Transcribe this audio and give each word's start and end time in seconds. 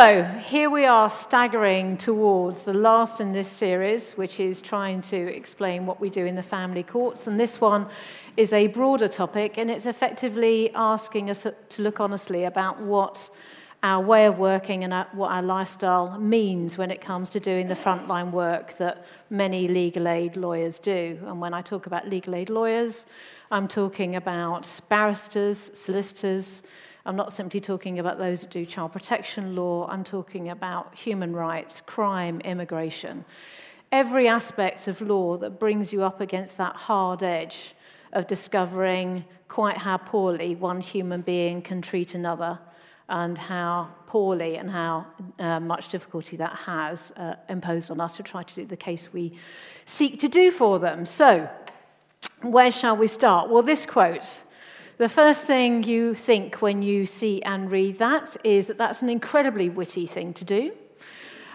So, 0.00 0.22
here 0.22 0.70
we 0.70 0.84
are 0.84 1.10
staggering 1.10 1.96
towards 1.96 2.62
the 2.62 2.72
last 2.72 3.20
in 3.20 3.32
this 3.32 3.48
series, 3.48 4.12
which 4.12 4.38
is 4.38 4.62
trying 4.62 5.00
to 5.00 5.16
explain 5.16 5.86
what 5.86 6.00
we 6.00 6.08
do 6.08 6.24
in 6.24 6.36
the 6.36 6.42
family 6.44 6.84
courts. 6.84 7.26
And 7.26 7.40
this 7.40 7.60
one 7.60 7.88
is 8.36 8.52
a 8.52 8.68
broader 8.68 9.08
topic, 9.08 9.58
and 9.58 9.68
it's 9.68 9.86
effectively 9.86 10.70
asking 10.72 11.30
us 11.30 11.44
to 11.70 11.82
look 11.82 11.98
honestly 11.98 12.44
about 12.44 12.80
what 12.80 13.28
our 13.82 14.00
way 14.00 14.26
of 14.26 14.38
working 14.38 14.84
and 14.84 15.04
what 15.14 15.32
our 15.32 15.42
lifestyle 15.42 16.16
means 16.16 16.78
when 16.78 16.92
it 16.92 17.00
comes 17.00 17.28
to 17.30 17.40
doing 17.40 17.66
the 17.66 17.74
frontline 17.74 18.30
work 18.30 18.78
that 18.78 19.04
many 19.30 19.66
legal 19.66 20.06
aid 20.06 20.36
lawyers 20.36 20.78
do. 20.78 21.18
And 21.26 21.40
when 21.40 21.52
I 21.52 21.60
talk 21.60 21.86
about 21.86 22.08
legal 22.08 22.36
aid 22.36 22.50
lawyers, 22.50 23.04
I'm 23.50 23.66
talking 23.66 24.14
about 24.14 24.80
barristers, 24.88 25.72
solicitors, 25.74 26.62
I'm 27.08 27.16
not 27.16 27.32
simply 27.32 27.58
talking 27.58 27.98
about 27.98 28.18
those 28.18 28.42
that 28.42 28.50
do 28.50 28.66
child 28.66 28.92
protection 28.92 29.56
law, 29.56 29.88
I'm 29.88 30.04
talking 30.04 30.50
about 30.50 30.94
human 30.94 31.34
rights, 31.34 31.80
crime, 31.80 32.42
immigration. 32.42 33.24
Every 33.90 34.28
aspect 34.28 34.88
of 34.88 35.00
law 35.00 35.38
that 35.38 35.58
brings 35.58 35.90
you 35.90 36.02
up 36.02 36.20
against 36.20 36.58
that 36.58 36.76
hard 36.76 37.22
edge 37.22 37.74
of 38.12 38.26
discovering 38.26 39.24
quite 39.48 39.78
how 39.78 39.96
poorly 39.96 40.54
one 40.54 40.82
human 40.82 41.22
being 41.22 41.62
can 41.62 41.80
treat 41.80 42.14
another 42.14 42.58
and 43.08 43.38
how 43.38 43.88
poorly 44.04 44.56
and 44.56 44.70
how 44.70 45.06
uh, 45.38 45.60
much 45.60 45.88
difficulty 45.88 46.36
that 46.36 46.52
has 46.52 47.10
uh, 47.16 47.36
imposed 47.48 47.90
on 47.90 48.02
us 48.02 48.18
to 48.18 48.22
try 48.22 48.42
to 48.42 48.54
do 48.54 48.66
the 48.66 48.76
case 48.76 49.14
we 49.14 49.32
seek 49.86 50.20
to 50.20 50.28
do 50.28 50.50
for 50.50 50.78
them. 50.78 51.06
So, 51.06 51.48
where 52.42 52.70
shall 52.70 52.98
we 52.98 53.06
start? 53.06 53.48
Well, 53.48 53.62
this 53.62 53.86
quote 53.86 54.26
the 54.98 55.08
first 55.08 55.46
thing 55.46 55.84
you 55.84 56.12
think 56.14 56.60
when 56.60 56.82
you 56.82 57.06
see 57.06 57.40
and 57.42 57.70
read 57.70 57.98
that 57.98 58.36
is 58.42 58.66
that 58.66 58.78
that's 58.78 59.00
an 59.00 59.08
incredibly 59.08 59.70
witty 59.70 60.08
thing 60.08 60.34
to 60.34 60.44
do 60.44 60.72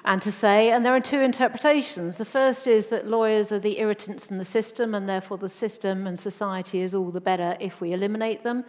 and 0.06 0.22
to 0.22 0.32
say. 0.32 0.72
And 0.72 0.86
there 0.86 0.96
are 0.96 1.02
two 1.02 1.20
interpretations. 1.20 2.16
The 2.16 2.26
first 2.26 2.68
is 2.68 2.88
that 2.88 3.08
lawyers 3.08 3.52
are 3.52 3.60
the 3.60 3.80
irritants 3.80 4.32
in 4.32 4.38
the 4.38 4.46
system, 4.46 4.96
and 4.96 5.08
therefore 5.08 5.38
the 5.38 5.50
system 5.50 6.08
and 6.08 6.18
society 6.18 6.80
is 6.82 6.96
all 6.96 7.12
the 7.12 7.22
better 7.22 7.58
if 7.60 7.82
we 7.82 7.92
eliminate 7.92 8.44
them. 8.44 8.64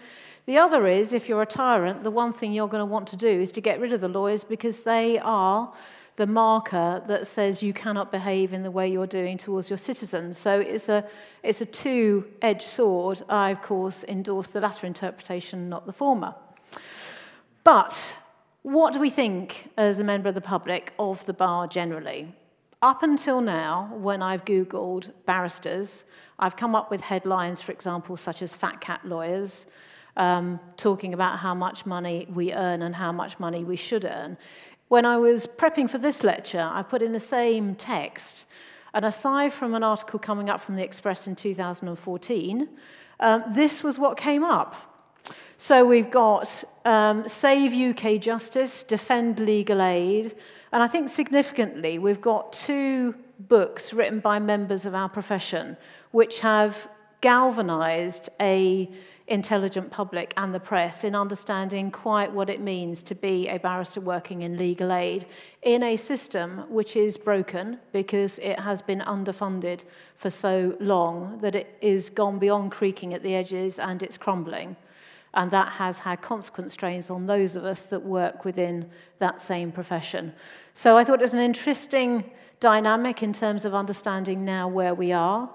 The 0.47 0.59
other 0.59 0.87
is 0.87 1.13
if 1.13 1.29
you're 1.29 1.43
a 1.43 1.47
tyrant, 1.47 2.03
the 2.03 2.11
one 2.11 2.33
thing 2.33 2.53
you're 2.53 2.69
going 2.69 2.81
to 2.81 2.85
want 2.85 3.07
to 3.09 3.17
do 3.17 3.29
is 3.29 3.53
to 3.53 3.61
get 3.61 3.81
rid 3.81 3.93
of 3.93 4.01
the 4.01 4.09
lawyers 4.09 4.45
because 4.45 4.83
they 4.83 5.19
are 5.21 5.73
the 6.17 6.27
marker 6.27 7.03
that 7.09 7.27
says 7.27 7.63
you 7.63 7.73
cannot 7.73 8.13
behave 8.13 8.53
in 8.53 8.63
the 8.63 8.71
way 8.71 8.89
you're 8.89 9.07
doing 9.07 9.37
towards 9.37 9.69
your 9.69 9.79
citizens. 9.79 10.39
So 10.39 10.61
it's 10.61 10.89
a, 10.89 11.05
it's 11.43 11.61
a 11.61 11.67
two 11.67 12.27
edged 12.41 12.63
sword. 12.63 13.23
I, 13.29 13.51
of 13.51 13.63
course, 13.63 14.05
endorse 14.05 14.49
the 14.49 14.61
latter 14.61 14.87
interpretation, 14.87 15.69
not 15.69 15.87
the 15.87 15.93
former. 15.93 16.35
But 17.65 18.15
what 18.63 18.93
do 18.93 19.01
we 19.01 19.11
think 19.11 19.71
as 19.77 19.99
a 19.99 20.05
member 20.05 20.29
of 20.29 20.35
the 20.35 20.41
public 20.41 20.93
of 20.99 21.25
the 21.27 21.33
bar 21.33 21.67
generally? 21.67 22.33
Up 22.81 23.03
until 23.03 23.41
now, 23.41 23.91
when 23.95 24.23
I've 24.23 24.45
Googled 24.45 25.11
barristers, 25.27 26.05
I've 26.39 26.57
come 26.57 26.75
up 26.75 26.91
with 26.91 27.01
headlines, 27.01 27.61
for 27.61 27.73
example, 27.73 28.17
such 28.17 28.43
as 28.43 28.55
Fat 28.55 28.81
Cat 28.81 29.01
Lawyers, 29.05 29.67
um, 30.17 30.61
talking 30.77 31.15
about 31.15 31.39
how 31.39 31.55
much 31.55 31.87
money 31.87 32.27
we 32.33 32.53
earn 32.53 32.83
and 32.83 32.95
how 32.95 33.11
much 33.11 33.41
money 33.41 33.65
we 33.65 33.77
should 33.77 34.05
earn. 34.05 34.37
When 34.89 35.07
I 35.07 35.17
was 35.17 35.47
prepping 35.47 35.89
for 35.89 35.99
this 35.99 36.23
lecture, 36.23 36.71
I 36.73 36.83
put 36.83 37.03
in 37.03 37.13
the 37.13 37.21
same 37.21 37.75
text, 37.75 38.47
and 38.93 39.05
aside 39.05 39.53
from 39.53 39.75
an 39.75 39.83
article 39.83 40.19
coming 40.19 40.51
up 40.51 40.61
from 40.61 40.77
the 40.77 40.83
Express 40.83 41.27
in 41.27 41.35
2014, 41.35 42.69
um, 43.21 43.45
this 43.51 43.83
was 43.83 43.99
what 43.99 44.17
came 44.17 44.45
up. 44.45 44.77
So 45.57 45.85
we've 45.85 46.11
got 46.11 46.65
um, 46.85 47.27
Save 47.27 47.73
UK 47.73 48.21
Justice, 48.21 48.83
Defend 48.83 49.41
Legal 49.41 49.81
Aid, 49.81 50.37
and 50.73 50.83
I 50.83 50.89
think 50.89 51.09
significantly, 51.09 51.99
we've 51.99 52.21
got 52.21 52.53
two 52.53 53.15
books 53.39 53.93
written 53.93 54.21
by 54.21 54.39
members 54.39 54.85
of 54.87 54.95
our 54.95 55.09
profession 55.09 55.77
which 56.11 56.41
have 56.41 56.89
galvanized 57.21 58.29
a 58.41 58.91
intelligent 59.27 59.91
public 59.91 60.35
and 60.37 60.55
the 60.55 60.61
press 60.61 61.03
in 61.03 61.15
understanding 61.15 61.91
quite 61.91 62.31
what 62.31 62.51
it 62.51 62.61
means 62.61 63.03
to 63.03 63.15
be 63.15 63.49
a 63.49 63.59
barrister 63.59 64.01
working 64.01 64.43
in 64.43 64.59
legal 64.59 64.93
aid 64.93 65.25
in 65.63 65.83
a 65.83 65.97
system 65.97 66.59
which 66.69 66.95
is 66.95 67.17
broken 67.17 67.79
because 67.93 68.39
it 68.41 68.61
has 68.61 68.83
been 68.83 69.01
underfunded 69.01 69.85
for 70.17 70.29
so 70.29 70.77
long 70.79 71.39
that 71.41 71.55
it 71.55 71.79
is 71.81 72.11
gone 72.11 72.39
beyond 72.39 72.71
creaking 72.71 73.15
at 73.15 73.23
the 73.23 73.35
edges 73.35 73.79
and 73.79 74.03
it's 74.03 74.19
crumbling. 74.19 74.77
And 75.33 75.51
that 75.51 75.73
has 75.73 75.99
had 75.99 76.21
consequent 76.21 76.71
strains 76.71 77.09
on 77.09 77.27
those 77.27 77.57
of 77.57 77.65
us 77.65 77.85
that 77.87 78.05
work 78.05 78.45
within 78.45 78.91
that 79.19 79.41
same 79.41 79.73
profession. 79.73 80.35
So 80.75 80.99
I 80.99 81.03
thought 81.03 81.21
it 81.21 81.23
was 81.23 81.35
an 81.35 81.41
interesting 81.41 82.31
dynamic 82.61 83.23
in 83.23 83.33
terms 83.33 83.65
of 83.65 83.75
understanding 83.75 84.45
now 84.45 84.69
where 84.69 84.95
we 84.95 85.13
are. 85.13 85.51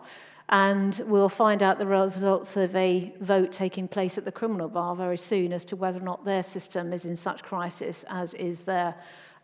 And 0.50 1.00
we'll 1.06 1.30
find 1.30 1.62
out 1.62 1.78
the 1.78 1.86
results 1.86 2.58
of 2.58 2.76
a 2.76 3.14
vote 3.22 3.52
taking 3.52 3.88
place 3.88 4.18
at 4.18 4.26
the 4.26 4.32
criminal 4.32 4.68
bar 4.68 4.96
very 4.96 5.18
soon 5.18 5.54
as 5.54 5.64
to 5.66 5.76
whether 5.76 6.00
or 6.00 6.04
not 6.04 6.26
their 6.26 6.42
system 6.42 6.92
is 6.92 7.06
in 7.06 7.16
such 7.16 7.44
crisis 7.44 8.04
as 8.10 8.34
is 8.34 8.62
their 8.62 8.96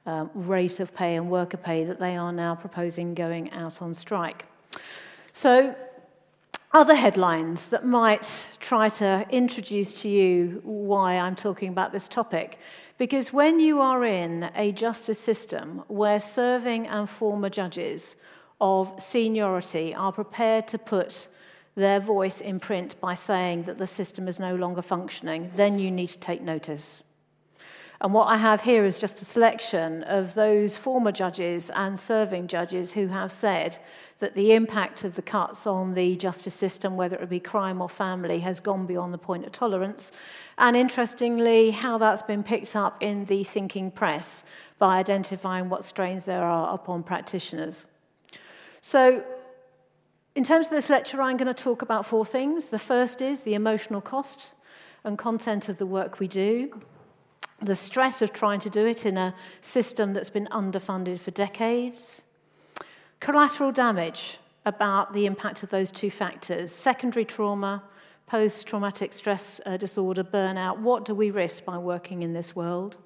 um, 0.07 0.31
rate 0.33 0.79
of 0.79 0.93
pay 0.95 1.15
and 1.15 1.29
worker 1.29 1.57
pay 1.57 1.83
that 1.83 1.99
they 1.99 2.17
are 2.17 2.31
now 2.31 2.55
proposing 2.55 3.13
going 3.13 3.51
out 3.51 3.83
on 3.83 3.93
strike. 3.93 4.45
So, 5.31 5.75
other 6.73 6.95
headlines 6.95 7.69
that 7.69 7.85
might 7.85 8.47
try 8.59 8.89
to 8.89 9.25
introduce 9.29 9.93
to 10.01 10.09
you 10.09 10.59
why 10.63 11.17
I'm 11.17 11.35
talking 11.35 11.69
about 11.69 11.93
this 11.93 12.07
topic. 12.07 12.59
Because 12.97 13.31
when 13.31 13.59
you 13.59 13.79
are 13.79 14.03
in 14.03 14.49
a 14.55 14.71
justice 14.71 15.19
system 15.19 15.83
where 15.87 16.19
serving 16.19 16.87
and 16.87 17.09
former 17.09 17.49
judges 17.49 18.15
of 18.59 18.93
seniority 18.97 19.93
are 19.93 20.11
prepared 20.11 20.67
to 20.69 20.77
put 20.77 21.27
their 21.75 21.99
voice 21.99 22.39
in 22.41 22.59
print 22.59 22.99
by 23.01 23.13
saying 23.13 23.63
that 23.63 23.77
the 23.77 23.87
system 23.87 24.27
is 24.27 24.39
no 24.39 24.55
longer 24.55 24.81
functioning, 24.81 25.51
then 25.55 25.77
you 25.77 25.91
need 25.91 26.07
to 26.07 26.19
take 26.19 26.41
notice. 26.41 27.03
And 28.01 28.13
what 28.13 28.25
I 28.25 28.37
have 28.37 28.61
here 28.61 28.85
is 28.85 28.99
just 28.99 29.21
a 29.21 29.25
selection 29.25 30.03
of 30.03 30.33
those 30.35 30.77
former 30.77 31.11
judges 31.11 31.69
and 31.71 31.99
serving 31.99 32.47
judges 32.47 32.91
who 32.91 33.07
have 33.07 33.31
said 33.31 33.77
that 34.19 34.35
the 34.35 34.53
impact 34.53 35.03
of 35.03 35.15
the 35.15 35.21
cuts 35.21 35.65
on 35.65 35.93
the 35.93 36.15
justice 36.15 36.53
system, 36.53 36.95
whether 36.97 37.15
it 37.17 37.29
be 37.29 37.39
crime 37.39 37.81
or 37.81 37.89
family, 37.89 38.39
has 38.39 38.59
gone 38.59 38.85
beyond 38.85 39.13
the 39.13 39.17
point 39.17 39.45
of 39.45 39.51
tolerance. 39.51 40.11
And 40.57 40.75
interestingly, 40.75 41.71
how 41.71 41.97
that's 41.97 42.21
been 42.21 42.43
picked 42.43 42.75
up 42.75 43.01
in 43.01 43.25
the 43.25 43.43
thinking 43.43 43.91
press 43.91 44.43
by 44.77 44.97
identifying 44.97 45.69
what 45.69 45.83
strains 45.83 46.25
there 46.25 46.43
are 46.43 46.73
upon 46.73 47.03
practitioners. 47.03 47.85
So, 48.87 49.23
in 50.35 50.43
terms 50.43 50.67
of 50.67 50.71
this 50.71 50.91
lecture, 50.91 51.19
I'm 51.19 51.37
going 51.37 51.51
to 51.51 51.55
talk 51.55 51.81
about 51.81 52.05
four 52.05 52.23
things. 52.23 52.69
The 52.69 52.77
first 52.77 53.19
is 53.19 53.41
the 53.41 53.55
emotional 53.55 53.99
cost 53.99 54.53
and 55.03 55.17
content 55.17 55.69
of 55.69 55.79
the 55.79 55.87
work 55.87 56.19
we 56.19 56.27
do, 56.27 56.79
the 57.63 57.73
stress 57.73 58.21
of 58.21 58.31
trying 58.31 58.59
to 58.59 58.69
do 58.69 58.85
it 58.85 59.03
in 59.03 59.17
a 59.17 59.33
system 59.61 60.13
that's 60.13 60.29
been 60.29 60.47
underfunded 60.51 61.19
for 61.19 61.31
decades, 61.31 62.21
collateral 63.19 63.71
damage 63.71 64.37
about 64.67 65.15
the 65.15 65.25
impact 65.25 65.63
of 65.63 65.71
those 65.71 65.89
two 65.89 66.11
factors, 66.11 66.71
secondary 66.71 67.25
trauma, 67.25 67.81
post 68.27 68.67
traumatic 68.67 69.13
stress 69.13 69.59
uh, 69.65 69.77
disorder, 69.77 70.23
burnout. 70.23 70.77
What 70.77 71.05
do 71.05 71.15
we 71.15 71.31
risk 71.31 71.65
by 71.65 71.79
working 71.79 72.21
in 72.21 72.33
this 72.33 72.55
world? 72.55 72.97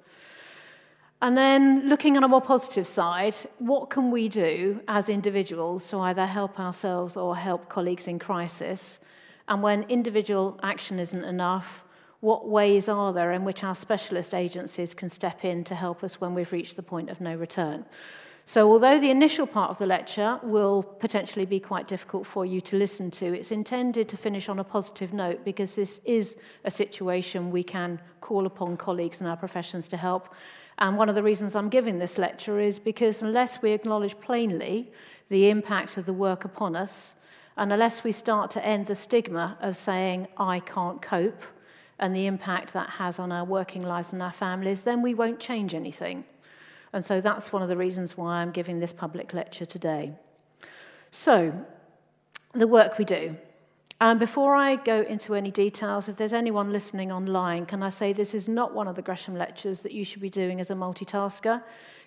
And 1.21 1.35
then 1.35 1.89
looking 1.89 2.15
on 2.15 2.23
a 2.23 2.29
more 2.29 2.41
positive 2.41 2.87
side, 2.87 3.35
what 3.57 3.89
can 3.89 4.09
we 4.09 4.29
do 4.29 4.79
as 4.87 5.09
individuals 5.09 5.89
to 5.89 5.99
either 5.99 6.25
help 6.25 6.59
ourselves 6.59 7.17
or 7.17 7.35
help 7.35 7.67
colleagues 7.67 8.07
in 8.07 8.19
crisis? 8.19 8.99
And 9.49 9.61
when 9.61 9.83
individual 9.83 10.57
action 10.63 10.97
isn't 10.97 11.25
enough, 11.25 11.83
what 12.21 12.47
ways 12.47 12.87
are 12.87 13.11
there 13.11 13.33
in 13.33 13.43
which 13.43 13.63
our 13.63 13.75
specialist 13.75 14.33
agencies 14.33 14.93
can 14.93 15.09
step 15.09 15.43
in 15.43 15.63
to 15.65 15.75
help 15.75 16.03
us 16.03 16.21
when 16.21 16.33
we've 16.33 16.51
reached 16.53 16.77
the 16.77 16.83
point 16.83 17.09
of 17.09 17.19
no 17.19 17.35
return? 17.35 17.85
So, 18.45 18.71
although 18.71 18.99
the 18.99 19.11
initial 19.11 19.45
part 19.45 19.69
of 19.69 19.77
the 19.77 19.85
lecture 19.85 20.39
will 20.41 20.81
potentially 20.81 21.45
be 21.45 21.59
quite 21.59 21.87
difficult 21.87 22.25
for 22.25 22.45
you 22.45 22.61
to 22.61 22.77
listen 22.77 23.11
to, 23.11 23.25
it's 23.25 23.51
intended 23.51 24.09
to 24.09 24.17
finish 24.17 24.49
on 24.49 24.57
a 24.57 24.63
positive 24.63 25.13
note 25.13 25.45
because 25.45 25.75
this 25.75 26.01
is 26.03 26.35
a 26.63 26.71
situation 26.71 27.51
we 27.51 27.63
can 27.63 28.01
call 28.21 28.47
upon 28.47 28.75
colleagues 28.75 29.21
in 29.21 29.27
our 29.27 29.37
professions 29.37 29.87
to 29.89 29.97
help. 29.97 30.33
And 30.79 30.97
one 30.97 31.09
of 31.09 31.15
the 31.15 31.23
reasons 31.23 31.55
I'm 31.55 31.69
giving 31.69 31.99
this 31.99 32.17
lecture 32.17 32.59
is 32.59 32.79
because 32.79 33.21
unless 33.21 33.61
we 33.61 33.71
acknowledge 33.71 34.19
plainly 34.19 34.91
the 35.29 35.49
impact 35.49 35.97
of 35.97 36.05
the 36.05 36.13
work 36.13 36.45
upon 36.45 36.75
us, 36.75 37.15
and 37.57 37.73
unless 37.73 38.03
we 38.05 38.13
start 38.13 38.49
to 38.51 38.65
end 38.65 38.87
the 38.87 38.95
stigma 38.95 39.57
of 39.61 39.75
saying, 39.75 40.27
I 40.37 40.61
can't 40.61 41.01
cope, 41.01 41.43
and 41.99 42.15
the 42.15 42.25
impact 42.25 42.71
that 42.71 42.89
has 42.89 43.19
on 43.19 43.33
our 43.33 43.43
working 43.43 43.83
lives 43.83 44.13
and 44.13 44.23
our 44.23 44.31
families, 44.31 44.83
then 44.83 45.01
we 45.01 45.13
won't 45.13 45.39
change 45.39 45.75
anything. 45.75 46.23
And 46.93 47.03
so 47.03 47.19
that's 47.19 47.51
one 47.51 47.61
of 47.61 47.67
the 47.67 47.75
reasons 47.75 48.15
why 48.15 48.37
I'm 48.37 48.51
giving 48.51 48.79
this 48.79 48.93
public 48.93 49.33
lecture 49.33 49.65
today. 49.65 50.13
So, 51.11 51.53
the 52.53 52.67
work 52.67 52.97
we 52.97 53.03
do. 53.03 53.35
And 54.01 54.17
before 54.17 54.55
I 54.55 54.77
go 54.77 55.01
into 55.01 55.35
any 55.35 55.51
details, 55.51 56.07
if 56.07 56.15
there's 56.15 56.31
anyone 56.31 56.71
listening 56.71 57.11
online, 57.11 57.65
can 57.65 57.83
I 57.83 57.89
say 57.89 58.13
this 58.13 58.33
is 58.33 58.47
not 58.47 58.73
one 58.73 58.87
of 58.87 58.95
the 58.95 59.01
Gresham 59.01 59.35
lectures 59.35 59.81
that 59.81 59.91
you 59.91 60.05
should 60.05 60.21
be 60.21 60.29
doing 60.29 60.61
as 60.61 60.69
a 60.69 60.73
multitasker, 60.73 61.61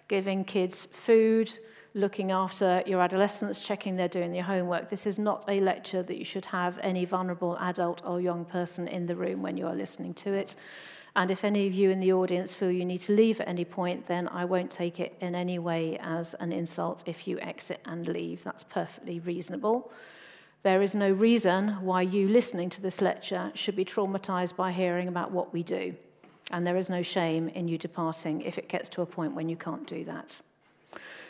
giving 0.09 0.43
kids 0.43 0.87
food, 0.93 1.53
looking 1.93 2.31
after 2.31 2.83
your 2.87 3.03
adolescents, 3.03 3.61
checking 3.61 3.95
they're 3.95 4.09
doing 4.09 4.33
their 4.33 4.43
homework. 4.43 4.89
This 4.89 5.07
is 5.07 5.19
not 5.19 5.45
a 5.49 5.61
lecture 5.61 6.03
that 6.03 6.17
you 6.17 6.25
should 6.25 6.47
have 6.47 6.79
any 6.79 7.05
vulnerable 7.05 7.59
adult 7.61 8.01
or 8.07 8.23
young 8.23 8.47
person 8.47 8.89
in 8.89 9.05
the 9.05 9.15
room 9.15 9.43
when 9.43 9.59
you 9.59 9.67
are 9.67 9.75
listening 9.75 10.15
to 10.15 10.33
it. 10.33 10.57
And 11.15 11.31
if 11.31 11.45
any 11.45 11.67
of 11.67 11.75
you 11.75 11.91
in 11.91 12.01
the 12.01 12.15
audience 12.15 12.55
feel 12.55 12.71
you 12.71 12.87
need 12.87 13.03
to 13.03 13.13
leave 13.13 13.39
at 13.43 13.49
any 13.49 13.67
point, 13.67 14.07
then 14.07 14.29
I 14.29 14.47
won't 14.47 14.71
take 14.71 14.99
it 14.99 15.15
in 15.21 15.35
any 15.35 15.59
way 15.59 15.99
as 16.01 16.33
an 16.41 16.53
insult 16.53 17.03
if 17.05 17.29
you 17.29 17.39
exit 17.41 17.81
and 17.85 18.09
leave. 18.09 18.43
That's 18.45 18.65
perfectly 18.65 19.21
reasonable. 19.21 19.93
There 20.63 20.81
is 20.81 20.95
no 20.95 21.11
reason 21.11 21.71
why 21.81 22.03
you 22.03 22.29
listening 22.29 22.71
to 22.71 22.81
this 22.81 23.01
lecture 23.01 23.51
should 23.55 23.75
be 23.75 23.85
traumatized 23.85 24.55
by 24.55 24.71
hearing 24.71 25.09
about 25.09 25.33
what 25.33 25.53
we 25.53 25.63
do. 25.63 25.95
And 26.53 26.67
there 26.67 26.77
is 26.77 26.89
no 26.89 27.03
shame 27.03 27.49
in 27.49 27.67
you 27.67 27.79
departing 27.79 28.43
if 28.43 28.59
it 28.59 28.69
gets 28.69 28.89
to 28.91 29.03
a 29.03 29.07
point 29.07 29.35
when 29.35 29.49
you 29.49 29.57
can't 29.57 29.87
do 29.87 30.05
that. 30.05 30.41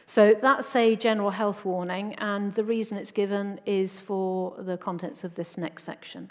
So 0.07 0.35
that's 0.41 0.75
a 0.77 0.97
general 0.97 1.31
health 1.31 1.65
warning, 1.65 2.15
and 2.17 2.53
the 2.55 2.65
reason 2.65 2.99
it's 2.99 3.13
given 3.13 3.61
is 3.65 3.99
for 3.99 4.55
the 4.59 4.77
contents 4.77 5.25
of 5.25 5.35
this 5.35 5.57
next 5.57 5.85
section. 5.85 6.31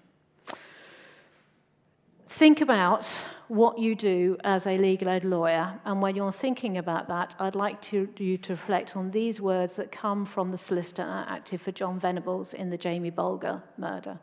Think 2.31 2.61
about 2.61 3.05
what 3.49 3.77
you 3.77 3.93
do 3.93 4.37
as 4.45 4.65
a 4.65 4.77
legal 4.77 5.09
aid 5.09 5.25
lawyer, 5.25 5.79
and 5.83 6.01
when 6.01 6.15
you're 6.15 6.31
thinking 6.31 6.77
about 6.77 7.09
that, 7.09 7.35
I'd 7.37 7.55
like 7.55 7.81
to, 7.83 8.07
you 8.17 8.37
to 8.37 8.53
reflect 8.53 8.95
on 8.95 9.11
these 9.11 9.41
words 9.41 9.75
that 9.75 9.91
come 9.91 10.25
from 10.25 10.49
the 10.49 10.57
solicitor 10.57 11.25
active 11.27 11.61
for 11.61 11.73
Jon 11.73 11.99
Venables 11.99 12.53
in 12.53 12.69
the 12.69 12.77
Jamie 12.77 13.09
Bulger 13.09 13.61
murder. 13.77 14.17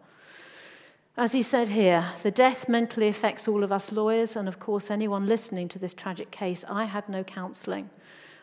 As 1.18 1.32
he 1.32 1.42
said 1.42 1.68
here, 1.68 2.06
the 2.22 2.30
death 2.30 2.66
mentally 2.66 3.08
affects 3.08 3.46
all 3.46 3.62
of 3.62 3.70
us 3.70 3.92
lawyers, 3.92 4.36
and 4.36 4.48
of 4.48 4.58
course, 4.58 4.90
anyone 4.90 5.26
listening 5.26 5.68
to 5.68 5.78
this 5.78 5.92
tragic 5.92 6.30
case. 6.30 6.64
I 6.66 6.86
had 6.86 7.10
no 7.10 7.22
counselling. 7.22 7.90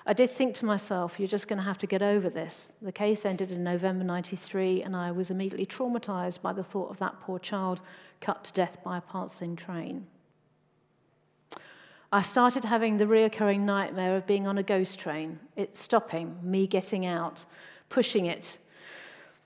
I 0.08 0.14
did 0.14 0.30
think 0.30 0.54
to 0.56 0.66
myself, 0.66 1.20
you're 1.20 1.28
just 1.28 1.48
going 1.48 1.58
to 1.58 1.64
have 1.64 1.80
to 1.80 1.88
get 1.88 2.04
over 2.04 2.30
this. 2.30 2.72
The 2.80 2.92
case 2.92 3.26
ended 3.26 3.52
in 3.52 3.64
November 3.64 4.04
93, 4.04 4.84
and 4.84 4.96
I 4.96 5.12
was 5.12 5.32
immediately 5.32 5.66
traumatized 5.66 6.42
by 6.44 6.54
the 6.54 6.64
thought 6.64 6.92
of 6.92 7.00
that 7.00 7.20
poor 7.22 7.40
child 7.40 7.82
cut 8.22 8.44
to 8.44 8.54
death 8.54 8.78
by 8.84 8.98
a 8.98 9.02
passing 9.02 9.56
train. 9.56 10.06
I 12.12 12.22
started 12.22 12.66
having 12.66 12.98
the 12.98 13.06
reoccurring 13.06 13.62
nightmare 13.62 14.16
of 14.16 14.28
being 14.28 14.46
on 14.46 14.60
a 14.60 14.64
ghost 14.64 15.00
train, 15.00 15.40
it 15.56 15.76
stopping, 15.76 16.38
me 16.44 16.68
getting 16.68 17.06
out, 17.06 17.46
pushing 17.90 18.28
it, 18.28 18.60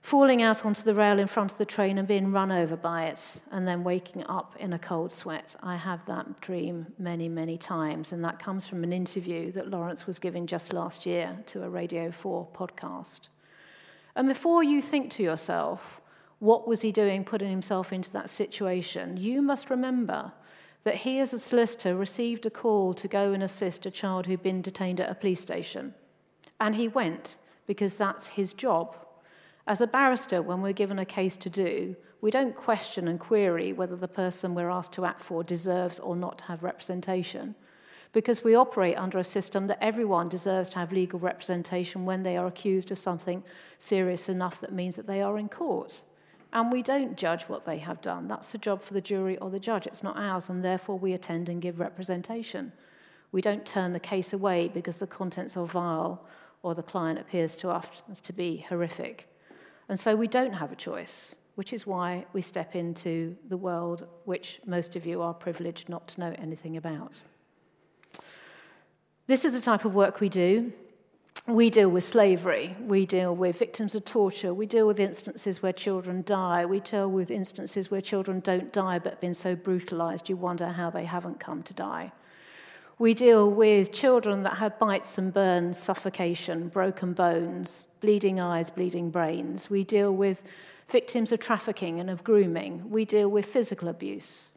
falling 0.02 0.42
out 0.42 0.66
onto 0.66 0.84
the 0.84 0.94
rail 0.94 1.20
in 1.20 1.28
front 1.28 1.52
of 1.52 1.58
the 1.58 1.66
train 1.66 1.98
and 1.98 2.08
being 2.08 2.32
run 2.32 2.52
over 2.52 2.78
by 2.78 3.06
it, 3.06 3.42
and 3.52 3.68
then 3.68 3.84
waking 3.84 4.24
up 4.28 4.56
in 4.60 4.74
a 4.74 4.80
cold 4.80 5.12
sweat. 5.12 5.56
I 5.62 5.76
have 5.76 6.06
that 6.06 6.40
dream 6.42 6.88
many, 6.98 7.28
many 7.28 7.58
times, 7.58 8.12
and 8.12 8.24
that 8.24 8.40
comes 8.40 8.68
from 8.68 8.84
an 8.84 8.94
interview 8.94 9.52
that 9.52 9.70
Laurence 9.70 10.08
was 10.08 10.20
giving 10.20 10.48
just 10.48 10.74
last 10.74 11.06
year 11.06 11.38
to 11.48 11.64
a 11.64 11.70
Radio 11.70 12.12
4 12.12 12.48
podcast. 12.54 13.28
And 14.16 14.28
before 14.28 14.64
you 14.64 14.82
think 14.82 15.12
to 15.12 15.24
yourself, 15.24 16.02
what 16.40 16.68
was 16.68 16.82
he 16.82 16.92
doing 16.92 17.24
putting 17.26 17.50
himself 17.50 17.92
into 17.92 18.12
that 18.12 18.30
situation? 18.30 19.18
You 19.18 19.42
must 19.42 19.70
remember 19.70 20.32
that 20.86 20.96
he, 20.96 21.20
as 21.20 21.34
a 21.34 21.40
solicitor, 21.40 21.96
received 21.96 22.46
a 22.46 22.50
call 22.50 22.94
to 22.94 23.08
go 23.08 23.34
and 23.34 23.44
assist 23.44 23.86
a 23.86 23.92
child 23.92 24.26
who'd 24.26 24.42
been 24.42 24.62
detained 24.62 25.02
at 25.02 25.10
a 25.10 25.16
police 25.16 25.42
station. 25.42 25.94
And 26.60 26.76
he 26.76 26.88
went 26.88 27.38
because 27.68 27.98
that's 27.98 28.28
his 28.28 28.54
job. 28.54 28.96
As 29.70 29.82
a 29.82 29.88
barrister, 29.88 30.42
when 30.42 30.64
we're 30.64 30.74
given 30.74 30.98
a 30.98 31.06
case 31.06 31.38
to 31.38 31.48
do, 31.48 31.96
we 32.22 32.32
don't 32.32 32.56
question 32.56 33.08
and 33.08 33.20
query 33.20 33.72
whether 33.72 33.96
the 33.96 34.08
person 34.08 34.56
we're 34.56 34.72
asked 34.72 34.94
to 34.94 35.06
act 35.06 35.22
for 35.22 35.44
deserves 35.44 36.00
or 36.00 36.16
not 36.16 36.40
to 36.40 36.46
have 36.46 36.64
representation, 36.64 37.54
because 38.12 38.44
we 38.44 38.56
operate 38.56 38.98
under 38.98 39.20
a 39.20 39.24
system 39.24 39.68
that 39.68 39.78
everyone 39.80 40.28
deserves 40.28 40.70
to 40.70 40.80
have 40.80 40.92
legal 40.92 41.20
representation 41.20 42.04
when 42.04 42.24
they 42.24 42.36
are 42.36 42.48
accused 42.48 42.90
of 42.90 42.98
something 42.98 43.44
serious 43.78 44.28
enough 44.28 44.60
that 44.60 44.74
means 44.74 44.96
that 44.96 45.06
they 45.06 45.22
are 45.22 45.38
in 45.38 45.48
court. 45.48 46.04
And 46.52 46.72
we 46.72 46.82
don't 46.82 47.16
judge 47.16 47.44
what 47.44 47.68
they 47.68 47.78
have 47.78 48.02
done. 48.02 48.28
That's 48.28 48.52
the 48.52 48.58
job 48.58 48.82
for 48.82 48.96
the 48.96 49.02
jury 49.02 49.38
or 49.38 49.52
the 49.52 49.60
judge. 49.60 49.86
It's 49.86 50.02
not 50.02 50.18
ours, 50.18 50.50
and 50.50 50.66
therefore 50.66 50.98
we 50.98 51.14
attend 51.14 51.48
and 51.48 51.62
give 51.62 51.80
representation. 51.80 52.72
We 53.32 53.42
don't 53.42 53.68
turn 53.68 53.94
the 53.94 54.00
case 54.00 54.34
away 54.34 54.68
because 54.68 54.98
the 54.98 55.06
contents 55.06 55.56
are 55.56 55.68
vile 55.68 56.26
or 56.64 56.74
the 56.74 56.82
client 56.82 57.20
appears 57.20 57.56
to 57.58 57.70
us 57.70 57.86
to 58.24 58.34
be 58.34 58.66
horrific. 58.68 59.29
And 59.90 60.00
so 60.00 60.16
we 60.16 60.28
don't 60.28 60.54
have 60.54 60.72
a 60.72 60.76
choice, 60.76 61.36
which 61.56 61.74
is 61.74 61.86
why 61.86 62.26
we 62.32 62.42
step 62.42 62.76
into 62.76 63.36
the 63.50 63.58
world 63.58 64.08
which 64.26 64.62
most 64.66 64.96
of 64.96 65.06
you 65.06 65.22
are 65.22 65.34
privileged 65.34 65.90
not 65.90 66.08
to 66.10 66.20
know 66.20 66.36
anything 66.38 66.78
about. 66.78 67.22
This 69.28 69.44
is 69.44 69.54
the 69.54 69.62
type 69.62 69.86
of 69.86 69.94
work 69.94 70.20
we 70.20 70.30
do 70.30 70.72
we 71.50 71.70
deal 71.70 71.90
with 71.90 72.04
slavery, 72.04 72.76
we 72.80 73.06
deal 73.06 73.36
with 73.36 73.58
victims 73.58 73.96
of 73.96 74.06
torture, 74.06 74.54
we 74.54 74.66
deal 74.66 74.86
with 74.86 75.00
instances 75.00 75.62
where 75.62 75.74
children 75.74 76.22
die, 76.24 76.66
we 76.66 76.80
deal 76.80 77.10
with 77.10 77.32
instances 77.32 77.90
where 77.90 78.02
children 78.02 78.40
don't 78.40 78.72
die 78.72 79.00
but 79.00 79.14
have 79.14 79.22
been 79.22 79.34
so 79.34 79.56
brutalized 79.56 80.30
you 80.30 80.36
wonder 80.36 80.68
how 80.68 80.90
they 80.90 81.06
haven't 81.06 81.40
come 81.40 81.64
to 81.64 81.74
die. 81.74 82.12
We 83.00 83.14
deal 83.14 83.50
with 83.50 83.94
children 83.94 84.44
that 84.44 84.58
have 84.58 84.78
bites 84.78 85.18
and 85.18 85.34
burns, 85.34 85.78
suffocation, 85.78 86.68
broken 86.68 87.14
bones, 87.14 87.88
bleeding 88.02 88.42
eyes, 88.42 88.70
bleeding 88.70 89.10
brains. 89.10 89.70
We 89.70 89.86
deal 89.86 90.14
with 90.14 90.44
victims 90.90 91.32
of 91.32 91.40
trafficking 91.40 92.02
and 92.02 92.10
of 92.10 92.26
grooming. 92.26 92.90
We 92.90 93.06
deal 93.06 93.30
with 93.30 93.46
physical 93.46 93.88
abuse. 93.88 94.50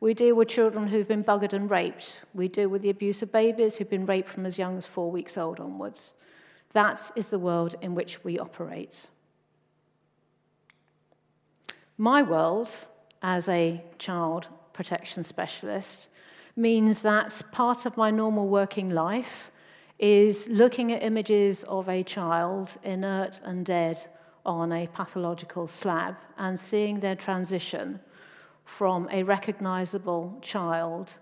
We 0.00 0.12
deal 0.12 0.34
with 0.34 0.48
children 0.48 0.88
who've 0.88 1.06
been 1.06 1.22
buggered 1.22 1.52
and 1.52 1.70
raped. 1.70 2.16
We 2.34 2.48
deal 2.48 2.68
with 2.68 2.82
the 2.82 2.90
abuse 2.90 3.22
of 3.22 3.30
babies 3.30 3.76
who've 3.76 3.88
been 3.88 4.06
raped 4.06 4.28
from 4.28 4.44
as 4.44 4.58
young 4.58 4.76
as 4.76 4.84
four 4.84 5.12
weeks 5.12 5.38
old 5.38 5.60
onwards. 5.60 6.14
That 6.72 7.12
is 7.14 7.28
the 7.28 7.38
world 7.38 7.76
in 7.80 7.94
which 7.94 8.24
we 8.24 8.40
operate. 8.40 9.06
My 11.96 12.22
world, 12.22 12.70
as 13.22 13.48
a 13.48 13.84
child 13.98 14.48
protection 14.72 15.22
specialist, 15.22 16.08
means 16.58 17.02
that 17.02 17.40
part 17.52 17.86
of 17.86 17.96
my 17.96 18.10
normal 18.10 18.48
working 18.48 18.90
life 18.90 19.50
is 19.98 20.48
looking 20.48 20.92
at 20.92 21.02
images 21.02 21.64
of 21.64 21.88
a 21.88 22.02
child 22.02 22.76
inert 22.82 23.40
and 23.44 23.64
dead 23.64 24.04
on 24.44 24.72
a 24.72 24.86
pathological 24.88 25.66
slab 25.66 26.16
and 26.36 26.58
seeing 26.58 27.00
their 27.00 27.14
transition 27.14 28.00
from 28.64 29.08
a 29.12 29.22
recognizable 29.22 30.36
child 30.42 31.18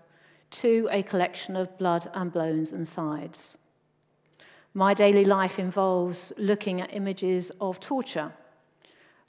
to 0.49 0.87
a 0.91 1.03
collection 1.03 1.55
of 1.55 1.77
blood 1.77 2.09
and 2.13 2.33
bones 2.33 2.73
and 2.73 2.87
sides. 2.87 3.57
My 4.73 4.93
daily 4.93 5.25
life 5.25 5.59
involves 5.59 6.33
looking 6.37 6.81
at 6.81 6.93
images 6.93 7.51
of 7.61 7.79
torture. 7.79 8.33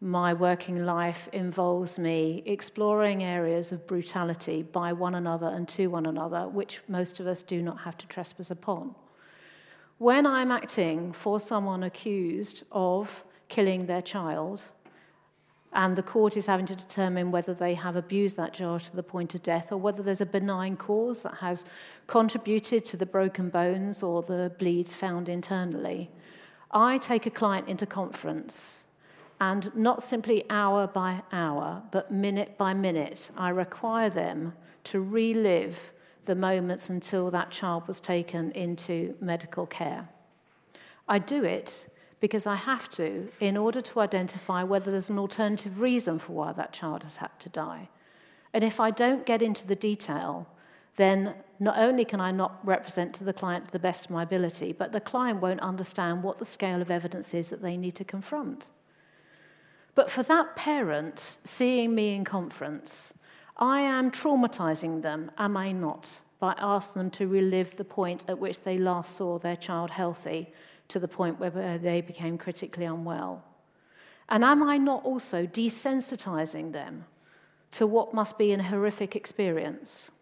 My 0.01 0.33
working 0.33 0.87
life 0.87 1.29
involves 1.33 1.99
me 1.99 2.45
exploring 2.47 3.25
areas 3.25 3.73
of 3.73 3.87
brutality 3.89 4.63
by 4.63 4.93
one 4.93 5.17
another 5.17 5.49
and 5.49 5.69
to 5.71 5.89
one 5.89 6.07
another, 6.07 6.47
which 6.47 6.81
most 6.87 7.19
of 7.19 7.27
us 7.27 7.43
do 7.43 7.61
not 7.61 7.81
have 7.81 7.97
to 7.99 8.07
trespass 8.07 8.51
upon. 8.51 8.95
When 9.99 10.25
I'm 10.25 10.53
acting 10.53 11.13
for 11.13 11.41
someone 11.41 11.83
accused 11.83 12.63
of 12.71 13.25
killing 13.49 13.87
their 13.87 14.03
child, 14.03 14.63
and 15.73 15.97
the 15.97 16.03
court 16.03 16.37
is 16.37 16.47
having 16.47 16.67
to 16.67 16.77
determine 16.77 17.33
whether 17.33 17.53
they 17.53 17.75
have 17.75 17.97
abused 17.97 18.37
that 18.37 18.55
child 18.55 18.85
to 18.85 18.95
the 18.95 19.03
point 19.03 19.35
of 19.35 19.43
death 19.43 19.73
or 19.73 19.77
whether 19.79 20.03
there's 20.03 20.21
a 20.21 20.27
benign 20.27 20.77
cause 20.77 21.25
that 21.25 21.35
has 21.35 21.65
contributed 22.07 22.85
to 22.85 22.97
the 22.97 23.05
broken 23.05 23.51
bones 23.51 24.03
or 24.03 24.23
the 24.23 24.53
bleeds 24.59 24.95
found 24.95 25.29
internally. 25.29 26.11
I 26.71 26.99
take 26.99 27.27
a 27.27 27.31
client 27.31 27.69
into 27.69 27.85
conference, 27.85 28.85
and 29.41 29.75
not 29.77 30.03
simply 30.03 30.45
hour 30.51 30.87
by 30.87 31.23
hour, 31.33 31.83
but 31.91 32.11
minute 32.11 32.59
by 32.59 32.75
minute, 32.75 33.31
I 33.37 33.51
require 33.51 34.11
them 34.11 34.55
to 34.85 35.01
relive 35.01 35.93
the 36.25 36.35
moments 36.35 36.91
until 36.91 37.31
that 37.31 37.51
child 37.51 37.87
was 37.87 38.01
taken 38.01 38.51
into 38.53 39.15
medical 39.21 39.67
care. 39.67 40.09
I 41.09 41.19
do 41.19 41.45
it 41.45 41.87
because 42.21 42.47
I 42.47 42.57
have 42.57 42.91
to 42.91 43.29
in 43.41 43.57
order 43.57 43.81
to 43.81 44.01
identify 44.01 44.63
whether 44.63 44.91
there's 44.91 45.11
an 45.11 45.19
alternative 45.19 45.81
reason 45.81 46.19
for 46.19 46.33
why 46.33 46.53
that 46.53 46.73
child 46.73 47.05
has 47.05 47.17
had 47.17 47.31
to 47.41 47.49
die. 47.49 47.89
And 48.53 48.65
if 48.65 48.81
I 48.81 48.91
don't 48.91 49.25
get 49.25 49.41
into 49.41 49.67
the 49.67 49.77
detail, 49.77 50.49
then 50.97 51.35
not 51.61 51.79
only 51.79 52.05
can 52.05 52.21
I 52.21 52.33
not 52.33 52.59
represent 52.67 53.15
to 53.15 53.25
the 53.25 53.33
client 53.33 53.67
to 53.67 53.71
the 53.71 53.79
best 53.79 54.07
of 54.07 54.11
my 54.11 54.25
ability, 54.25 54.73
but 54.73 54.91
the 54.91 55.01
client 55.01 55.41
won't 55.41 55.61
understand 55.61 56.23
what 56.23 56.39
the 56.39 56.45
scale 56.45 56.83
of 56.83 56.91
evidence 56.91 57.35
is 57.35 57.51
that 57.51 57.63
they 57.63 57.77
need 57.77 57.95
to 57.95 58.05
confront. 58.05 58.69
But 59.99 60.13
for 60.13 60.23
that 60.23 60.55
parent 60.55 61.39
seeing 61.43 61.93
me 61.93 62.15
in 62.15 62.25
conference, 62.25 63.13
I 63.57 63.81
am 63.81 64.13
traumatizing 64.13 65.03
them, 65.03 65.33
am 65.39 65.57
I 65.57 65.73
not, 65.73 66.21
by 66.39 66.55
asking 66.57 67.01
them 67.01 67.11
to 67.11 67.27
relive 67.27 67.75
the 67.75 67.83
point 67.83 68.25
at 68.29 68.39
which 68.39 68.61
they 68.61 68.79
last 68.79 69.17
saw 69.17 69.41
their 69.41 69.57
child 69.57 69.91
healthy 69.91 70.53
to 70.87 71.01
the 71.01 71.09
point 71.09 71.41
where 71.41 71.79
they 71.79 72.01
became 72.01 72.39
critically 72.39 72.85
unwell. 72.85 73.43
And 74.29 74.45
am 74.45 74.63
I 74.63 74.79
not 74.79 75.05
also 75.05 75.47
desensitizing 75.47 76.71
them 76.71 77.05
to 77.73 77.85
what 77.85 78.15
must 78.15 78.39
be 78.39 78.53
a 78.53 78.63
horrific 78.63 79.17
experience? 79.17 80.13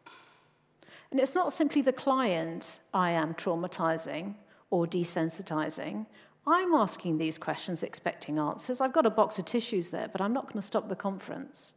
And 1.11 1.21
it's 1.21 1.35
not 1.35 1.53
simply 1.53 1.83
the 1.83 1.93
client 1.93 2.81
I 2.95 3.11
am 3.11 3.35
traumatizing 3.35 4.37
or 4.71 4.87
desensitizing. 4.87 6.07
I'm 6.47 6.75
asking 6.75 7.19
these 7.19 7.39
questions 7.39 7.83
expecting 7.83 8.39
answers. 8.39 8.81
I've 8.81 8.93
got 8.93 9.07
a 9.07 9.11
box 9.11 9.39
of 9.39 9.47
tissues 9.47 9.91
there, 9.91 10.09
but 10.09 10.21
I'm 10.21 10.33
not 10.33 10.45
going 10.45 10.61
to 10.61 10.67
stop 10.67 10.89
the 10.89 10.97
conference. 10.97 11.75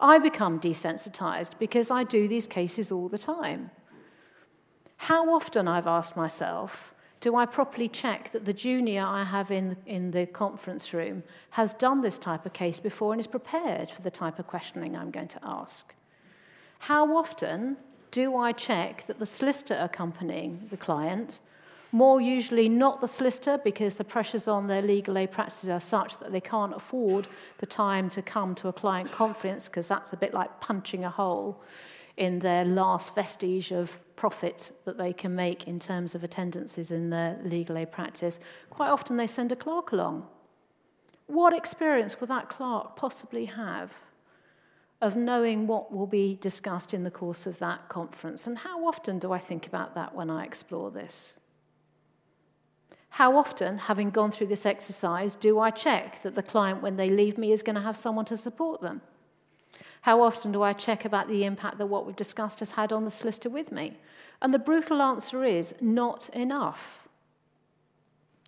I 0.00 0.18
become 0.18 0.58
desensitized 0.58 1.52
because 1.58 1.90
I 1.90 2.04
do 2.04 2.26
these 2.26 2.46
cases 2.46 2.90
all 2.90 3.08
the 3.08 3.18
time. 3.18 3.70
How 4.96 5.32
often, 5.32 5.68
I've 5.68 5.86
asked 5.86 6.16
myself, 6.16 6.94
do 7.20 7.36
I 7.36 7.46
properly 7.46 7.88
check 7.88 8.32
that 8.32 8.46
the 8.46 8.52
junior 8.52 9.04
I 9.06 9.24
have 9.24 9.50
in, 9.50 9.76
in 9.86 10.10
the 10.10 10.26
conference 10.26 10.92
room 10.92 11.22
has 11.50 11.74
done 11.74 12.00
this 12.00 12.18
type 12.18 12.46
of 12.46 12.52
case 12.52 12.80
before 12.80 13.12
and 13.12 13.20
is 13.20 13.26
prepared 13.26 13.90
for 13.90 14.02
the 14.02 14.10
type 14.10 14.38
of 14.38 14.46
questioning 14.46 14.96
I'm 14.96 15.10
going 15.10 15.28
to 15.28 15.40
ask? 15.42 15.94
How 16.80 17.16
often 17.16 17.76
do 18.10 18.36
I 18.36 18.52
check 18.52 19.06
that 19.06 19.18
the 19.18 19.26
solicitor 19.26 19.78
accompanying 19.80 20.66
the 20.70 20.78
client, 20.78 21.40
more 21.92 22.20
usually 22.20 22.68
not 22.68 23.00
the 23.00 23.08
solicitor 23.08 23.58
because 23.58 23.96
the 23.96 24.04
pressures 24.04 24.46
on 24.46 24.66
their 24.66 24.82
legal 24.82 25.18
aid 25.18 25.30
practices 25.30 25.68
are 25.68 25.80
such 25.80 26.18
that 26.18 26.32
they 26.32 26.40
can't 26.40 26.74
afford 26.74 27.26
the 27.58 27.66
time 27.66 28.08
to 28.10 28.22
come 28.22 28.54
to 28.54 28.68
a 28.68 28.72
client 28.72 29.10
conference 29.10 29.66
because 29.66 29.88
that's 29.88 30.12
a 30.12 30.16
bit 30.16 30.32
like 30.32 30.60
punching 30.60 31.04
a 31.04 31.10
hole 31.10 31.60
in 32.16 32.38
their 32.38 32.64
last 32.64 33.14
vestige 33.14 33.72
of 33.72 33.98
profit 34.14 34.72
that 34.84 34.98
they 34.98 35.12
can 35.12 35.34
make 35.34 35.66
in 35.66 35.80
terms 35.80 36.14
of 36.14 36.22
attendances 36.22 36.90
in 36.90 37.10
their 37.10 37.38
legal 37.42 37.78
aid 37.78 37.90
practice, 37.90 38.38
quite 38.68 38.90
often 38.90 39.16
they 39.16 39.26
send 39.26 39.50
a 39.50 39.56
clerk 39.56 39.92
along. 39.92 40.26
What 41.26 41.54
experience 41.54 42.20
will 42.20 42.26
that 42.28 42.48
clerk 42.48 42.96
possibly 42.96 43.46
have 43.46 43.92
of 45.00 45.16
knowing 45.16 45.66
what 45.66 45.90
will 45.90 46.06
be 46.06 46.36
discussed 46.40 46.92
in 46.92 47.04
the 47.04 47.10
course 47.10 47.46
of 47.46 47.58
that 47.60 47.88
conference? 47.88 48.46
And 48.46 48.58
how 48.58 48.86
often 48.86 49.18
do 49.18 49.32
I 49.32 49.38
think 49.38 49.66
about 49.66 49.94
that 49.94 50.14
when 50.14 50.28
I 50.28 50.44
explore 50.44 50.90
this? 50.90 51.34
How 53.10 53.36
often, 53.36 53.76
having 53.76 54.10
gone 54.10 54.30
through 54.30 54.46
this 54.46 54.64
exercise, 54.64 55.34
do 55.34 55.58
I 55.58 55.70
check 55.70 56.22
that 56.22 56.34
the 56.34 56.42
client, 56.42 56.80
when 56.80 56.96
they 56.96 57.10
leave 57.10 57.36
me, 57.36 57.52
is 57.52 57.62
going 57.62 57.76
to 57.76 57.82
have 57.82 57.96
someone 57.96 58.24
to 58.26 58.36
support 58.36 58.80
them? 58.80 59.02
How 60.02 60.22
often 60.22 60.52
do 60.52 60.62
I 60.62 60.72
check 60.72 61.04
about 61.04 61.28
the 61.28 61.44
impact 61.44 61.78
that 61.78 61.86
what 61.86 62.06
we've 62.06 62.16
discussed 62.16 62.60
has 62.60 62.70
had 62.70 62.92
on 62.92 63.04
the 63.04 63.10
solicitor 63.10 63.50
with 63.50 63.70
me? 63.72 63.98
And 64.40 64.54
the 64.54 64.58
brutal 64.58 65.02
answer 65.02 65.44
is 65.44 65.74
not 65.80 66.28
enough. 66.30 67.08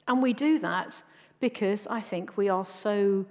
And 0.08 0.22
we 0.22 0.32
do 0.32 0.58
that 0.60 1.02
because 1.40 1.86
I 1.88 2.00
think 2.00 2.36
we 2.36 2.48
are 2.48 2.64
so 2.64 3.26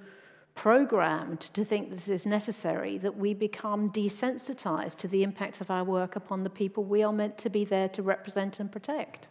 programmed 0.54 1.40
to 1.40 1.64
think 1.64 1.90
this 1.90 2.10
is 2.10 2.26
necessary 2.26 2.98
that 2.98 3.18
we 3.18 3.34
become 3.34 3.90
desensitized 3.90 4.98
to 4.98 5.08
the 5.08 5.24
impact 5.24 5.62
of 5.62 5.72
our 5.72 5.84
work 5.84 6.16
upon 6.16 6.44
the 6.44 6.50
people 6.50 6.84
we 6.84 7.04
are 7.04 7.14
meant 7.14 7.38
to 7.40 7.50
be 7.50 7.64
there 7.64 7.88
to 7.90 8.04
represent 8.04 8.60
and 8.60 8.72
protect. 8.72 9.30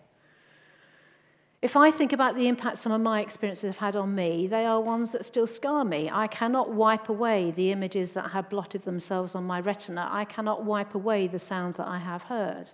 If 1.62 1.76
I 1.76 1.90
think 1.90 2.14
about 2.14 2.36
the 2.36 2.48
impact 2.48 2.78
some 2.78 2.92
of 2.92 3.02
my 3.02 3.20
experiences 3.20 3.64
have 3.64 3.76
had 3.76 3.96
on 3.96 4.14
me, 4.14 4.46
they 4.46 4.64
are 4.64 4.80
ones 4.80 5.12
that 5.12 5.26
still 5.26 5.46
scar 5.46 5.84
me. 5.84 6.08
I 6.10 6.26
cannot 6.26 6.72
wipe 6.72 7.10
away 7.10 7.50
the 7.50 7.70
images 7.70 8.14
that 8.14 8.30
have 8.30 8.48
blotted 8.48 8.84
themselves 8.84 9.34
on 9.34 9.44
my 9.44 9.60
retina. 9.60 10.08
I 10.10 10.24
cannot 10.24 10.64
wipe 10.64 10.94
away 10.94 11.26
the 11.26 11.38
sounds 11.38 11.76
that 11.76 11.86
I 11.86 11.98
have 11.98 12.22
heard. 12.22 12.72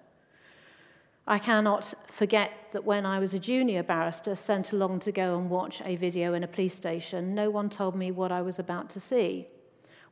I 1.27 1.41
cannot 1.41 1.95
forget 2.07 2.53
that 2.71 2.85
when 2.85 3.05
I 3.05 3.19
was 3.19 3.35
a 3.35 3.41
junior 3.41 3.83
barrister 3.83 4.37
sent 4.37 4.73
along 4.73 5.01
to 5.01 5.11
go 5.11 5.37
and 5.37 5.51
watch 5.51 5.83
a 5.85 5.97
video 5.97 6.35
in 6.35 6.45
a 6.45 6.49
police 6.49 6.75
station, 6.75 7.35
no 7.35 7.51
one 7.51 7.69
told 7.69 7.97
me 7.97 8.13
what 8.13 8.31
I 8.31 8.43
was 8.43 8.61
about 8.61 8.89
to 8.91 9.01
see. 9.01 9.49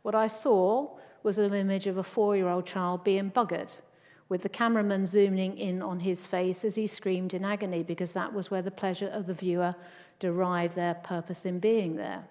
What 0.02 0.16
I 0.16 0.26
saw 0.26 0.96
was 1.22 1.38
an 1.38 1.54
image 1.54 1.86
of 1.86 1.96
a 1.96 2.02
four 2.02 2.34
year 2.34 2.48
old 2.48 2.66
child 2.66 3.04
being 3.04 3.30
buggered 3.30 3.80
with 4.28 4.42
the 4.42 4.48
cameraman 4.48 5.06
zooming 5.06 5.58
in 5.58 5.82
on 5.82 6.00
his 6.00 6.26
face 6.26 6.64
as 6.64 6.74
he 6.74 6.86
screamed 6.86 7.34
in 7.34 7.44
agony 7.44 7.82
because 7.82 8.12
that 8.14 8.32
was 8.32 8.50
where 8.50 8.62
the 8.62 8.70
pleasure 8.70 9.08
of 9.08 9.26
the 9.26 9.34
viewer 9.34 9.74
derived 10.18 10.74
their 10.74 10.94
purpose 10.94 11.44
in 11.44 11.58
being 11.58 11.96
there. 11.96 12.24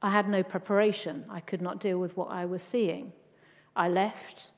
I 0.00 0.10
had 0.10 0.28
no 0.28 0.42
preparation. 0.42 1.24
I 1.28 1.40
could 1.40 1.60
not 1.60 1.80
deal 1.80 1.98
with 1.98 2.16
what 2.16 2.30
I 2.30 2.44
was 2.44 2.62
seeing. 2.62 3.12
I 3.74 3.88
left. 3.88 4.52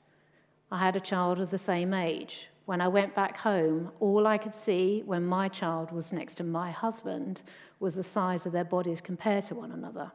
I 0.71 0.79
had 0.79 0.97
a 0.97 1.01
child 1.01 1.41
of 1.41 1.51
the 1.51 1.59
same 1.59 1.95
age. 1.95 2.49
When 2.67 2.81
I 2.81 2.89
went 2.89 3.15
back 3.15 3.39
home, 3.39 3.91
all 3.99 4.27
I 4.27 4.39
could 4.39 4.55
see 4.55 5.03
when 5.05 5.25
my 5.27 5.49
child 5.49 5.91
was 5.91 6.13
next 6.13 6.35
to 6.35 6.45
my 6.45 6.71
husband 6.71 7.43
was 7.81 7.97
the 7.97 8.03
size 8.03 8.47
of 8.47 8.53
their 8.53 8.65
bodies 8.65 9.01
compared 9.01 9.47
to 9.47 9.55
one 9.55 9.73
another. 9.73 10.13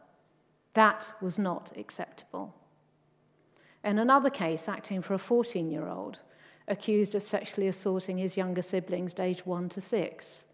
That 0.74 1.12
was 1.22 1.38
not 1.38 1.74
acceptable. 1.76 2.56
In 3.86 4.00
another 4.00 4.32
case, 4.32 4.68
acting 4.68 5.04
for 5.04 5.14
a 5.14 5.20
14 5.20 5.70
year 5.70 5.88
old 5.88 6.18
accused 6.68 7.14
of 7.14 7.22
sexually 7.22 7.68
assaulting 7.68 8.18
his 8.18 8.36
younger 8.36 8.64
siblings, 8.64 9.14
aged 9.20 9.46
one 9.46 9.70
to 9.70 9.80
six. 9.80 10.46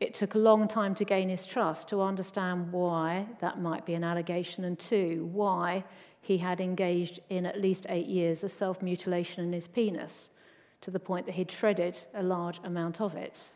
It 0.00 0.14
took 0.14 0.34
a 0.34 0.38
long 0.38 0.66
time 0.66 0.96
to 0.96 1.04
gain 1.04 1.28
his 1.28 1.46
trust 1.46 1.86
to 1.88 2.02
understand 2.02 2.72
why 2.72 3.28
that 3.40 3.60
might 3.60 3.86
be 3.86 3.94
an 3.94 4.02
allegation, 4.02 4.64
and 4.64 4.76
two, 4.76 5.30
why 5.32 5.84
he 6.20 6.38
had 6.38 6.60
engaged 6.60 7.20
in 7.30 7.46
at 7.46 7.60
least 7.60 7.86
eight 7.88 8.08
years 8.08 8.42
of 8.42 8.50
self 8.50 8.82
mutilation 8.82 9.44
in 9.44 9.52
his 9.52 9.68
penis, 9.68 10.30
to 10.80 10.90
the 10.90 10.98
point 10.98 11.26
that 11.26 11.36
he'd 11.36 11.52
shredded 11.52 12.00
a 12.12 12.24
large 12.24 12.58
amount 12.64 13.00
of 13.00 13.14
it. 13.14 13.50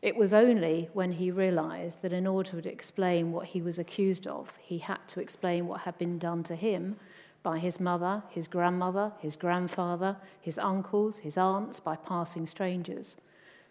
It 0.00 0.14
was 0.14 0.32
only 0.32 0.88
when 0.92 1.10
he 1.10 1.32
realized 1.32 2.02
that 2.02 2.12
in 2.12 2.28
order 2.28 2.60
to 2.60 2.72
explain 2.72 3.32
what 3.32 3.46
he 3.46 3.60
was 3.60 3.80
accused 3.80 4.28
of, 4.28 4.52
he 4.60 4.78
had 4.78 5.00
to 5.08 5.20
explain 5.20 5.66
what 5.66 5.80
had 5.80 5.98
been 5.98 6.18
done 6.18 6.44
to 6.44 6.54
him 6.54 6.94
by 7.42 7.58
his 7.58 7.80
mother, 7.80 8.22
his 8.28 8.48
grandmother, 8.48 9.12
his 9.18 9.36
grandfather, 9.36 10.16
his 10.40 10.58
uncles, 10.58 11.18
his 11.18 11.38
aunts, 11.38 11.80
by 11.80 11.96
passing 11.96 12.46
strangers, 12.46 13.16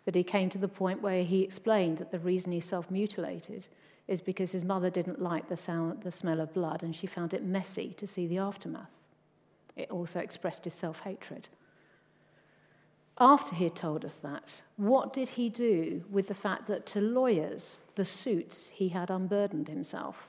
that 0.05 0.15
he 0.15 0.23
came 0.23 0.49
to 0.49 0.57
the 0.57 0.67
point 0.67 1.01
where 1.01 1.23
he 1.23 1.43
explained 1.43 1.97
that 1.99 2.11
the 2.11 2.19
reason 2.19 2.51
he 2.51 2.59
self 2.59 2.89
mutilated 2.89 3.67
is 4.07 4.21
because 4.21 4.51
his 4.51 4.63
mother 4.63 4.89
didn't 4.89 5.21
like 5.21 5.49
the, 5.49 5.57
sound, 5.57 6.01
the 6.01 6.11
smell 6.11 6.39
of 6.39 6.53
blood 6.53 6.81
and 6.81 6.95
she 6.95 7.05
found 7.05 7.33
it 7.33 7.43
messy 7.43 7.93
to 7.97 8.07
see 8.07 8.25
the 8.25 8.39
aftermath. 8.39 8.89
It 9.75 9.91
also 9.91 10.19
expressed 10.19 10.63
his 10.63 10.73
self 10.73 11.01
hatred. 11.01 11.49
After 13.19 13.53
he 13.53 13.65
had 13.65 13.75
told 13.75 14.05
us 14.05 14.15
that, 14.17 14.61
what 14.77 15.11
did 15.11 15.29
he 15.29 15.49
do 15.49 16.05
with 16.09 16.27
the 16.27 16.33
fact 16.33 16.67
that 16.67 16.85
to 16.87 17.01
lawyers, 17.01 17.81
the 17.95 18.05
suits, 18.05 18.69
he 18.69 18.89
had 18.89 19.11
unburdened 19.11 19.67
himself? 19.67 20.28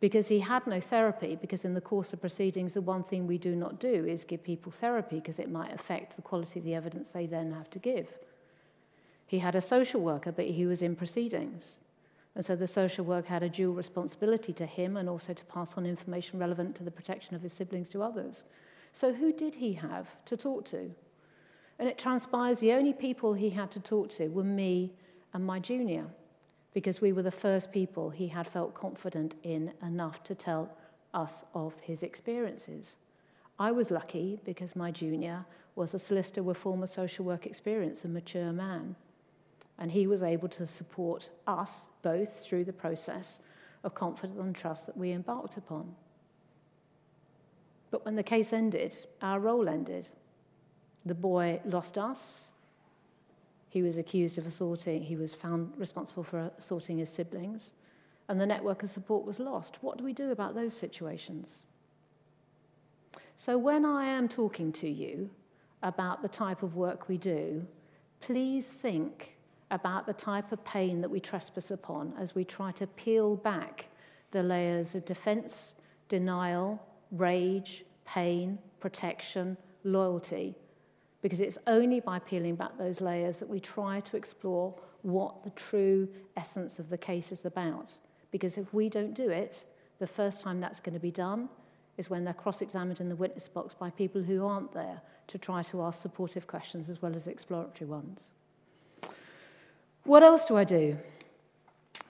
Because 0.00 0.28
he 0.28 0.40
had 0.40 0.66
no 0.66 0.80
therapy, 0.80 1.36
because 1.38 1.64
in 1.64 1.74
the 1.74 1.80
course 1.80 2.12
of 2.12 2.20
proceedings, 2.20 2.72
the 2.72 2.80
one 2.80 3.04
thing 3.04 3.26
we 3.26 3.36
do 3.36 3.54
not 3.54 3.78
do 3.78 4.06
is 4.06 4.24
give 4.24 4.42
people 4.42 4.72
therapy 4.72 5.16
because 5.16 5.38
it 5.38 5.50
might 5.50 5.72
affect 5.74 6.16
the 6.16 6.22
quality 6.22 6.58
of 6.58 6.64
the 6.64 6.74
evidence 6.74 7.10
they 7.10 7.26
then 7.26 7.52
have 7.52 7.68
to 7.70 7.78
give. 7.78 8.08
He 9.26 9.38
had 9.38 9.54
a 9.54 9.60
social 9.60 10.00
worker, 10.00 10.32
but 10.32 10.46
he 10.46 10.64
was 10.64 10.80
in 10.80 10.96
proceedings. 10.96 11.76
And 12.34 12.44
so 12.44 12.56
the 12.56 12.66
social 12.66 13.04
worker 13.04 13.28
had 13.28 13.42
a 13.42 13.48
dual 13.48 13.74
responsibility 13.74 14.52
to 14.54 14.64
him 14.64 14.96
and 14.96 15.08
also 15.08 15.34
to 15.34 15.44
pass 15.44 15.74
on 15.74 15.84
information 15.84 16.38
relevant 16.38 16.74
to 16.76 16.82
the 16.82 16.90
protection 16.90 17.34
of 17.34 17.42
his 17.42 17.52
siblings 17.52 17.88
to 17.90 18.02
others. 18.02 18.44
So 18.92 19.12
who 19.12 19.32
did 19.32 19.56
he 19.56 19.74
have 19.74 20.08
to 20.24 20.36
talk 20.36 20.64
to? 20.66 20.90
And 21.78 21.88
it 21.88 21.98
transpires 21.98 22.60
the 22.60 22.72
only 22.72 22.92
people 22.92 23.34
he 23.34 23.50
had 23.50 23.70
to 23.72 23.80
talk 23.80 24.08
to 24.10 24.28
were 24.28 24.44
me 24.44 24.92
and 25.34 25.44
my 25.44 25.58
junior 25.58 26.06
because 26.72 27.00
we 27.00 27.12
were 27.12 27.22
the 27.22 27.30
first 27.30 27.72
people 27.72 28.10
he 28.10 28.28
had 28.28 28.46
felt 28.46 28.74
confident 28.74 29.34
in 29.42 29.72
enough 29.82 30.22
to 30.24 30.34
tell 30.34 30.70
us 31.12 31.44
of 31.54 31.78
his 31.80 32.02
experiences. 32.02 32.96
I 33.58 33.72
was 33.72 33.90
lucky 33.90 34.38
because 34.44 34.76
my 34.76 34.90
junior 34.90 35.44
was 35.74 35.94
a 35.94 35.98
solicitor 35.98 36.42
with 36.42 36.56
former 36.56 36.86
social 36.86 37.24
work 37.24 37.46
experience, 37.46 38.04
a 38.04 38.08
mature 38.08 38.52
man. 38.52 38.96
And 39.78 39.90
he 39.90 40.06
was 40.06 40.22
able 40.22 40.48
to 40.48 40.66
support 40.66 41.30
us 41.46 41.86
both 42.02 42.40
through 42.44 42.64
the 42.64 42.72
process 42.72 43.40
of 43.82 43.94
confidence 43.94 44.38
and 44.38 44.54
trust 44.54 44.86
that 44.86 44.96
we 44.96 45.12
embarked 45.12 45.56
upon. 45.56 45.94
But 47.90 48.04
when 48.04 48.14
the 48.14 48.22
case 48.22 48.52
ended, 48.52 48.94
our 49.20 49.40
role 49.40 49.68
ended. 49.68 50.08
The 51.06 51.14
boy 51.14 51.60
lost 51.64 51.98
us, 51.98 52.44
he 53.70 53.82
was 53.82 53.96
accused 53.96 54.36
of 54.36 54.46
assaulting, 54.46 55.04
he 55.04 55.14
was 55.14 55.32
found 55.32 55.72
responsible 55.78 56.24
for 56.24 56.50
assaulting 56.58 56.98
his 56.98 57.08
siblings, 57.08 57.72
and 58.28 58.40
the 58.40 58.46
network 58.46 58.82
of 58.82 58.90
support 58.90 59.24
was 59.24 59.38
lost. 59.38 59.78
What 59.80 59.96
do 59.96 60.02
we 60.02 60.12
do 60.12 60.32
about 60.32 60.56
those 60.56 60.74
situations? 60.74 61.62
So, 63.36 63.56
when 63.56 63.84
I 63.84 64.06
am 64.06 64.28
talking 64.28 64.72
to 64.72 64.88
you 64.88 65.30
about 65.84 66.20
the 66.20 66.28
type 66.28 66.64
of 66.64 66.74
work 66.74 67.08
we 67.08 67.16
do, 67.16 67.64
please 68.20 68.66
think 68.66 69.36
about 69.70 70.04
the 70.04 70.12
type 70.12 70.50
of 70.50 70.64
pain 70.64 71.00
that 71.00 71.08
we 71.08 71.20
trespass 71.20 71.70
upon 71.70 72.12
as 72.18 72.34
we 72.34 72.44
try 72.44 72.72
to 72.72 72.88
peel 72.88 73.36
back 73.36 73.86
the 74.32 74.42
layers 74.42 74.96
of 74.96 75.04
defense, 75.04 75.74
denial, 76.08 76.84
rage, 77.12 77.84
pain, 78.04 78.58
protection, 78.80 79.56
loyalty 79.84 80.56
because 81.22 81.40
it's 81.40 81.58
only 81.66 82.00
by 82.00 82.18
peeling 82.18 82.54
back 82.54 82.76
those 82.78 83.00
layers 83.00 83.38
that 83.38 83.48
we 83.48 83.60
try 83.60 84.00
to 84.00 84.16
explore 84.16 84.74
what 85.02 85.44
the 85.44 85.50
true 85.50 86.08
essence 86.36 86.78
of 86.78 86.88
the 86.88 86.98
case 86.98 87.32
is 87.32 87.44
about. 87.44 87.96
Because 88.30 88.56
if 88.56 88.72
we 88.72 88.88
don't 88.88 89.14
do 89.14 89.28
it, 89.28 89.64
the 89.98 90.06
first 90.06 90.40
time 90.40 90.60
that's 90.60 90.80
going 90.80 90.94
to 90.94 91.00
be 91.00 91.10
done 91.10 91.48
is 91.98 92.08
when 92.08 92.24
they're 92.24 92.34
cross 92.34 92.62
examined 92.62 93.00
in 93.00 93.08
the 93.08 93.16
witness 93.16 93.48
box 93.48 93.74
by 93.74 93.90
people 93.90 94.22
who 94.22 94.46
aren't 94.46 94.72
there 94.72 95.02
to 95.26 95.38
try 95.38 95.62
to 95.62 95.82
ask 95.82 96.00
supportive 96.00 96.46
questions 96.46 96.88
as 96.88 97.02
well 97.02 97.14
as 97.14 97.26
exploratory 97.26 97.88
ones. 97.88 98.30
What 100.04 100.22
else 100.22 100.44
do 100.44 100.56
I 100.56 100.64
do? 100.64 100.96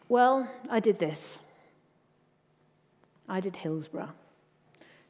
Well, 0.08 0.48
I 0.68 0.80
did 0.80 0.98
this. 0.98 1.40
I 3.28 3.40
did 3.40 3.56
Hillsborough. 3.56 4.12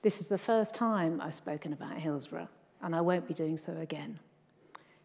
This 0.02 0.20
is 0.20 0.28
the 0.28 0.38
first 0.38 0.74
time 0.74 1.20
I've 1.20 1.34
spoken 1.34 1.72
about 1.72 1.98
Hillsborough, 1.98 2.48
and 2.82 2.94
I 2.94 3.00
won't 3.00 3.28
be 3.28 3.34
doing 3.34 3.56
so 3.56 3.76
again. 3.76 4.18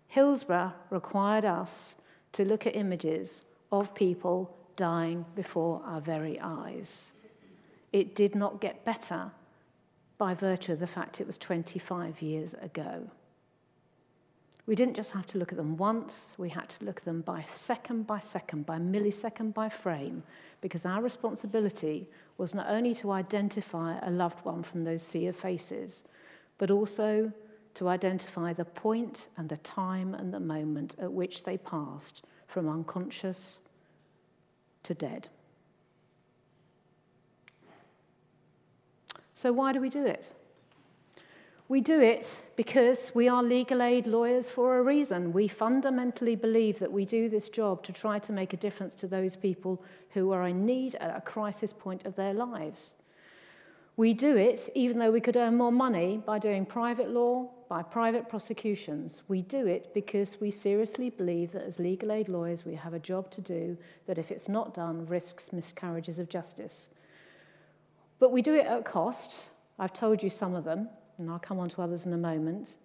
Hillsborough 0.07 0.73
required 0.89 1.45
us 1.45 1.95
to 2.33 2.45
look 2.45 2.67
at 2.67 2.75
images 2.75 3.43
of 3.71 3.93
people 3.95 4.55
dying 4.75 5.25
before 5.35 5.81
our 5.85 6.01
very 6.01 6.39
eyes. 6.39 7.11
It 7.91 8.15
did 8.15 8.35
not 8.35 8.61
get 8.61 8.85
better 8.85 9.31
by 10.17 10.33
virtue 10.33 10.73
of 10.73 10.79
the 10.79 10.87
fact 10.87 11.19
it 11.19 11.27
was 11.27 11.37
25 11.37 12.21
years 12.21 12.53
ago. 12.55 13.09
We 14.67 14.75
didn't 14.75 14.95
just 14.95 15.11
have 15.11 15.27
to 15.27 15.37
look 15.37 15.51
at 15.51 15.57
them 15.57 15.77
once, 15.77 16.33
we 16.37 16.49
had 16.49 16.69
to 16.69 16.85
look 16.85 16.97
at 16.97 17.05
them 17.05 17.21
by 17.21 17.45
second 17.53 18.07
by 18.07 18.19
second, 18.19 18.65
by 18.65 18.79
millisecond 18.79 19.53
by 19.53 19.69
frame, 19.69 20.23
because 20.61 20.85
our 20.85 21.01
responsibility 21.01 22.07
was 22.37 22.55
not 22.55 22.67
only 22.67 22.95
to 22.95 23.11
identify 23.11 23.99
a 24.01 24.09
loved 24.09 24.43
one 24.43 24.63
from 24.63 24.83
those 24.83 25.03
sea 25.03 25.27
of 25.27 25.35
faces, 25.35 26.03
but 26.57 26.71
also 26.71 27.31
to 27.75 27.89
identify 27.89 28.53
the 28.53 28.65
point 28.65 29.27
and 29.37 29.49
the 29.49 29.57
time 29.57 30.13
and 30.13 30.33
the 30.33 30.39
moment 30.39 30.95
at 30.99 31.11
which 31.11 31.43
they 31.43 31.57
passed 31.57 32.23
from 32.47 32.67
unconscious 32.67 33.59
to 34.83 34.93
dead. 34.93 35.29
So, 39.33 39.51
why 39.51 39.73
do 39.73 39.81
we 39.81 39.89
do 39.89 40.05
it? 40.05 40.33
We 41.67 41.81
do 41.81 41.99
it 41.99 42.39
because 42.55 43.11
we 43.15 43.27
are 43.27 43.41
legal 43.41 43.81
aid 43.81 44.05
lawyers 44.05 44.51
for 44.51 44.77
a 44.77 44.83
reason. 44.83 45.33
We 45.33 45.47
fundamentally 45.47 46.35
believe 46.35 46.77
that 46.79 46.91
we 46.91 47.05
do 47.05 47.27
this 47.27 47.49
job 47.49 47.83
to 47.83 47.91
try 47.91 48.19
to 48.19 48.31
make 48.31 48.53
a 48.53 48.57
difference 48.57 48.93
to 48.95 49.07
those 49.07 49.35
people 49.35 49.83
who 50.11 50.31
are 50.31 50.47
in 50.47 50.65
need 50.65 50.95
at 50.95 51.17
a 51.17 51.21
crisis 51.21 51.73
point 51.73 52.05
of 52.05 52.15
their 52.15 52.33
lives. 52.33 52.93
We 53.97 54.13
do 54.13 54.35
it 54.35 54.69
even 54.75 54.99
though 54.99 55.11
we 55.11 55.21
could 55.21 55.37
earn 55.37 55.55
more 55.55 55.71
money 55.71 56.21
by 56.25 56.37
doing 56.37 56.65
private 56.65 57.09
law, 57.09 57.49
by 57.69 57.81
private 57.81 58.27
prosecutions. 58.27 59.21
We 59.29 59.41
do 59.41 59.67
it 59.67 59.93
because 59.93 60.37
we 60.41 60.51
seriously 60.51 61.09
believe 61.09 61.53
that 61.53 61.63
as 61.63 61.79
legal 61.79 62.11
aid 62.11 62.27
lawyers 62.27 62.65
we 62.65 62.75
have 62.75 62.93
a 62.93 62.99
job 62.99 63.31
to 63.31 63.41
do 63.41 63.77
that, 64.07 64.17
if 64.17 64.31
it's 64.31 64.49
not 64.49 64.73
done, 64.73 65.05
risks 65.05 65.53
miscarriages 65.53 66.19
of 66.19 66.27
justice. 66.27 66.89
But 68.19 68.33
we 68.33 68.41
do 68.41 68.53
it 68.53 68.65
at 68.65 68.83
cost. 68.83 69.45
I've 69.79 69.93
told 69.93 70.21
you 70.21 70.29
some 70.29 70.55
of 70.55 70.65
them 70.65 70.89
and 71.17 71.29
I'll 71.29 71.39
come 71.39 71.59
on 71.59 71.69
to 71.69 71.81
others 71.81 72.05
in 72.05 72.11
a 72.11 72.17
moment. 72.17 72.75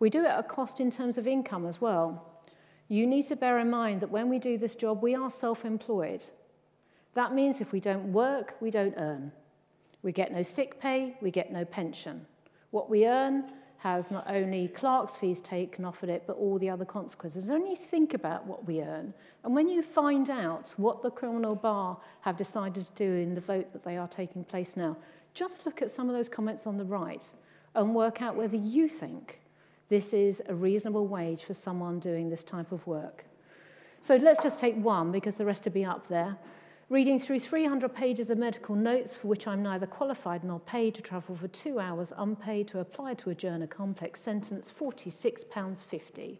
We 0.00 0.10
do 0.10 0.24
it 0.24 0.30
at 0.30 0.48
cost 0.48 0.80
in 0.80 0.90
terms 0.90 1.16
of 1.16 1.28
income 1.28 1.64
as 1.64 1.80
well. 1.80 2.42
You 2.88 3.06
need 3.06 3.26
to 3.26 3.36
bear 3.36 3.58
in 3.60 3.70
mind 3.70 4.00
that 4.00 4.10
when 4.10 4.28
we 4.28 4.38
do 4.38 4.58
this 4.58 4.74
job, 4.74 5.02
we 5.02 5.14
are 5.14 5.30
self 5.30 5.64
employed. 5.64 6.26
That 7.14 7.34
means 7.34 7.60
if 7.60 7.72
we 7.72 7.80
don't 7.80 8.12
work, 8.12 8.56
we 8.60 8.70
don't 8.70 8.94
earn. 8.96 9.32
We 10.06 10.12
get 10.12 10.32
no 10.32 10.42
sick 10.42 10.78
pay, 10.78 11.16
we 11.20 11.32
get 11.32 11.50
no 11.50 11.64
pension. 11.64 12.26
What 12.70 12.88
we 12.88 13.08
earn 13.08 13.50
has 13.78 14.08
not 14.08 14.24
only 14.28 14.68
clerk's 14.68 15.16
fees 15.16 15.40
taken 15.40 15.84
off 15.84 16.00
of 16.04 16.08
it, 16.08 16.22
but 16.28 16.36
all 16.36 16.60
the 16.60 16.70
other 16.70 16.84
consequences. 16.84 17.50
Only 17.50 17.74
think 17.74 18.14
about 18.14 18.46
what 18.46 18.64
we 18.64 18.82
earn. 18.82 19.12
And 19.42 19.52
when 19.52 19.68
you 19.68 19.82
find 19.82 20.30
out 20.30 20.72
what 20.76 21.02
the 21.02 21.10
criminal 21.10 21.56
bar 21.56 21.98
have 22.20 22.36
decided 22.36 22.86
to 22.86 22.92
do 22.92 23.14
in 23.14 23.34
the 23.34 23.40
vote 23.40 23.72
that 23.72 23.82
they 23.82 23.96
are 23.96 24.06
taking 24.06 24.44
place 24.44 24.76
now, 24.76 24.96
just 25.34 25.66
look 25.66 25.82
at 25.82 25.90
some 25.90 26.08
of 26.08 26.14
those 26.14 26.28
comments 26.28 26.68
on 26.68 26.78
the 26.78 26.84
right 26.84 27.26
and 27.74 27.92
work 27.92 28.22
out 28.22 28.36
whether 28.36 28.56
you 28.56 28.86
think 28.86 29.40
this 29.88 30.12
is 30.12 30.40
a 30.46 30.54
reasonable 30.54 31.08
wage 31.08 31.42
for 31.42 31.54
someone 31.54 31.98
doing 31.98 32.30
this 32.30 32.44
type 32.44 32.70
of 32.70 32.86
work. 32.86 33.24
So 34.00 34.14
let's 34.14 34.40
just 34.40 34.60
take 34.60 34.76
one 34.76 35.10
because 35.10 35.34
the 35.34 35.44
rest 35.44 35.64
will 35.64 35.72
be 35.72 35.84
up 35.84 36.06
there. 36.06 36.36
Reading 36.88 37.18
through 37.18 37.40
300 37.40 37.92
pages 37.92 38.30
of 38.30 38.38
medical 38.38 38.76
notes 38.76 39.16
for 39.16 39.26
which 39.26 39.48
I'm 39.48 39.60
neither 39.60 39.88
qualified 39.88 40.44
nor 40.44 40.60
paid 40.60 40.94
to 40.94 41.02
travel 41.02 41.34
for 41.34 41.48
two 41.48 41.80
hours 41.80 42.12
unpaid 42.16 42.68
to 42.68 42.78
apply 42.78 43.14
to 43.14 43.30
adjourn 43.30 43.62
a 43.62 43.66
complex 43.66 44.20
sentence, 44.20 44.72
£46.50. 44.78 46.38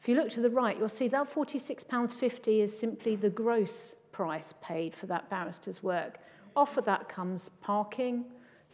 If 0.00 0.08
you 0.08 0.14
look 0.14 0.30
to 0.30 0.40
the 0.40 0.48
right, 0.48 0.78
you'll 0.78 0.88
see 0.88 1.08
that 1.08 1.30
£46.50 1.30 2.62
is 2.62 2.78
simply 2.78 3.14
the 3.14 3.28
gross 3.28 3.94
price 4.10 4.54
paid 4.62 4.96
for 4.96 5.04
that 5.06 5.28
barrister's 5.28 5.82
work. 5.82 6.16
Off 6.56 6.78
of 6.78 6.86
that 6.86 7.06
comes 7.06 7.50
parking, 7.60 8.24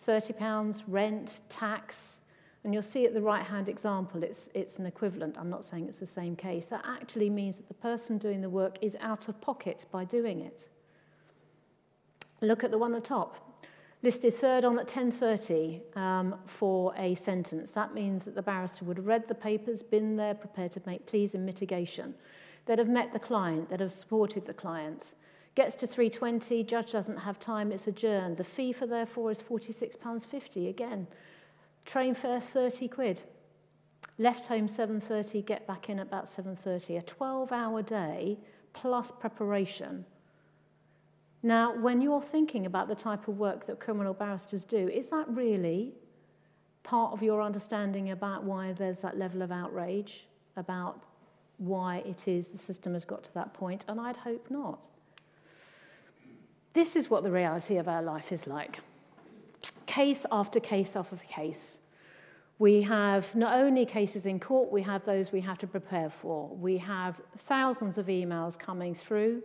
£30, 0.06 0.84
rent, 0.86 1.40
tax, 1.48 2.20
and 2.62 2.74
you'll 2.74 2.82
see 2.82 3.06
at 3.06 3.14
the 3.14 3.22
right-hand 3.22 3.68
example, 3.68 4.22
it's, 4.22 4.50
it's 4.52 4.78
an 4.78 4.84
equivalent. 4.84 5.36
I'm 5.38 5.48
not 5.48 5.64
saying 5.64 5.86
it's 5.88 5.98
the 5.98 6.06
same 6.06 6.36
case. 6.36 6.66
That 6.66 6.84
actually 6.86 7.30
means 7.30 7.56
that 7.56 7.68
the 7.68 7.74
person 7.74 8.18
doing 8.18 8.42
the 8.42 8.50
work 8.50 8.78
is 8.82 8.96
out 9.00 9.28
of 9.28 9.40
pocket 9.40 9.86
by 9.90 10.04
doing 10.04 10.40
it. 10.40 10.68
Look 12.42 12.62
at 12.62 12.70
the 12.70 12.78
one 12.78 12.94
at 12.94 13.02
the 13.02 13.08
top. 13.08 13.50
Listed 14.02 14.34
third 14.34 14.64
on 14.64 14.78
at 14.78 14.88
10.30 14.88 15.96
um, 15.96 16.34
for 16.46 16.94
a 16.96 17.14
sentence. 17.14 17.70
That 17.70 17.94
means 17.94 18.24
that 18.24 18.34
the 18.34 18.42
barrister 18.42 18.84
would 18.86 18.96
have 18.96 19.06
read 19.06 19.28
the 19.28 19.34
papers, 19.34 19.82
been 19.82 20.16
there, 20.16 20.34
prepared 20.34 20.72
to 20.72 20.82
make 20.86 21.06
pleas 21.06 21.34
in 21.34 21.44
mitigation. 21.44 22.14
They'd 22.64 22.78
have 22.78 22.88
met 22.88 23.12
the 23.12 23.18
client, 23.18 23.68
they'd 23.68 23.80
have 23.80 23.92
supported 23.92 24.46
the 24.46 24.54
client. 24.54 25.14
Gets 25.54 25.74
to 25.76 25.86
320, 25.86 26.62
judge 26.64 26.92
doesn't 26.92 27.18
have 27.18 27.38
time, 27.38 27.72
it's 27.72 27.86
adjourned. 27.86 28.36
The 28.36 28.44
fee 28.44 28.72
for 28.72 28.86
therefore 28.86 29.30
is 29.30 29.42
£46.50. 29.42 30.68
Again, 30.68 31.06
train 31.90 32.14
fare 32.14 32.40
30 32.40 32.86
quid. 32.88 33.22
Left 34.16 34.46
home 34.46 34.68
7.30, 34.68 35.44
get 35.44 35.66
back 35.66 35.88
in 35.88 35.98
about 35.98 36.26
7.30. 36.26 36.98
A 36.98 37.02
12-hour 37.02 37.82
day 37.82 38.38
plus 38.72 39.10
preparation. 39.10 40.04
Now, 41.42 41.74
when 41.74 42.00
you're 42.00 42.22
thinking 42.22 42.66
about 42.66 42.86
the 42.86 42.94
type 42.94 43.26
of 43.26 43.38
work 43.38 43.66
that 43.66 43.80
criminal 43.80 44.14
barristers 44.14 44.64
do, 44.64 44.88
is 44.88 45.08
that 45.08 45.26
really 45.28 45.94
part 46.84 47.12
of 47.12 47.22
your 47.22 47.42
understanding 47.42 48.10
about 48.10 48.44
why 48.44 48.72
there's 48.72 49.00
that 49.00 49.18
level 49.18 49.42
of 49.42 49.50
outrage, 49.50 50.26
about 50.56 51.02
why 51.58 52.04
it 52.06 52.28
is 52.28 52.50
the 52.50 52.58
system 52.58 52.92
has 52.92 53.04
got 53.04 53.24
to 53.24 53.34
that 53.34 53.52
point? 53.52 53.84
And 53.88 54.00
I'd 54.00 54.18
hope 54.18 54.46
not. 54.48 54.86
This 56.72 56.94
is 56.94 57.10
what 57.10 57.24
the 57.24 57.32
reality 57.32 57.78
of 57.78 57.88
our 57.88 58.02
life 58.02 58.30
is 58.30 58.46
like. 58.46 58.78
Case 59.86 60.24
after 60.30 60.60
case 60.60 60.94
after 60.94 61.16
case. 61.16 61.79
We 62.60 62.82
have 62.82 63.34
not 63.34 63.58
only 63.58 63.86
cases 63.86 64.26
in 64.26 64.38
court, 64.38 64.70
we 64.70 64.82
have 64.82 65.02
those 65.06 65.32
we 65.32 65.40
have 65.40 65.56
to 65.60 65.66
prepare 65.66 66.10
for. 66.10 66.46
We 66.54 66.76
have 66.76 67.18
thousands 67.46 67.96
of 67.96 68.08
emails 68.08 68.58
coming 68.58 68.94
through. 68.94 69.42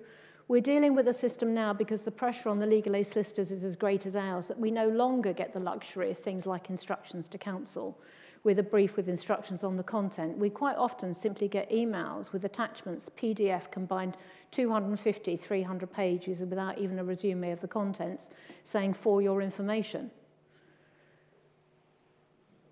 We're 0.50 0.60
dealing 0.60 0.96
with 0.96 1.08
a 1.08 1.14
system 1.14 1.54
now 1.54 1.72
because 1.72 2.04
the 2.04 2.12
pressure 2.12 2.50
on 2.50 2.60
the 2.60 2.68
legal 2.68 2.94
aid 2.94 3.08
solicitors 3.08 3.52
is 3.52 3.64
as 3.64 3.78
great 3.78 4.06
as 4.06 4.18
ours 4.18 4.50
that 4.50 4.60
we 4.60 4.70
no 4.70 4.90
longer 4.90 5.32
get 5.32 5.54
the 5.54 5.62
luxury 5.62 6.12
of 6.12 6.18
things 6.18 6.46
like 6.46 6.70
instructions 6.70 7.30
to 7.30 7.38
counsel 7.38 7.98
with 8.44 8.60
a 8.60 8.64
brief 8.64 8.98
with 8.98 9.08
instructions 9.08 9.64
on 9.64 9.78
the 9.78 9.84
content. 9.84 10.38
We 10.38 10.50
quite 10.50 10.76
often 10.76 11.14
simply 11.14 11.48
get 11.48 11.72
emails 11.72 12.34
with 12.34 12.44
attachments, 12.44 13.10
PDF 13.18 13.72
combined 13.72 14.18
250, 14.52 15.38
300 15.38 15.90
pages 15.90 16.42
without 16.42 16.80
even 16.80 17.00
a 17.00 17.04
resume 17.06 17.52
of 17.52 17.62
the 17.62 17.68
contents 17.70 18.30
saying 18.66 18.94
for 18.94 19.22
your 19.22 19.42
information. 19.42 20.12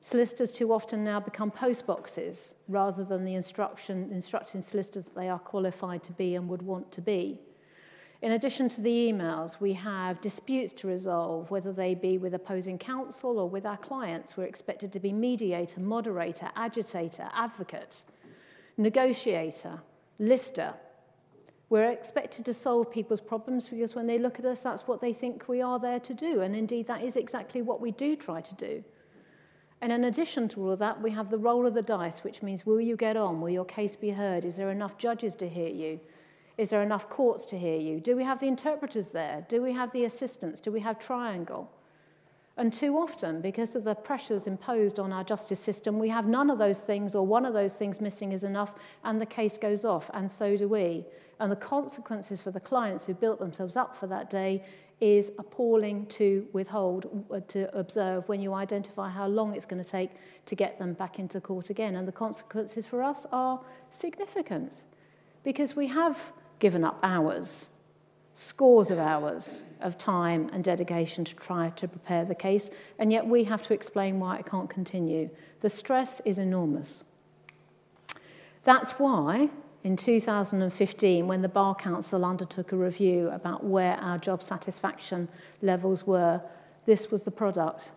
Solicitors 0.06 0.52
too 0.52 0.74
often 0.74 1.02
now 1.02 1.18
become 1.18 1.50
post 1.50 1.88
boxes 1.88 2.56
rather 2.68 3.06
than 3.06 3.24
the 3.24 3.36
instruction, 3.36 4.10
instructing 4.12 4.62
solicitors 4.62 5.06
that 5.06 5.16
they 5.16 5.30
are 5.30 5.40
qualified 5.40 6.04
to 6.04 6.12
be 6.12 6.36
and 6.36 6.50
would 6.50 6.62
want 6.62 6.92
to 6.92 7.00
be. 7.00 7.40
In 8.22 8.34
addition 8.34 8.68
to 8.68 8.82
the 8.82 8.90
emails, 8.90 9.62
we 9.62 9.72
have 9.72 10.20
disputes 10.20 10.74
to 10.74 10.88
resolve, 10.88 11.50
whether 11.50 11.72
they 11.72 11.96
be 11.96 12.18
with 12.18 12.34
opposing 12.34 12.78
counsel 12.78 13.40
or 13.40 13.50
with 13.50 13.66
our 13.66 13.78
clients. 13.78 14.36
We're 14.36 14.44
expected 14.44 14.92
to 14.92 15.00
be 15.00 15.14
mediator, 15.14 15.80
moderator, 15.80 16.50
agitator, 16.58 17.30
advocate, 17.34 18.04
negotiator, 18.76 19.80
lister. 20.20 20.74
We're 21.70 21.90
expected 21.90 22.44
to 22.44 22.54
solve 22.54 22.92
people's 22.92 23.22
problems 23.22 23.70
because 23.70 23.96
when 23.96 24.08
they 24.08 24.20
look 24.20 24.38
at 24.38 24.44
us, 24.44 24.60
that's 24.60 24.86
what 24.86 25.00
they 25.00 25.14
think 25.14 25.48
we 25.48 25.62
are 25.62 25.80
there 25.80 26.02
to 26.02 26.14
do. 26.14 26.42
And 26.42 26.58
indeed, 26.58 26.88
that 26.88 27.06
is 27.06 27.16
exactly 27.16 27.62
what 27.62 27.80
we 27.80 27.92
do 27.92 28.18
try 28.18 28.42
to 28.42 28.56
do. 28.56 28.84
And 29.84 29.92
in 29.92 30.06
addition 30.06 30.48
to 30.48 30.62
all 30.62 30.72
of 30.72 30.80
that, 30.80 31.02
we 31.02 31.12
have 31.12 31.30
the 31.30 31.38
roll 31.38 31.68
of 31.68 31.74
the 31.74 31.82
dice, 31.82 32.20
which 32.20 32.42
means 32.42 32.66
will 32.66 32.80
you 32.80 32.96
get 32.96 33.18
on? 33.18 33.42
Will 33.42 33.50
your 33.50 33.66
case 33.66 33.98
be 33.98 34.12
heard? 34.12 34.46
Is 34.46 34.56
there 34.56 34.72
enough 34.72 34.98
judges 34.98 35.36
to 35.36 35.50
hear 35.50 35.68
you? 35.68 36.00
Is 36.58 36.70
there 36.70 36.82
enough 36.82 37.10
courts 37.10 37.44
to 37.48 37.60
hear 37.60 37.78
you? 37.78 38.00
Do 38.00 38.16
we 38.16 38.24
have 38.24 38.40
the 38.40 38.48
interpreters 38.48 39.10
there? 39.10 39.46
Do 39.50 39.62
we 39.62 39.74
have 39.74 39.92
the 39.92 40.06
assistants? 40.06 40.62
Do 40.62 40.72
we 40.72 40.80
have 40.80 41.00
triangle? 41.00 41.70
And 42.56 42.72
too 42.72 42.96
often, 42.96 43.42
because 43.42 43.76
of 43.76 43.84
the 43.84 43.94
pressures 43.94 44.48
imposed 44.48 45.00
on 45.00 45.12
our 45.12 45.26
justice 45.26 45.60
system, 45.60 46.00
we 46.00 46.08
have 46.08 46.28
none 46.28 46.50
of 46.50 46.60
those 46.60 46.80
things 46.80 47.14
or 47.14 47.28
one 47.28 47.46
of 47.46 47.54
those 47.54 47.76
things 47.76 48.00
missing 48.00 48.32
is 48.32 48.46
enough, 48.46 48.72
and 49.04 49.20
the 49.20 49.26
case 49.26 49.58
goes 49.58 49.84
off, 49.84 50.10
and 50.14 50.32
so 50.32 50.56
do 50.56 50.70
we. 50.70 51.04
And 51.42 51.52
the 51.52 51.58
consequences 51.58 52.40
for 52.40 52.52
the 52.52 52.60
clients 52.62 53.06
who 53.06 53.16
built 53.16 53.40
themselves 53.40 53.76
up 53.76 53.98
for 53.98 54.08
that 54.08 54.30
day 54.30 54.64
is 55.04 55.34
appalling 55.38 56.06
to 56.06 56.48
withhold, 56.54 57.26
uh, 57.30 57.42
to 57.46 57.78
observe 57.78 58.26
when 58.30 58.40
you 58.40 58.54
identify 58.54 59.10
how 59.10 59.28
long 59.28 59.54
it's 59.54 59.66
going 59.66 59.84
to 59.84 59.90
take 59.90 60.12
to 60.46 60.56
get 60.56 60.80
them 60.80 60.94
back 60.94 61.20
into 61.20 61.42
court 61.42 61.70
again. 61.70 61.98
And 61.98 62.08
the 62.08 62.14
consequences 62.14 62.88
for 62.88 63.04
us 63.04 63.26
are 63.34 63.60
significant 63.90 64.84
because 65.44 65.76
we 65.76 65.88
have 65.88 66.32
given 66.60 66.86
up 66.86 67.00
hours, 67.04 67.68
scores 68.34 68.90
of 68.92 68.98
hours 68.98 69.64
of 69.82 69.98
time 69.98 70.50
and 70.54 70.64
dedication 70.64 71.26
to 71.26 71.36
try 71.36 71.70
to 71.72 71.86
prepare 71.86 72.24
the 72.24 72.36
case, 72.36 72.70
and 72.98 73.12
yet 73.12 73.28
we 73.28 73.44
have 73.44 73.62
to 73.64 73.74
explain 73.74 74.22
why 74.22 74.38
it 74.38 74.46
can't 74.46 74.70
continue. 74.70 75.30
The 75.60 75.70
stress 75.70 76.22
is 76.24 76.38
enormous. 76.38 77.04
That's 78.64 78.92
why 78.92 79.50
in 79.84 79.98
2015, 79.98 81.28
when 81.28 81.42
the 81.42 81.50
Bar 81.50 81.76
Council 81.76 82.24
undertook 82.24 82.72
a 82.72 82.78
review 82.78 83.30
about 83.32 83.66
where 83.66 83.96
our 83.98 84.18
job 84.18 84.42
satisfaction 84.42 85.28
levels 85.62 86.08
were, 86.08 86.42
this 86.86 87.12
was 87.12 87.24
the 87.24 87.32
product. 87.32 87.92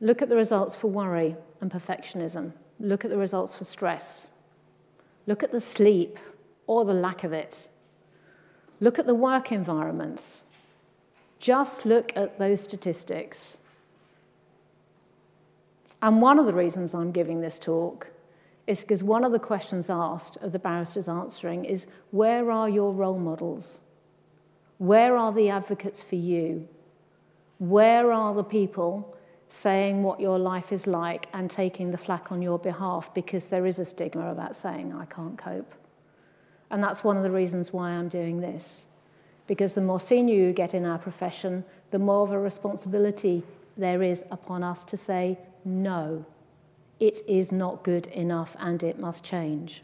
Look 0.00 0.22
at 0.22 0.28
the 0.28 0.36
results 0.36 0.76
for 0.76 0.88
worry 0.88 1.36
and 1.60 1.70
perfectionism. 1.70 2.52
Look 2.78 3.04
at 3.04 3.10
the 3.10 3.18
results 3.18 3.56
for 3.56 3.64
stress. 3.64 4.28
Look 5.26 5.42
at 5.42 5.50
the 5.50 5.60
sleep 5.60 6.18
or 6.68 6.84
the 6.84 6.94
lack 6.94 7.24
of 7.24 7.32
it. 7.32 7.68
Look 8.78 9.00
at 9.00 9.06
the 9.06 9.14
work 9.14 9.50
environment. 9.50 10.42
Just 11.40 11.84
look 11.84 12.16
at 12.16 12.38
those 12.38 12.60
statistics. 12.60 13.56
And 16.00 16.22
one 16.22 16.38
of 16.38 16.46
the 16.46 16.54
reasons 16.54 16.94
I'm 16.94 17.10
giving 17.10 17.40
this 17.40 17.58
talk 17.58 18.11
is 18.72 18.80
because 18.80 19.04
one 19.04 19.22
of 19.22 19.32
the 19.32 19.38
questions 19.38 19.90
asked 19.90 20.38
of 20.38 20.50
the 20.50 20.58
barristers 20.58 21.06
answering 21.06 21.64
is 21.64 21.86
where 22.10 22.50
are 22.50 22.68
your 22.68 22.92
role 22.92 23.18
models? 23.18 23.78
Where 24.78 25.16
are 25.16 25.32
the 25.32 25.50
advocates 25.50 26.02
for 26.02 26.16
you? 26.16 26.66
Where 27.58 28.10
are 28.10 28.34
the 28.34 28.42
people 28.42 29.14
saying 29.48 30.02
what 30.02 30.18
your 30.18 30.38
life 30.38 30.72
is 30.72 30.86
like 30.86 31.28
and 31.34 31.50
taking 31.50 31.90
the 31.90 31.98
flak 31.98 32.32
on 32.32 32.40
your 32.40 32.58
behalf 32.58 33.12
because 33.14 33.48
there 33.48 33.66
is 33.66 33.78
a 33.78 33.84
stigma 33.84 34.32
about 34.32 34.56
saying, 34.56 34.92
I 34.92 35.04
can't 35.04 35.36
cope? 35.36 35.74
And 36.70 36.82
that's 36.82 37.04
one 37.04 37.18
of 37.18 37.22
the 37.22 37.30
reasons 37.30 37.72
why 37.72 37.90
I'm 37.90 38.08
doing 38.08 38.40
this. 38.40 38.86
Because 39.46 39.74
the 39.74 39.82
more 39.82 40.00
senior 40.00 40.34
you 40.34 40.52
get 40.52 40.72
in 40.72 40.86
our 40.86 40.98
profession, 40.98 41.64
the 41.90 41.98
more 41.98 42.22
of 42.24 42.32
a 42.32 42.38
responsibility 42.38 43.42
there 43.76 44.02
is 44.02 44.24
upon 44.30 44.64
us 44.64 44.82
to 44.84 44.96
say 44.96 45.38
no 45.64 46.24
it 47.02 47.20
is 47.26 47.50
not 47.50 47.82
good 47.82 48.06
enough 48.06 48.54
and 48.60 48.80
it 48.84 48.96
must 48.96 49.24
change. 49.24 49.82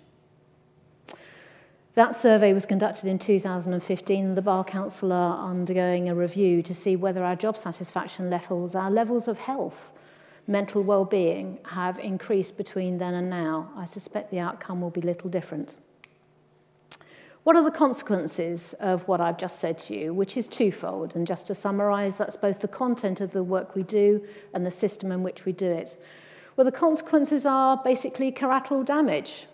That 1.94 2.14
survey 2.14 2.52
was 2.52 2.64
conducted 2.64 3.06
in 3.06 3.18
2015. 3.18 4.36
The 4.36 4.40
Bar 4.40 4.62
Council 4.62 5.12
are 5.12 5.50
undergoing 5.50 6.08
a 6.08 6.14
review 6.14 6.62
to 6.62 6.72
see 6.72 6.94
whether 6.94 7.24
our 7.24 7.34
job 7.34 7.58
satisfaction 7.58 8.30
levels, 8.30 8.76
our 8.76 8.88
levels 8.88 9.26
of 9.26 9.36
health, 9.36 9.90
mental 10.46 10.80
well-being 10.80 11.58
have 11.64 11.98
increased 11.98 12.56
between 12.56 12.98
then 12.98 13.14
and 13.14 13.28
now. 13.28 13.72
I 13.76 13.84
suspect 13.84 14.30
the 14.30 14.38
outcome 14.38 14.80
will 14.80 14.90
be 14.90 15.00
little 15.00 15.28
different. 15.28 15.74
What 17.42 17.56
are 17.56 17.64
the 17.64 17.72
consequences 17.72 18.76
of 18.78 19.08
what 19.08 19.20
I've 19.20 19.38
just 19.38 19.58
said 19.58 19.76
to 19.80 19.98
you, 19.98 20.14
which 20.14 20.36
is 20.36 20.46
twofold? 20.46 21.16
And 21.16 21.26
just 21.26 21.46
to 21.46 21.54
summarize, 21.56 22.16
that's 22.16 22.36
both 22.36 22.60
the 22.60 22.68
content 22.68 23.20
of 23.20 23.32
the 23.32 23.42
work 23.42 23.74
we 23.74 23.82
do 23.82 24.24
and 24.54 24.64
the 24.64 24.70
system 24.70 25.10
in 25.10 25.24
which 25.24 25.44
we 25.44 25.50
do 25.50 25.68
it. 25.68 25.96
Well, 26.58 26.64
the 26.64 26.72
consequences 26.72 27.46
are 27.46 27.80
basically 27.84 28.32
collateral 28.32 28.82
damage. 28.82 29.46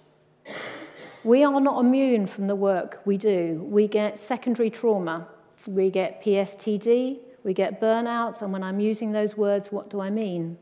We 1.23 1.45
are 1.45 1.61
not 1.61 1.79
immune 1.85 2.27
from 2.27 2.47
the 2.47 2.57
work 2.57 3.03
we 3.05 3.19
do. 3.19 3.63
We 3.69 3.89
get 3.89 4.19
secondary 4.19 4.71
trauma, 4.71 5.29
we 5.67 5.91
get 5.91 6.23
PSTD, 6.23 7.19
we 7.43 7.53
get 7.53 7.79
burnout, 7.79 8.41
and 8.41 8.55
when 8.55 8.63
I'm 8.63 8.81
using 8.81 9.13
those 9.13 9.37
words, 9.37 9.71
what 9.71 9.91
do 9.91 10.01
I 10.01 10.09
mean? 10.09 10.57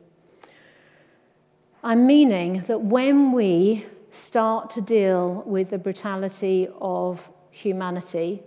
I'm 1.84 2.08
meaning 2.08 2.64
that 2.66 2.80
when 2.80 3.30
we 3.30 3.86
start 4.10 4.68
to 4.70 4.80
deal 4.80 5.44
with 5.46 5.70
the 5.70 5.78
brutality 5.78 6.66
of 6.80 7.30
humanity, 7.52 8.42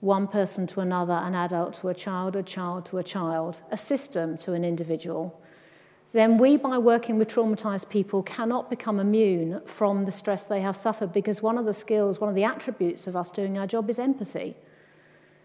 one 0.00 0.28
person 0.28 0.66
to 0.66 0.80
another, 0.80 1.14
an 1.14 1.34
adult 1.34 1.72
to 1.80 1.88
a 1.88 1.94
child, 1.94 2.36
a 2.36 2.42
child 2.42 2.84
to 2.84 2.98
a 2.98 3.02
child, 3.02 3.62
a 3.70 3.78
system 3.78 4.36
to 4.36 4.52
an 4.52 4.62
individual, 4.62 5.40
then 6.12 6.38
we, 6.38 6.56
by 6.56 6.78
working 6.78 7.18
with 7.18 7.28
traumatized 7.28 7.90
people, 7.90 8.22
cannot 8.22 8.70
become 8.70 8.98
immune 8.98 9.60
from 9.66 10.06
the 10.06 10.12
stress 10.12 10.46
they 10.46 10.62
have 10.62 10.76
suffered 10.76 11.12
because 11.12 11.42
one 11.42 11.58
of 11.58 11.66
the 11.66 11.74
skills, 11.74 12.18
one 12.18 12.30
of 12.30 12.34
the 12.34 12.44
attributes 12.44 13.06
of 13.06 13.14
us 13.14 13.30
doing 13.30 13.58
our 13.58 13.66
job 13.66 13.90
is 13.90 13.98
empathy. 13.98 14.56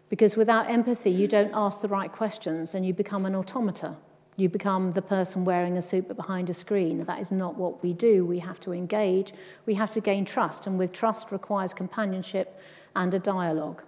Because 0.09 0.37
without 0.37 0.69
empathy, 0.69 1.09
you 1.09 1.27
don't 1.27 1.51
ask 1.53 1.81
the 1.81 1.87
right 1.87 2.11
questions 2.11 2.73
and 2.75 2.85
you 2.85 2.93
become 2.93 3.25
an 3.25 3.35
automata. 3.35 3.95
You 4.35 4.47
become 4.47 4.93
the 4.93 5.01
person 5.01 5.43
wearing 5.43 5.77
a 5.77 5.81
suit 5.81 6.07
but 6.07 6.17
behind 6.17 6.49
a 6.49 6.53
screen. 6.53 7.03
That 7.03 7.19
is 7.19 7.31
not 7.31 7.55
what 7.55 7.83
we 7.83 7.93
do. 7.93 8.25
We 8.25 8.39
have 8.39 8.59
to 8.61 8.71
engage, 8.71 9.33
we 9.65 9.75
have 9.75 9.91
to 9.91 10.01
gain 10.01 10.25
trust, 10.25 10.65
and 10.65 10.79
with 10.79 10.91
trust 10.91 11.31
requires 11.31 11.73
companionship 11.73 12.59
and 12.95 13.13
a 13.13 13.19
dialogue. 13.19 13.83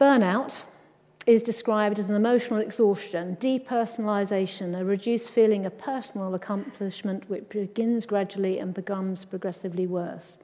Burnout 0.00 0.64
is 1.26 1.42
described 1.42 1.98
as 1.98 2.10
an 2.10 2.16
emotional 2.16 2.60
exhaustion, 2.60 3.36
depersonalization, 3.36 4.78
a 4.78 4.84
reduced 4.84 5.30
feeling 5.30 5.64
of 5.64 5.78
personal 5.78 6.34
accomplishment 6.34 7.28
which 7.30 7.48
begins 7.48 8.04
gradually 8.04 8.58
and 8.58 8.74
becomes 8.74 9.24
progressively 9.24 9.86
worse. 9.86 10.36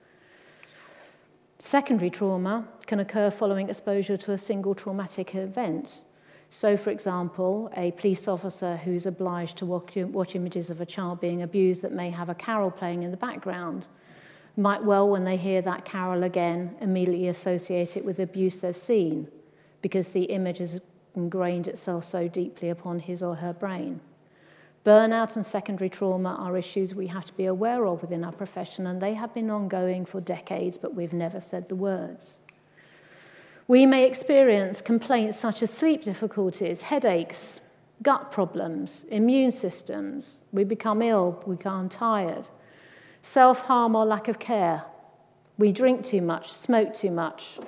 Secondary 1.59 2.09
trauma 2.09 2.66
can 2.87 3.01
occur 3.01 3.31
following 3.31 3.69
exposure 3.69 4.16
to 4.16 4.33
a 4.33 4.38
single 4.38 4.75
traumatic 4.75 5.35
event. 5.35 6.03
So, 6.49 6.79
for 6.79 6.90
example, 6.90 7.71
a 7.77 7.90
police 7.93 8.27
officer 8.27 8.79
who's 8.79 9.05
obliged 9.05 9.59
to 9.59 9.66
watch 9.66 10.35
images 10.35 10.71
of 10.71 10.81
a 10.81 10.87
child 10.87 11.21
being 11.21 11.43
abused 11.43 11.83
that 11.83 11.93
may 11.93 12.09
have 12.11 12.31
a 12.31 12.35
carol 12.35 12.71
playing 12.71 13.03
in 13.03 13.11
the 13.11 13.16
background 13.19 13.88
might 14.57 14.83
well, 14.83 15.09
when 15.09 15.25
they 15.25 15.37
hear 15.37 15.62
that 15.62 15.85
carol 15.85 16.25
again, 16.25 16.75
immediately 16.81 17.29
associate 17.29 17.97
it 17.97 18.05
with 18.05 18.19
abuse 18.19 18.62
they've 18.62 18.77
seen 18.77 19.29
because 19.83 20.11
the 20.12 20.25
image 20.25 20.59
has 20.59 20.81
ingrained 21.14 21.69
itself 21.69 22.05
so 22.05 22.29
deeply 22.29 22.69
upon 22.69 23.01
his 23.01 23.23
or 23.23 23.37
her 23.37 23.53
brain. 23.53 24.01
Burnout 24.85 25.37
and 25.37 25.45
secondary 25.45 25.90
trauma 25.90 26.37
are 26.38 26.57
issues 26.57 26.95
we 26.95 27.09
have 27.09 27.27
to 27.27 27.35
be 27.35 27.45
aware 27.45 27.87
of 27.87 28.01
within 28.01 28.25
our 28.25 28.33
profession, 28.33 28.87
and 28.87 29.01
they 29.01 29.14
have 29.14 29.35
been 29.35 29.51
ongoing 29.51 30.07
for 30.07 30.21
decades, 30.21 30.79
but 30.79 30.95
we've 30.95 31.12
never 31.12 31.38
said 31.38 31.69
the 31.69 31.75
words. 31.75 32.40
We 33.69 33.85
may 33.85 34.07
experience 34.07 34.81
complaints 34.81 35.37
such 35.37 35.62
as 35.62 35.71
sleep 35.71 36.03
difficulties, 36.03 36.83
headaches, 36.83 37.61
gut 38.03 38.33
problems, 38.33 39.05
immune 39.11 39.51
systems. 39.51 40.43
We 40.51 40.64
become 40.64 41.03
ill, 41.03 41.43
we 41.47 41.57
become 41.57 41.88
tired, 41.88 42.49
self 43.21 43.61
harm 43.62 43.95
or 43.95 44.07
lack 44.07 44.29
of 44.29 44.38
care. 44.38 44.85
We 45.59 45.73
drink 45.73 46.05
too 46.05 46.23
much, 46.23 46.53
smoke 46.53 46.95
too 46.95 47.11
much, 47.11 47.59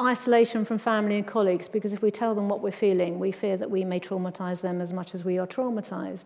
isolation 0.00 0.64
from 0.64 0.78
family 0.78 1.16
and 1.16 1.26
colleagues, 1.26 1.68
because 1.68 1.92
if 1.92 2.02
we 2.02 2.10
tell 2.10 2.34
them 2.34 2.48
what 2.48 2.60
we're 2.60 2.72
feeling, 2.72 3.18
we 3.18 3.32
fear 3.32 3.56
that 3.56 3.70
we 3.70 3.84
may 3.84 4.00
traumatize 4.00 4.60
them 4.60 4.80
as 4.80 4.92
much 4.92 5.14
as 5.14 5.24
we 5.24 5.38
are 5.38 5.46
traumatized. 5.46 6.24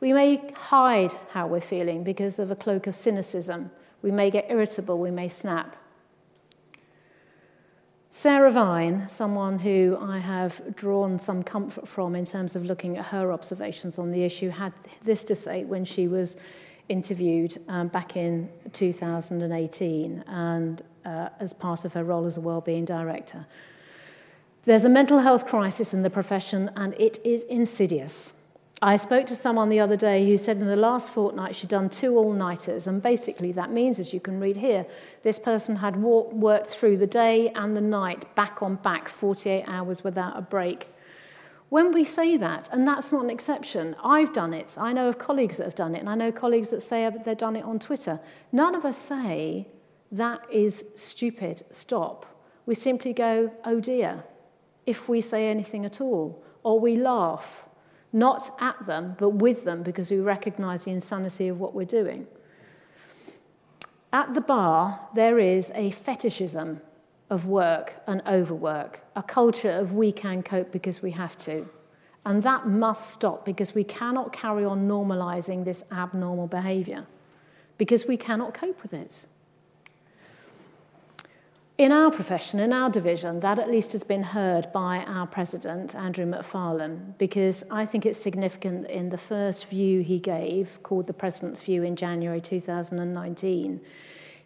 We 0.00 0.12
may 0.12 0.52
hide 0.54 1.12
how 1.30 1.46
we're 1.46 1.60
feeling 1.60 2.04
because 2.04 2.38
of 2.38 2.50
a 2.50 2.56
cloak 2.56 2.86
of 2.86 2.94
cynicism. 2.94 3.70
We 4.02 4.10
may 4.10 4.30
get 4.30 4.46
irritable, 4.50 4.98
we 4.98 5.10
may 5.10 5.28
snap. 5.28 5.76
Sarah 8.10 8.50
Vine, 8.50 9.06
someone 9.08 9.58
who 9.58 9.98
I 10.00 10.18
have 10.18 10.74
drawn 10.74 11.18
some 11.18 11.42
comfort 11.42 11.86
from 11.86 12.14
in 12.16 12.24
terms 12.24 12.56
of 12.56 12.64
looking 12.64 12.96
at 12.96 13.04
her 13.06 13.30
observations 13.30 13.98
on 13.98 14.10
the 14.10 14.24
issue, 14.24 14.48
had 14.48 14.72
this 15.04 15.22
to 15.24 15.34
say 15.34 15.64
when 15.64 15.84
she 15.84 16.08
was 16.08 16.36
interviewed 16.88 17.60
um, 17.68 17.88
back 17.88 18.16
in 18.16 18.48
2018. 18.72 20.24
And 20.26 20.82
uh, 21.06 21.28
as 21.40 21.52
part 21.52 21.84
of 21.84 21.94
her 21.94 22.04
role 22.04 22.26
as 22.26 22.36
a 22.36 22.40
wellbeing 22.40 22.84
director. 22.84 23.46
There's 24.64 24.84
a 24.84 24.88
mental 24.88 25.20
health 25.20 25.46
crisis 25.46 25.94
in 25.94 26.02
the 26.02 26.10
profession, 26.10 26.70
and 26.74 26.92
it 26.94 27.20
is 27.24 27.44
insidious. 27.44 28.32
I 28.82 28.96
spoke 28.96 29.26
to 29.28 29.36
someone 29.36 29.70
the 29.70 29.80
other 29.80 29.96
day 29.96 30.26
who 30.26 30.36
said 30.36 30.58
in 30.58 30.66
the 30.66 30.76
last 30.76 31.10
fortnight 31.10 31.54
she'd 31.54 31.70
done 31.70 31.88
two 31.88 32.16
all 32.18 32.32
nighters, 32.32 32.88
and 32.88 33.00
basically 33.00 33.52
that 33.52 33.70
means, 33.70 33.98
as 33.98 34.12
you 34.12 34.20
can 34.20 34.40
read 34.40 34.56
here, 34.56 34.84
this 35.22 35.38
person 35.38 35.76
had 35.76 35.96
walk, 35.96 36.32
worked 36.32 36.66
through 36.66 36.96
the 36.96 37.06
day 37.06 37.50
and 37.50 37.76
the 37.76 37.80
night, 37.80 38.34
back 38.34 38.60
on 38.60 38.74
back, 38.74 39.08
48 39.08 39.64
hours 39.66 40.02
without 40.02 40.36
a 40.36 40.42
break. 40.42 40.88
When 41.68 41.92
we 41.92 42.04
say 42.04 42.36
that, 42.36 42.68
and 42.70 42.86
that's 42.86 43.12
not 43.12 43.24
an 43.24 43.30
exception, 43.30 43.96
I've 44.04 44.32
done 44.32 44.52
it, 44.52 44.74
I 44.76 44.92
know 44.92 45.08
of 45.08 45.18
colleagues 45.18 45.56
that 45.56 45.64
have 45.64 45.74
done 45.74 45.94
it, 45.94 46.00
and 46.00 46.08
I 46.08 46.16
know 46.16 46.32
colleagues 46.32 46.70
that 46.70 46.82
say 46.82 47.08
they've 47.24 47.38
done 47.38 47.56
it 47.56 47.64
on 47.64 47.78
Twitter. 47.78 48.20
None 48.52 48.74
of 48.74 48.84
us 48.84 48.98
say 48.98 49.68
that 50.12 50.40
is 50.50 50.84
stupid. 50.94 51.64
Stop. 51.70 52.26
We 52.66 52.74
simply 52.74 53.12
go, 53.12 53.52
oh 53.64 53.80
dear. 53.80 54.24
if 54.86 55.08
we 55.08 55.20
say 55.20 55.48
anything 55.48 55.84
at 55.84 56.00
all, 56.00 56.42
or 56.62 56.80
we 56.80 56.96
laugh, 56.96 57.64
not 58.12 58.56
at 58.60 58.86
them, 58.86 59.16
but 59.18 59.30
with 59.30 59.64
them 59.64 59.82
because 59.82 60.10
we 60.10 60.18
recognize 60.18 60.84
the 60.84 60.92
insanity 60.92 61.48
of 61.48 61.60
what 61.60 61.74
we're 61.74 61.84
doing. 61.84 62.26
At 64.12 64.32
the 64.32 64.40
bar, 64.40 65.08
there 65.14 65.38
is 65.38 65.72
a 65.74 65.90
fetishism 65.90 66.80
of 67.28 67.46
work 67.46 67.94
and 68.06 68.22
overwork, 68.26 69.02
a 69.16 69.22
culture 69.22 69.72
of 69.72 69.92
we 69.92 70.12
can 70.12 70.42
cope 70.42 70.70
because 70.70 71.02
we 71.02 71.10
have 71.10 71.36
to. 71.38 71.68
And 72.24 72.42
that 72.44 72.66
must 72.66 73.10
stop 73.10 73.44
because 73.44 73.74
we 73.74 73.84
cannot 73.84 74.32
carry 74.32 74.64
on 74.64 74.88
normalizing 74.88 75.64
this 75.64 75.84
abnormal 75.92 76.46
behavior 76.46 77.06
because 77.78 78.06
we 78.06 78.16
cannot 78.16 78.54
cope 78.54 78.82
with 78.82 78.94
it. 78.94 79.26
In 81.78 81.92
our 81.92 82.10
profession, 82.10 82.58
in 82.58 82.72
our 82.72 82.88
division, 82.88 83.40
that 83.40 83.58
at 83.58 83.70
least 83.70 83.92
has 83.92 84.02
been 84.02 84.22
heard 84.22 84.72
by 84.72 85.00
our 85.00 85.26
president, 85.26 85.94
Andrew 85.94 86.24
McFarlane, 86.24 87.12
because 87.18 87.64
I 87.70 87.84
think 87.84 88.06
it's 88.06 88.18
significant 88.18 88.88
in 88.88 89.10
the 89.10 89.18
first 89.18 89.66
view 89.66 90.00
he 90.00 90.18
gave, 90.18 90.82
called 90.82 91.06
the 91.06 91.12
President's 91.12 91.60
View 91.60 91.82
in 91.82 91.94
January 91.94 92.40
2019. 92.40 93.82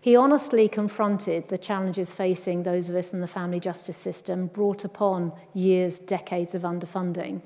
He 0.00 0.16
honestly 0.16 0.68
confronted 0.68 1.46
the 1.46 1.56
challenges 1.56 2.12
facing 2.12 2.64
those 2.64 2.88
of 2.88 2.96
us 2.96 3.12
in 3.12 3.20
the 3.20 3.28
family 3.28 3.60
justice 3.60 3.96
system 3.96 4.48
brought 4.48 4.84
upon 4.84 5.32
years, 5.54 6.00
decades 6.00 6.56
of 6.56 6.62
underfunding, 6.62 7.42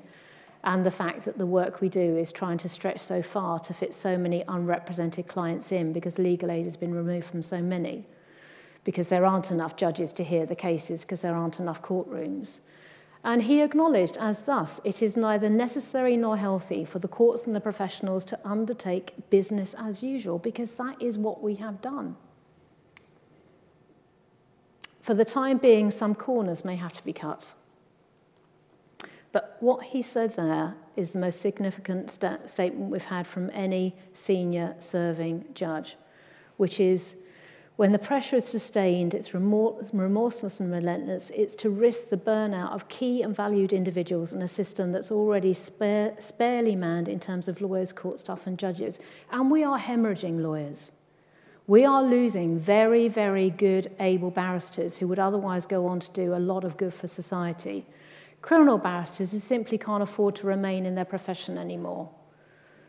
and 0.63 0.83
the 0.83 0.89
fact 0.89 1.25
that 1.25 1.37
the 1.37 1.45
work 1.45 1.79
we 1.79 1.89
do 1.89 2.17
is 2.17 2.31
trying 2.31 2.57
to 2.57 2.69
stretch 2.69 3.01
so 3.01 3.21
far 3.21 3.59
to 3.59 3.71
fit 3.71 3.93
so 3.93 4.17
many 4.17 4.43
unrepresented 4.47 5.27
clients 5.27 5.71
in 5.71 5.93
because 5.93 6.17
legal 6.17 6.49
aid 6.49 6.63
has 6.63 6.75
been 6.75 6.95
removed 6.95 7.27
from 7.27 7.43
so 7.43 7.61
many 7.61 8.07
because 8.85 9.09
there 9.09 9.25
aren't 9.25 9.51
enough 9.51 9.75
judges 9.75 10.13
to 10.13 10.23
hear 10.23 10.45
the 10.45 10.55
cases 10.55 11.01
because 11.01 11.21
there 11.21 11.35
aren't 11.35 11.59
enough 11.59 11.81
courtrooms. 11.81 12.61
And 13.25 13.41
he 13.41 13.61
acknowledged 13.61 14.17
as 14.17 14.41
thus, 14.41 14.79
it 14.83 15.01
is 15.01 15.17
neither 15.17 15.49
necessary 15.49 16.15
nor 16.15 16.37
healthy 16.37 16.85
for 16.85 16.99
the 16.99 17.07
courts 17.07 17.45
and 17.45 17.55
the 17.55 17.59
professionals 17.59 18.23
to 18.25 18.39
undertake 18.45 19.29
business 19.31 19.73
as 19.77 20.03
usual 20.03 20.37
because 20.37 20.75
that 20.75 21.01
is 21.01 21.17
what 21.17 21.41
we 21.41 21.55
have 21.55 21.81
done. 21.81 22.15
For 25.01 25.15
the 25.15 25.25
time 25.25 25.57
being, 25.57 25.89
some 25.89 26.13
corners 26.13 26.63
may 26.63 26.75
have 26.75 26.93
to 26.93 27.03
be 27.03 27.13
cut. 27.13 27.53
But 29.31 29.57
what 29.59 29.83
he 29.83 30.03
said 30.03 30.35
there 30.35 30.75
is 30.95 31.11
the 31.11 31.19
most 31.19 31.41
significant 31.41 32.11
st 32.11 32.47
statement 32.47 32.91
we've 32.91 33.03
had 33.05 33.25
from 33.25 33.49
any 33.53 33.95
senior 34.13 34.75
serving 34.77 35.45
judge, 35.55 35.97
which 36.57 36.79
is 36.79 37.15
when 37.75 37.91
the 37.91 37.99
pressure 37.99 38.37
is 38.37 38.45
sustained, 38.45 39.13
it's 39.13 39.33
remorseless 39.33 40.61
and 40.61 40.71
relentless. 40.71 41.29
It's 41.35 41.55
to 41.55 41.69
risk 41.69 42.09
the 42.09 42.17
burnout 42.17 42.71
of 42.71 42.87
key 42.87 43.21
and 43.21 43.35
valued 43.35 43.73
individuals 43.73 44.31
in 44.31 44.41
a 44.41 44.47
system 44.47 44.93
that's 44.93 45.11
already 45.11 45.53
spare, 45.53 46.13
sparely 46.19 46.75
manned 46.75 47.09
in 47.09 47.19
terms 47.19 47.49
of 47.49 47.59
lawyers, 47.59 47.91
court 47.91 48.19
staff, 48.19 48.47
and 48.47 48.57
judges. 48.57 48.99
And 49.29 49.51
we 49.51 49.65
are 49.65 49.77
hemorrhaging 49.77 50.41
lawyers. 50.41 50.93
We 51.67 51.83
are 51.83 52.01
losing 52.01 52.59
very, 52.59 53.09
very 53.09 53.49
good, 53.49 53.91
able 53.99 54.31
barristers 54.31 54.97
who 54.97 55.07
would 55.09 55.19
otherwise 55.19 55.65
go 55.65 55.87
on 55.87 55.99
to 55.99 56.11
do 56.11 56.33
a 56.33 56.37
lot 56.37 56.63
of 56.63 56.77
good 56.77 56.93
for 56.93 57.07
society. 57.07 57.85
Criminal 58.41 58.77
barristers 58.77 59.31
who 59.31 59.39
simply 59.39 59.77
can't 59.77 60.03
afford 60.03 60.35
to 60.35 60.47
remain 60.47 60.85
in 60.85 60.95
their 60.95 61.03
profession 61.03 61.57
anymore. 61.57 62.09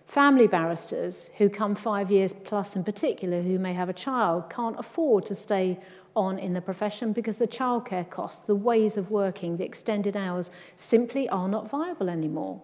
Family 0.07 0.47
barristers 0.47 1.31
who 1.39 1.49
come 1.51 1.75
five 1.75 2.11
years 2.11 2.33
plus 2.33 2.77
in 2.77 2.85
particular, 2.85 3.43
who 3.43 3.59
may 3.59 3.75
have 3.75 3.89
a 3.89 3.93
child, 3.93 4.49
can't 4.49 4.79
afford 4.79 5.27
to 5.27 5.35
stay 5.35 5.79
on 6.15 6.39
in 6.39 6.55
the 6.55 6.61
profession 6.61 7.13
because 7.13 7.39
the 7.39 7.47
childcare 7.47 8.09
costs, 8.09 8.41
the 8.41 8.55
ways 8.55 8.97
of 8.97 9.11
working, 9.11 9.57
the 9.57 9.65
extended 9.65 10.17
hours 10.17 10.51
simply 10.77 11.29
are 11.29 11.49
not 11.49 11.69
viable 11.69 12.09
anymore. 12.09 12.63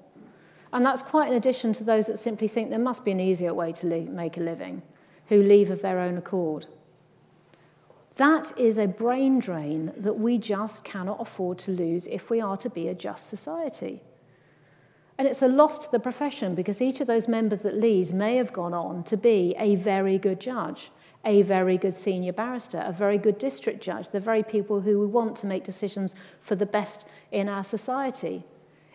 And 0.73 0.87
that's 0.87 1.03
quite 1.03 1.29
in 1.29 1.35
addition 1.35 1.73
to 1.75 1.85
those 1.85 2.07
that 2.07 2.19
simply 2.19 2.49
think 2.49 2.71
there 2.71 2.79
must 2.79 3.05
be 3.05 3.11
an 3.11 3.21
easier 3.21 3.53
way 3.53 3.73
to 3.73 3.87
make 3.87 4.39
a 4.39 4.41
living, 4.41 4.83
who 5.27 5.43
leave 5.43 5.71
of 5.71 5.83
their 5.83 5.99
own 5.99 6.17
accord. 6.17 6.67
That 8.17 8.57
is 8.59 8.79
a 8.79 8.87
brain 8.87 9.39
drain 9.39 9.93
that 9.97 10.19
we 10.19 10.39
just 10.39 10.85
cannot 10.85 11.21
afford 11.21 11.59
to 11.61 11.73
lose 11.73 12.07
if 12.07 12.31
we 12.31 12.41
are 12.41 12.57
to 12.59 12.71
be 12.71 12.89
a 12.89 12.95
just 12.95 13.29
society. 13.29 14.03
And 15.23 15.29
it's 15.29 15.41
a 15.41 15.47
loss 15.47 15.79
to 15.79 15.89
the 15.93 16.01
profession 16.01 16.57
because 16.57 16.83
each 16.83 17.01
of 17.01 17.07
those 17.07 17.29
members 17.29 17.63
that 17.63 17.77
leaves 17.77 18.13
may 18.13 18.35
have 18.39 18.53
gone 18.53 18.75
on 18.75 19.05
to 19.05 19.17
be 19.17 19.55
a 19.57 19.77
very 19.77 20.19
good 20.19 20.41
judge, 20.41 20.91
a 21.25 21.43
very 21.43 21.79
good 21.79 21.95
senior 21.95 22.33
barrister, 22.33 22.83
a 22.85 22.91
very 22.91 23.19
good 23.19 23.39
district 23.39 23.81
judge, 23.81 24.09
the 24.09 24.19
very 24.19 24.43
people 24.43 24.81
who 24.81 24.99
we 24.99 25.07
want 25.07 25.37
to 25.37 25.47
make 25.47 25.63
decisions 25.63 26.17
for 26.41 26.57
the 26.57 26.67
best 26.67 27.07
in 27.31 27.49
our 27.49 27.63
society. 27.63 28.43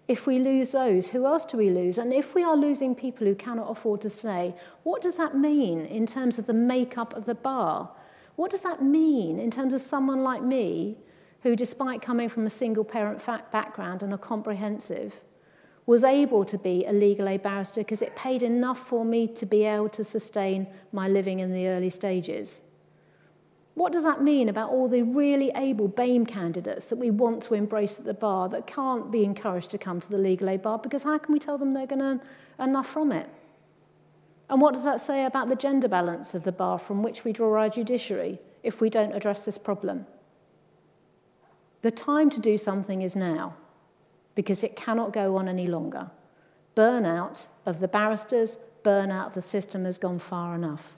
If 0.09 0.27
we 0.27 0.37
lose 0.37 0.73
those, 0.73 1.07
who 1.07 1.25
else 1.25 1.45
do 1.45 1.55
we 1.55 1.69
lose? 1.69 1.97
And 1.97 2.11
if 2.11 2.35
we 2.35 2.43
are 2.43 2.57
losing 2.57 2.93
people 2.93 3.25
who 3.25 3.33
cannot 3.33 3.71
afford 3.71 4.01
to 4.01 4.09
stay, 4.09 4.53
what 4.83 5.01
does 5.01 5.15
that 5.15 5.37
mean 5.37 5.85
in 5.85 6.05
terms 6.05 6.37
of 6.37 6.45
the 6.45 6.51
makeup 6.51 7.15
of 7.15 7.23
the 7.23 7.35
bar? 7.35 7.89
What 8.35 8.51
does 8.51 8.63
that 8.63 8.83
mean 8.83 9.39
in 9.39 9.49
terms 9.49 9.71
of 9.71 9.79
someone 9.79 10.23
like 10.23 10.43
me, 10.43 10.97
who, 11.43 11.55
despite 11.55 12.01
coming 12.01 12.27
from 12.27 12.45
a 12.45 12.49
single 12.49 12.83
parent 12.83 13.25
background 13.53 14.03
and 14.03 14.13
a 14.13 14.17
comprehensive, 14.17 15.13
was 15.87 16.03
able 16.03 16.43
to 16.43 16.57
be 16.57 16.85
a 16.85 16.91
legal 16.91 17.27
aid 17.29 17.41
barrister 17.41 17.79
because 17.79 18.01
it 18.01 18.15
paid 18.15 18.43
enough 18.43 18.87
for 18.87 19.05
me 19.05 19.25
to 19.25 19.45
be 19.45 19.63
able 19.63 19.89
to 19.89 20.03
sustain 20.03 20.67
my 20.91 21.07
living 21.07 21.39
in 21.39 21.53
the 21.53 21.67
early 21.67 21.89
stages. 21.89 22.61
What 23.73 23.93
does 23.93 24.03
that 24.03 24.21
mean 24.21 24.49
about 24.49 24.69
all 24.69 24.89
the 24.89 25.03
really 25.03 25.49
able 25.55 25.87
BAME 25.87 26.27
candidates 26.27 26.87
that 26.87 26.97
we 26.97 27.09
want 27.09 27.41
to 27.43 27.53
embrace 27.53 27.97
at 27.97 28.05
the 28.05 28.13
bar 28.13 28.49
that 28.49 28.67
can't 28.67 29.11
be 29.11 29.23
encouraged 29.23 29.69
to 29.69 29.77
come 29.77 30.01
to 30.01 30.09
the 30.09 30.17
legal 30.17 30.49
aid 30.49 30.61
bar 30.61 30.77
because 30.77 31.03
how 31.03 31.17
can 31.19 31.31
we 31.31 31.39
tell 31.39 31.57
them 31.57 31.73
they're 31.73 31.87
going 31.87 31.99
to 31.99 32.19
earn 32.59 32.69
enough 32.69 32.89
from 32.89 33.13
it? 33.13 33.29
And 34.49 34.59
what 34.59 34.73
does 34.73 34.83
that 34.83 34.99
say 34.99 35.25
about 35.25 35.47
the 35.47 35.55
gender 35.55 35.87
balance 35.87 36.33
of 36.33 36.43
the 36.43 36.51
bar 36.51 36.79
from 36.79 37.01
which 37.01 37.23
we 37.23 37.31
draw 37.31 37.57
our 37.57 37.69
judiciary 37.69 38.39
if 38.61 38.81
we 38.81 38.89
don't 38.89 39.13
address 39.13 39.45
this 39.45 39.57
problem? 39.57 40.05
The 41.81 41.91
time 41.91 42.29
to 42.31 42.41
do 42.41 42.57
something 42.57 43.01
is 43.01 43.15
now 43.15 43.55
because 44.37 44.63
it 44.63 44.75
cannot 44.75 45.11
go 45.11 45.35
on 45.35 45.49
any 45.49 45.65
longer. 45.65 46.11
Burnout 46.75 47.47
of 47.65 47.79
the 47.79 47.87
barristers, 47.87 48.57
burnout 48.83 49.25
of 49.25 49.33
the 49.33 49.41
system 49.41 49.83
has 49.83 49.97
gone 49.97 50.19
far 50.19 50.53
enough. 50.53 50.95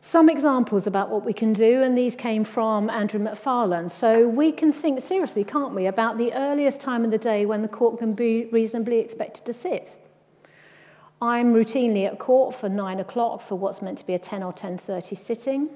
Some 0.00 0.30
examples 0.30 0.86
about 0.86 1.10
what 1.10 1.24
we 1.24 1.32
can 1.32 1.52
do, 1.52 1.82
and 1.82 1.98
these 1.98 2.14
came 2.14 2.44
from 2.44 2.88
Andrew 2.88 3.18
McFarlane. 3.18 3.90
So 3.90 4.28
we 4.28 4.52
can 4.52 4.72
think 4.72 5.00
seriously, 5.00 5.42
can't 5.42 5.74
we, 5.74 5.86
about 5.86 6.16
the 6.16 6.32
earliest 6.32 6.80
time 6.80 7.04
of 7.04 7.10
the 7.10 7.18
day 7.18 7.44
when 7.44 7.62
the 7.62 7.68
court 7.68 7.98
can 7.98 8.12
be 8.14 8.46
reasonably 8.52 9.00
expected 9.00 9.44
to 9.46 9.52
sit. 9.52 9.96
I'm 11.20 11.52
routinely 11.52 12.06
at 12.06 12.20
court 12.20 12.54
for 12.54 12.68
nine 12.68 13.00
o'clock 13.00 13.42
for 13.42 13.56
what's 13.56 13.82
meant 13.82 13.98
to 13.98 14.06
be 14.06 14.14
a 14.14 14.18
10 14.18 14.44
or 14.44 14.52
10.30 14.52 15.18
sitting, 15.18 15.70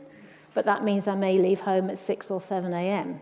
but 0.55 0.65
that 0.65 0.85
means 0.85 1.09
I 1.09 1.17
may 1.17 1.39
leave 1.39 1.61
home 1.61 1.91
at 1.91 1.99
6 1.99 2.31
or 2.31 2.41
7 2.41 2.73
a.m. 2.73 3.21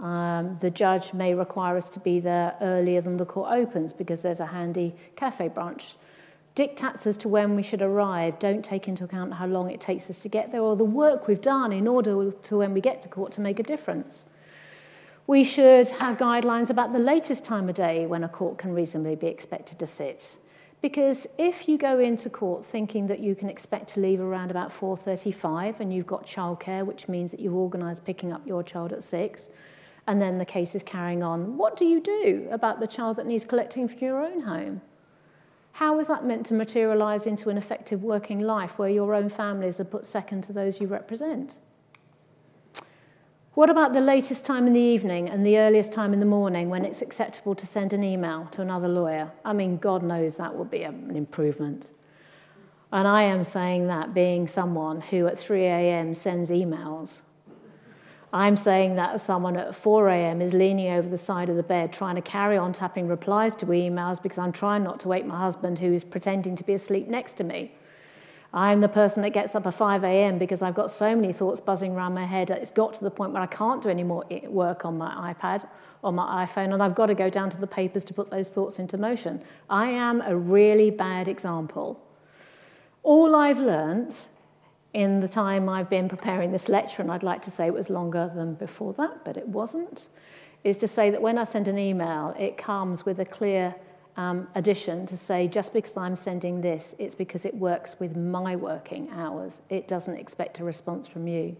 Um, 0.00 0.56
the 0.60 0.70
judge 0.70 1.12
may 1.12 1.34
require 1.34 1.76
us 1.76 1.90
to 1.90 2.00
be 2.00 2.20
there 2.20 2.56
earlier 2.62 3.02
than 3.02 3.18
the 3.18 3.26
court 3.26 3.52
opens 3.52 3.92
because 3.92 4.22
there's 4.22 4.40
a 4.40 4.46
handy 4.46 4.94
cafe 5.14 5.48
branch. 5.48 5.96
Dictats 6.56 7.06
as 7.06 7.16
to 7.18 7.28
when 7.28 7.54
we 7.54 7.62
should 7.62 7.82
arrive 7.82 8.38
don't 8.38 8.64
take 8.64 8.88
into 8.88 9.04
account 9.04 9.34
how 9.34 9.46
long 9.46 9.70
it 9.70 9.80
takes 9.80 10.08
us 10.08 10.18
to 10.18 10.28
get 10.28 10.52
there 10.52 10.62
or 10.62 10.74
the 10.74 10.84
work 10.84 11.28
we've 11.28 11.40
done 11.40 11.70
in 11.72 11.86
order 11.86 12.32
to 12.32 12.56
when 12.56 12.72
we 12.72 12.80
get 12.80 13.02
to 13.02 13.08
court 13.08 13.30
to 13.32 13.40
make 13.40 13.60
a 13.60 13.62
difference. 13.62 14.24
We 15.26 15.44
should 15.44 15.90
have 15.90 16.16
guidelines 16.16 16.70
about 16.70 16.92
the 16.92 16.98
latest 16.98 17.44
time 17.44 17.68
of 17.68 17.74
day 17.74 18.06
when 18.06 18.24
a 18.24 18.28
court 18.28 18.58
can 18.58 18.72
reasonably 18.72 19.16
be 19.16 19.28
expected 19.28 19.78
to 19.78 19.86
sit. 19.86 20.38
Because 20.82 21.26
if 21.36 21.68
you 21.68 21.76
go 21.76 22.00
into 22.00 22.30
court 22.30 22.64
thinking 22.64 23.06
that 23.08 23.20
you 23.20 23.34
can 23.34 23.50
expect 23.50 23.92
to 23.94 24.00
leave 24.00 24.20
around 24.20 24.50
about 24.50 24.72
4.35 24.72 25.80
and 25.80 25.92
you've 25.92 26.06
got 26.06 26.26
childcare, 26.26 26.86
which 26.86 27.06
means 27.06 27.30
that 27.32 27.38
you've 27.38 27.54
organised 27.54 28.04
picking 28.04 28.32
up 28.32 28.44
your 28.46 28.62
child 28.62 28.92
at 28.92 29.02
6, 29.02 29.50
and 30.10 30.20
then 30.20 30.38
the 30.38 30.44
case 30.44 30.74
is 30.74 30.82
carrying 30.82 31.22
on. 31.22 31.56
What 31.56 31.76
do 31.76 31.84
you 31.84 32.00
do 32.00 32.48
about 32.50 32.80
the 32.80 32.88
child 32.88 33.16
that 33.16 33.26
needs 33.26 33.44
collecting 33.44 33.86
from 33.86 34.00
your 34.00 34.20
own 34.20 34.40
home? 34.40 34.82
How 35.70 36.00
is 36.00 36.08
that 36.08 36.24
meant 36.24 36.46
to 36.46 36.54
materialise 36.54 37.26
into 37.26 37.48
an 37.48 37.56
effective 37.56 38.02
working 38.02 38.40
life 38.40 38.76
where 38.76 38.88
your 38.88 39.14
own 39.14 39.28
families 39.28 39.78
are 39.78 39.84
put 39.84 40.04
second 40.04 40.42
to 40.42 40.52
those 40.52 40.80
you 40.80 40.88
represent? 40.88 41.58
What 43.54 43.70
about 43.70 43.92
the 43.92 44.00
latest 44.00 44.44
time 44.44 44.66
in 44.66 44.72
the 44.72 44.80
evening 44.80 45.28
and 45.28 45.46
the 45.46 45.58
earliest 45.58 45.92
time 45.92 46.12
in 46.12 46.18
the 46.18 46.26
morning 46.26 46.70
when 46.70 46.84
it's 46.84 47.02
acceptable 47.02 47.54
to 47.54 47.64
send 47.64 47.92
an 47.92 48.02
email 48.02 48.48
to 48.50 48.62
another 48.62 48.88
lawyer? 48.88 49.30
I 49.44 49.52
mean, 49.52 49.76
God 49.76 50.02
knows 50.02 50.34
that 50.36 50.56
would 50.56 50.72
be 50.72 50.82
an 50.82 51.14
improvement. 51.14 51.92
And 52.90 53.06
I 53.06 53.22
am 53.22 53.44
saying 53.44 53.86
that 53.86 54.12
being 54.12 54.48
someone 54.48 55.02
who 55.02 55.28
at 55.28 55.38
3 55.38 55.66
a.m. 55.66 56.14
sends 56.14 56.50
emails 56.50 57.20
I'm 58.32 58.56
saying 58.56 58.94
that 58.94 59.20
someone 59.20 59.56
at 59.56 59.74
4 59.74 60.08
a.m. 60.08 60.40
is 60.40 60.54
leaning 60.54 60.92
over 60.92 61.08
the 61.08 61.18
side 61.18 61.48
of 61.48 61.56
the 61.56 61.64
bed 61.64 61.92
trying 61.92 62.14
to 62.14 62.22
carry 62.22 62.56
on 62.56 62.72
tapping 62.72 63.08
replies 63.08 63.56
to 63.56 63.66
emails 63.66 64.22
because 64.22 64.38
I'm 64.38 64.52
trying 64.52 64.84
not 64.84 65.00
to 65.00 65.08
wake 65.08 65.26
my 65.26 65.38
husband 65.38 65.80
who 65.80 65.92
is 65.92 66.04
pretending 66.04 66.54
to 66.56 66.64
be 66.64 66.74
asleep 66.74 67.08
next 67.08 67.34
to 67.38 67.44
me. 67.44 67.72
I'm 68.52 68.80
the 68.80 68.88
person 68.88 69.22
that 69.22 69.30
gets 69.30 69.54
up 69.54 69.66
at 69.66 69.74
5 69.74 70.04
a.m. 70.04 70.38
because 70.38 70.62
I've 70.62 70.74
got 70.74 70.90
so 70.90 71.14
many 71.14 71.32
thoughts 71.32 71.60
buzzing 71.60 71.92
around 71.92 72.14
my 72.14 72.24
head. 72.24 72.48
That 72.48 72.58
it's 72.58 72.70
got 72.70 72.94
to 72.94 73.04
the 73.04 73.10
point 73.10 73.32
where 73.32 73.42
I 73.42 73.46
can't 73.46 73.82
do 73.82 73.88
any 73.88 74.02
more 74.02 74.24
work 74.46 74.84
on 74.84 74.98
my 74.98 75.32
iPad 75.32 75.68
or 76.02 76.12
my 76.12 76.46
iPhone, 76.46 76.72
and 76.72 76.82
I've 76.82 76.94
got 76.94 77.06
to 77.06 77.14
go 77.14 77.30
down 77.30 77.50
to 77.50 77.56
the 77.56 77.66
papers 77.66 78.02
to 78.04 78.14
put 78.14 78.30
those 78.30 78.50
thoughts 78.50 78.78
into 78.78 78.98
motion. 78.98 79.42
I 79.68 79.88
am 79.88 80.20
a 80.22 80.36
really 80.36 80.90
bad 80.90 81.28
example. 81.28 82.00
All 83.02 83.36
I've 83.36 83.58
learned 83.58 84.16
in 84.92 85.20
the 85.20 85.28
time 85.28 85.68
I've 85.68 85.88
been 85.88 86.08
preparing 86.08 86.52
this 86.52 86.68
lecture, 86.68 87.02
and 87.02 87.10
I'd 87.10 87.22
like 87.22 87.42
to 87.42 87.50
say 87.50 87.66
it 87.66 87.74
was 87.74 87.90
longer 87.90 88.30
than 88.34 88.54
before 88.54 88.92
that, 88.94 89.24
but 89.24 89.36
it 89.36 89.46
wasn't, 89.48 90.08
is 90.64 90.76
to 90.78 90.88
say 90.88 91.10
that 91.10 91.22
when 91.22 91.38
I 91.38 91.44
send 91.44 91.68
an 91.68 91.78
email, 91.78 92.34
it 92.38 92.56
comes 92.56 93.04
with 93.04 93.20
a 93.20 93.24
clear 93.24 93.74
um, 94.16 94.48
addition 94.54 95.06
to 95.06 95.16
say 95.16 95.48
just 95.48 95.72
because 95.72 95.96
I'm 95.96 96.16
sending 96.16 96.60
this, 96.60 96.94
it's 96.98 97.14
because 97.14 97.44
it 97.44 97.54
works 97.54 97.98
with 98.00 98.16
my 98.16 98.56
working 98.56 99.08
hours. 99.10 99.62
It 99.68 99.88
doesn't 99.88 100.16
expect 100.16 100.58
a 100.58 100.64
response 100.64 101.06
from 101.06 101.26
you. 101.26 101.56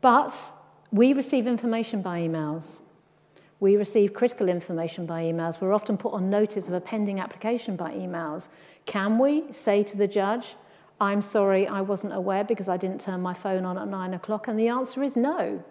But 0.00 0.34
we 0.90 1.12
receive 1.12 1.46
information 1.46 2.02
by 2.02 2.20
emails. 2.20 2.80
We 3.60 3.76
receive 3.76 4.12
critical 4.12 4.48
information 4.48 5.06
by 5.06 5.22
emails. 5.22 5.60
We're 5.60 5.72
often 5.72 5.96
put 5.96 6.12
on 6.12 6.28
notice 6.28 6.68
of 6.68 6.74
a 6.74 6.80
pending 6.80 7.20
application 7.20 7.76
by 7.76 7.92
emails. 7.92 8.48
Can 8.84 9.18
we 9.18 9.44
say 9.50 9.82
to 9.84 9.96
the 9.96 10.06
judge, 10.06 10.56
I'm 11.00 11.22
sorry, 11.22 11.66
I 11.66 11.80
wasn't 11.80 12.14
aware 12.14 12.44
because 12.44 12.68
I 12.68 12.76
didn't 12.76 13.00
turn 13.00 13.20
my 13.20 13.34
phone 13.34 13.64
on 13.64 13.78
at 13.78 13.88
nine 13.88 14.14
o'clock? 14.14 14.48
And 14.48 14.58
the 14.58 14.68
answer 14.68 15.02
is 15.02 15.16
no. 15.16 15.64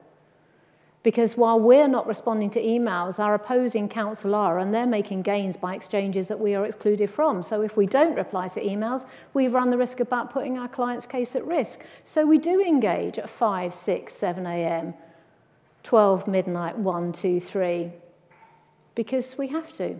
Because 1.02 1.36
while 1.36 1.60
we're 1.60 1.88
not 1.90 2.08
responding 2.08 2.50
to 2.52 2.64
emails, 2.64 3.20
our 3.20 3.34
opposing 3.34 3.90
counsel 3.90 4.34
are, 4.36 4.58
and 4.60 4.74
they're 4.74 4.88
making 4.88 5.22
gains 5.22 5.58
by 5.58 5.76
exchanges 5.76 6.30
that 6.30 6.40
we 6.40 6.56
are 6.56 6.66
excluded 6.66 7.10
from. 7.10 7.44
So 7.44 7.62
if 7.62 7.76
we 7.76 7.86
don't 7.86 8.16
reply 8.16 8.48
to 8.50 8.64
emails, 8.64 9.06
we 9.34 9.50
run 9.50 9.70
the 9.70 9.78
risk 9.78 10.00
about 10.00 10.32
putting 10.32 10.58
our 10.58 10.70
client's 10.70 11.06
case 11.06 11.36
at 11.36 11.46
risk. 11.46 11.82
So 12.06 12.26
we 12.26 12.38
do 12.38 12.62
engage 12.62 13.20
at 13.20 13.30
5, 13.30 13.74
6, 13.74 14.14
7 14.14 14.46
a.m., 14.46 14.94
12 15.84 16.28
midnight, 16.28 16.78
1, 16.78 17.12
2, 17.12 17.40
3, 17.42 17.92
because 18.96 19.38
we 19.38 19.48
have 19.48 19.74
to. 19.74 19.98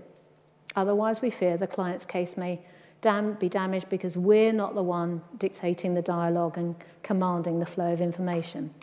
Otherwise, 0.78 1.22
we 1.22 1.30
fear 1.30 1.58
the 1.58 1.68
client's 1.68 2.06
case 2.06 2.38
may 2.38 2.62
dam- 3.04 3.34
be 3.34 3.50
damaged 3.50 3.90
because 3.90 4.18
we're 4.18 4.54
not 4.54 4.74
the 4.74 4.82
one 4.82 5.22
dictating 5.38 5.94
the 5.94 6.02
dialogue 6.02 6.58
and 6.58 6.76
commanding 7.04 7.60
the 7.60 7.66
flow 7.68 7.94
of 7.94 8.02
information. 8.02 8.74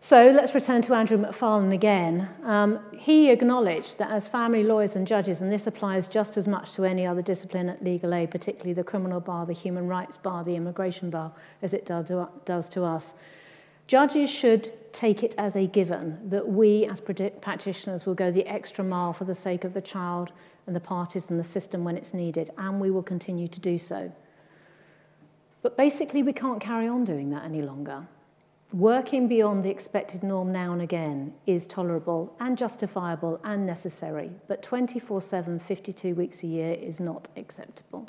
So 0.00 0.30
let's 0.30 0.54
return 0.54 0.82
to 0.82 0.94
Andrew 0.94 1.18
McFarlane 1.18 1.72
again. 1.72 2.28
Um, 2.44 2.78
he 2.96 3.30
acknowledged 3.30 3.98
that 3.98 4.10
as 4.10 4.28
family 4.28 4.62
lawyers 4.62 4.94
and 4.94 5.06
judges, 5.06 5.40
and 5.40 5.50
this 5.50 5.66
applies 5.66 6.06
just 6.06 6.36
as 6.36 6.46
much 6.46 6.74
to 6.74 6.84
any 6.84 7.06
other 7.06 7.22
discipline 7.22 7.68
at 7.68 7.82
legal 7.82 8.14
aid, 8.14 8.30
particularly 8.30 8.74
the 8.74 8.84
criminal 8.84 9.20
bar, 9.20 9.46
the 9.46 9.54
human 9.54 9.88
rights 9.88 10.16
bar, 10.16 10.44
the 10.44 10.54
immigration 10.54 11.10
bar, 11.10 11.32
as 11.62 11.72
it 11.72 11.86
does 11.86 12.68
to 12.68 12.84
us, 12.84 13.14
judges 13.86 14.30
should 14.30 14.72
take 14.92 15.22
it 15.22 15.34
as 15.38 15.56
a 15.56 15.66
given 15.66 16.18
that 16.28 16.46
we 16.46 16.84
as 16.86 17.00
practitioners 17.00 18.06
will 18.06 18.14
go 18.14 18.30
the 18.30 18.46
extra 18.46 18.84
mile 18.84 19.12
for 19.12 19.24
the 19.24 19.34
sake 19.34 19.64
of 19.64 19.74
the 19.74 19.80
child 19.80 20.30
and 20.66 20.74
the 20.74 20.80
parties 20.80 21.30
and 21.30 21.38
the 21.38 21.44
system 21.44 21.84
when 21.84 21.96
it's 21.96 22.12
needed, 22.12 22.50
and 22.58 22.80
we 22.80 22.90
will 22.90 23.02
continue 23.02 23.48
to 23.48 23.60
do 23.60 23.78
so. 23.78 24.12
But 25.62 25.76
basically, 25.76 26.22
we 26.22 26.32
can't 26.32 26.60
carry 26.60 26.88
on 26.88 27.04
doing 27.04 27.30
that 27.30 27.44
any 27.44 27.62
longer. 27.62 28.06
Working 28.72 29.28
beyond 29.28 29.64
the 29.64 29.70
expected 29.70 30.22
norm 30.22 30.52
now 30.52 30.72
and 30.72 30.82
again 30.82 31.32
is 31.46 31.66
tolerable 31.66 32.34
and 32.40 32.58
justifiable 32.58 33.40
and 33.44 33.64
necessary, 33.64 34.32
but 34.48 34.62
24 34.62 35.20
7, 35.22 35.60
52 35.60 36.14
weeks 36.14 36.42
a 36.42 36.46
year 36.46 36.72
is 36.72 36.98
not 36.98 37.28
acceptable. 37.36 38.06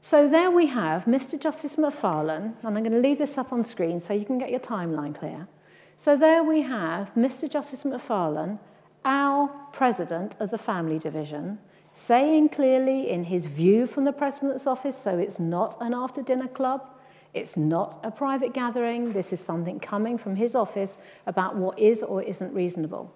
So 0.00 0.28
there 0.28 0.52
we 0.52 0.66
have 0.66 1.06
Mr. 1.06 1.38
Justice 1.38 1.74
McFarlane, 1.74 2.54
and 2.62 2.76
I'm 2.78 2.84
going 2.84 2.92
to 2.92 2.98
leave 2.98 3.18
this 3.18 3.36
up 3.36 3.52
on 3.52 3.64
screen 3.64 3.98
so 3.98 4.14
you 4.14 4.24
can 4.24 4.38
get 4.38 4.50
your 4.50 4.60
timeline 4.60 5.12
clear. 5.12 5.48
So 5.96 6.16
there 6.16 6.44
we 6.44 6.62
have 6.62 7.12
Mr. 7.14 7.50
Justice 7.50 7.82
McFarlane, 7.82 8.60
our 9.06 9.48
president 9.72 10.36
of 10.40 10.50
the 10.50 10.58
Family 10.58 10.98
Division, 10.98 11.60
saying 11.92 12.48
clearly 12.48 13.08
in 13.08 13.24
his 13.24 13.46
view 13.46 13.86
from 13.86 14.04
the 14.04 14.12
President's 14.12 14.66
office, 14.66 14.98
so 14.98 15.16
it's 15.16 15.38
not 15.38 15.76
an 15.80 15.94
after 15.94 16.22
dinner 16.22 16.48
club, 16.48 16.90
it's 17.32 17.56
not 17.56 18.00
a 18.02 18.10
private 18.10 18.52
gathering. 18.52 19.12
This 19.12 19.32
is 19.32 19.38
something 19.38 19.78
coming 19.78 20.18
from 20.18 20.34
his 20.34 20.56
office 20.56 20.98
about 21.24 21.54
what 21.54 21.78
is 21.78 22.02
or 22.02 22.20
isn't 22.20 22.52
reasonable. 22.52 23.14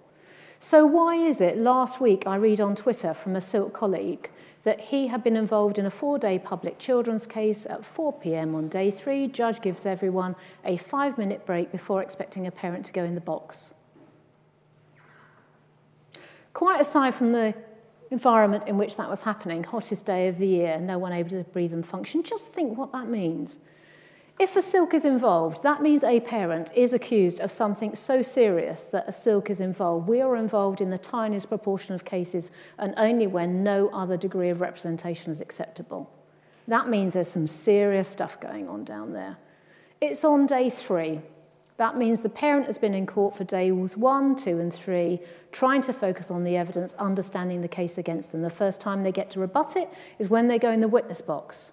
So, 0.60 0.86
why 0.86 1.16
is 1.16 1.40
it 1.40 1.58
last 1.58 2.00
week 2.00 2.24
I 2.26 2.36
read 2.36 2.60
on 2.60 2.76
Twitter 2.76 3.12
from 3.12 3.34
a 3.34 3.40
Silk 3.40 3.72
colleague 3.72 4.30
that 4.62 4.80
he 4.80 5.08
had 5.08 5.24
been 5.24 5.36
involved 5.36 5.78
in 5.78 5.86
a 5.86 5.90
four 5.90 6.18
day 6.18 6.38
public 6.38 6.78
children's 6.78 7.26
case 7.26 7.66
at 7.66 7.84
4 7.84 8.12
pm 8.12 8.54
on 8.54 8.68
day 8.68 8.90
three? 8.90 9.26
Judge 9.26 9.60
gives 9.60 9.86
everyone 9.86 10.36
a 10.64 10.76
five 10.76 11.18
minute 11.18 11.46
break 11.46 11.72
before 11.72 12.00
expecting 12.00 12.46
a 12.46 12.50
parent 12.50 12.84
to 12.86 12.92
go 12.92 13.02
in 13.02 13.14
the 13.16 13.20
box. 13.20 13.72
Quite 16.52 16.80
aside 16.80 17.14
from 17.14 17.32
the 17.32 17.54
environment 18.10 18.64
in 18.66 18.76
which 18.76 18.96
that 18.96 19.08
was 19.08 19.22
happening, 19.22 19.62
hottest 19.62 20.04
day 20.04 20.28
of 20.28 20.38
the 20.38 20.46
year, 20.46 20.78
no 20.78 20.98
one 20.98 21.12
able 21.12 21.30
to 21.30 21.44
breathe 21.44 21.72
and 21.72 21.86
function, 21.86 22.22
just 22.22 22.52
think 22.52 22.76
what 22.76 22.92
that 22.92 23.08
means. 23.08 23.58
If 24.40 24.56
a 24.56 24.62
silk 24.62 24.94
is 24.94 25.04
involved, 25.04 25.62
that 25.64 25.82
means 25.82 26.02
a 26.02 26.18
parent 26.18 26.70
is 26.74 26.94
accused 26.94 27.40
of 27.40 27.52
something 27.52 27.94
so 27.94 28.22
serious 28.22 28.84
that 28.90 29.06
a 29.06 29.12
silk 29.12 29.50
is 29.50 29.60
involved. 29.60 30.08
We 30.08 30.22
are 30.22 30.34
involved 30.34 30.80
in 30.80 30.88
the 30.88 30.96
tiniest 30.96 31.48
proportion 31.48 31.94
of 31.94 32.06
cases 32.06 32.50
and 32.78 32.94
only 32.96 33.26
when 33.26 33.62
no 33.62 33.90
other 33.90 34.16
degree 34.16 34.48
of 34.48 34.62
representation 34.62 35.30
is 35.30 35.42
acceptable. 35.42 36.10
That 36.68 36.88
means 36.88 37.12
there's 37.12 37.28
some 37.28 37.46
serious 37.46 38.08
stuff 38.08 38.40
going 38.40 38.66
on 38.66 38.84
down 38.84 39.12
there. 39.12 39.36
It's 40.00 40.24
on 40.24 40.46
day 40.46 40.70
three. 40.70 41.20
That 41.80 41.96
means 41.96 42.20
the 42.20 42.28
parent 42.28 42.66
has 42.66 42.76
been 42.76 42.92
in 42.92 43.06
court 43.06 43.34
for 43.34 43.44
days 43.44 43.96
one, 43.96 44.36
two, 44.36 44.58
and 44.58 44.70
three, 44.70 45.18
trying 45.50 45.80
to 45.80 45.94
focus 45.94 46.30
on 46.30 46.44
the 46.44 46.54
evidence, 46.54 46.92
understanding 46.98 47.62
the 47.62 47.68
case 47.68 47.96
against 47.96 48.32
them. 48.32 48.42
The 48.42 48.50
first 48.50 48.82
time 48.82 49.02
they 49.02 49.12
get 49.12 49.30
to 49.30 49.40
rebut 49.40 49.76
it 49.76 49.88
is 50.18 50.28
when 50.28 50.46
they 50.46 50.58
go 50.58 50.70
in 50.72 50.82
the 50.82 50.88
witness 50.88 51.22
box. 51.22 51.72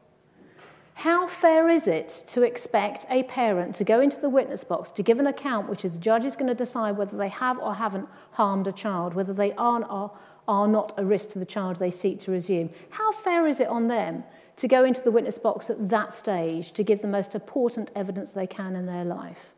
How 0.94 1.28
fair 1.28 1.68
is 1.68 1.88
it 1.88 2.24
to 2.28 2.44
expect 2.44 3.06
a 3.10 3.24
parent 3.24 3.76
to 3.76 3.84
go 3.84 4.00
into 4.00 4.18
the 4.22 4.30
witness 4.30 4.64
box 4.64 4.92
to 4.92 5.04
give 5.04 5.20
an 5.20 5.28
account 5.28 5.68
which 5.68 5.82
the 5.82 5.90
judge 5.90 6.24
is 6.24 6.38
going 6.38 6.48
to 6.48 6.56
decide 6.56 6.96
whether 6.96 7.18
they 7.18 7.28
have 7.28 7.60
or 7.60 7.76
haven't 7.76 8.08
harmed 8.32 8.68
a 8.68 8.72
child, 8.72 9.14
whether 9.14 9.34
they 9.34 9.52
are 9.56 9.84
or 9.84 10.18
are 10.48 10.70
not 10.70 10.94
a 10.96 11.04
risk 11.04 11.28
to 11.32 11.40
the 11.40 11.46
child 11.46 11.80
they 11.80 11.92
seek 11.92 12.22
to 12.22 12.32
resume? 12.32 12.70
How 12.92 13.12
fair 13.12 13.46
is 13.46 13.60
it 13.60 13.68
on 13.68 13.90
them 13.90 14.24
to 14.56 14.70
go 14.70 14.86
into 14.86 15.02
the 15.02 15.12
witness 15.12 15.38
box 15.38 15.70
at 15.70 15.90
that 15.90 16.14
stage 16.14 16.72
to 16.72 16.84
give 16.84 17.02
the 17.02 17.10
most 17.10 17.36
important 17.36 17.92
evidence 17.94 18.32
they 18.32 18.48
can 18.48 18.74
in 18.78 18.86
their 18.86 19.04
life? 19.04 19.52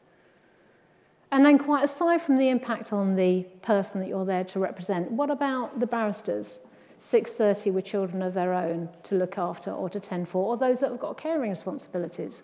And 1.32 1.46
then, 1.46 1.60
quite 1.60 1.84
aside 1.84 2.22
from 2.22 2.38
the 2.38 2.50
impact 2.50 2.92
on 2.92 3.16
the 3.16 3.44
person 3.62 4.02
that 4.02 4.08
you're 4.08 4.26
there 4.26 4.44
to 4.46 4.60
represent, 4.60 5.12
what 5.12 5.30
about 5.30 5.80
the 5.80 5.86
barristers? 5.86 6.60
6.30 7.00 7.72
with 7.72 7.86
children 7.86 8.22
of 8.22 8.34
their 8.34 8.54
own 8.54 8.90
to 9.04 9.16
look 9.16 9.38
after 9.38 9.72
or 9.72 9.90
to 9.90 10.00
tend 10.00 10.28
for, 10.28 10.44
or 10.44 10.58
those 10.58 10.80
that 10.80 10.90
have 10.90 11.00
got 11.00 11.18
caring 11.18 11.50
responsibilities. 11.50 12.44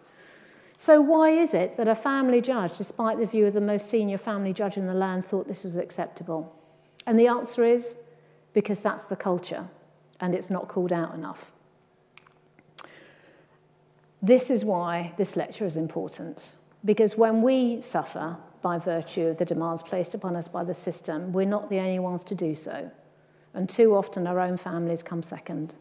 So 0.77 1.01
why 1.01 1.31
is 1.31 1.53
it 1.53 1.77
that 1.77 1.87
a 1.87 1.95
family 1.95 2.41
judge, 2.41 2.77
despite 2.77 3.17
the 3.17 3.25
view 3.25 3.47
of 3.47 3.53
the 3.53 3.61
most 3.61 3.89
senior 3.89 4.17
family 4.17 4.53
judge 4.53 4.77
in 4.77 4.87
the 4.87 4.93
land, 4.93 5.25
thought 5.25 5.47
this 5.47 5.63
was 5.63 5.75
acceptable? 5.75 6.53
And 7.05 7.19
the 7.19 7.27
answer 7.27 7.63
is 7.63 7.97
because 8.53 8.81
that's 8.81 9.03
the 9.03 9.15
culture 9.15 9.67
and 10.19 10.33
it's 10.33 10.49
not 10.49 10.67
called 10.67 10.93
out 10.93 11.13
enough. 11.13 11.51
This 14.21 14.49
is 14.49 14.65
why 14.65 15.13
this 15.17 15.35
lecture 15.35 15.65
is 15.65 15.77
important, 15.77 16.55
because 16.83 17.17
when 17.17 17.41
we 17.41 17.81
suffer 17.81 18.37
by 18.65 18.79
virtue 18.79 19.27
of 19.27 19.37
the 19.37 19.45
demands 19.45 19.83
placed 19.83 20.15
upon 20.15 20.35
us 20.35 20.47
by 20.47 20.63
the 20.63 20.73
system, 20.73 21.31
we're 21.31 21.45
not 21.45 21.69
the 21.69 21.77
only 21.77 21.99
ones 21.99 22.23
to 22.23 22.33
do 22.33 22.55
so. 22.55 22.89
And 23.53 23.69
too 23.69 23.93
often 23.93 24.25
our 24.25 24.39
own 24.39 24.57
families 24.57 25.03
come 25.03 25.21
second. 25.21 25.75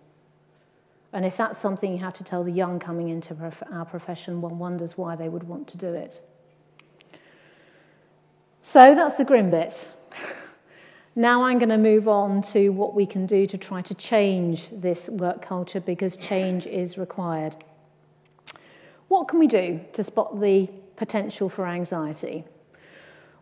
And 1.15 1.25
if 1.25 1.35
that's 1.35 1.59
something 1.59 1.91
you 1.93 1.99
have 2.01 2.13
to 2.13 2.25
tell 2.25 2.45
the 2.45 2.53
young 2.53 2.79
coming 2.79 3.09
into 3.09 3.35
our 3.73 3.87
profession, 3.87 4.43
one 4.43 4.59
wonders 4.59 4.99
why 4.99 5.17
they 5.17 5.31
would 5.31 5.45
want 5.45 5.67
to 5.69 5.79
do 5.79 5.95
it. 5.95 6.21
So 8.61 8.95
that's 8.95 9.15
the 9.15 9.25
grim 9.25 9.49
bit. 9.51 9.89
now 11.17 11.45
I'm 11.45 11.59
going 11.59 11.71
to 11.71 11.79
move 11.79 12.07
on 12.07 12.43
to 12.53 12.69
what 12.69 12.95
we 12.95 13.07
can 13.07 13.25
do 13.25 13.47
to 13.47 13.57
try 13.57 13.81
to 13.81 13.95
change 13.95 14.69
this 14.71 15.09
work 15.09 15.41
culture 15.41 15.81
because 15.81 16.19
change 16.19 16.67
is 16.67 16.99
required. 16.99 17.57
What 19.09 19.27
can 19.27 19.39
we 19.39 19.47
do 19.47 19.81
to 19.95 20.05
spot 20.05 20.39
the 20.39 20.69
potential 20.97 21.49
for 21.49 21.67
anxiety? 21.67 22.45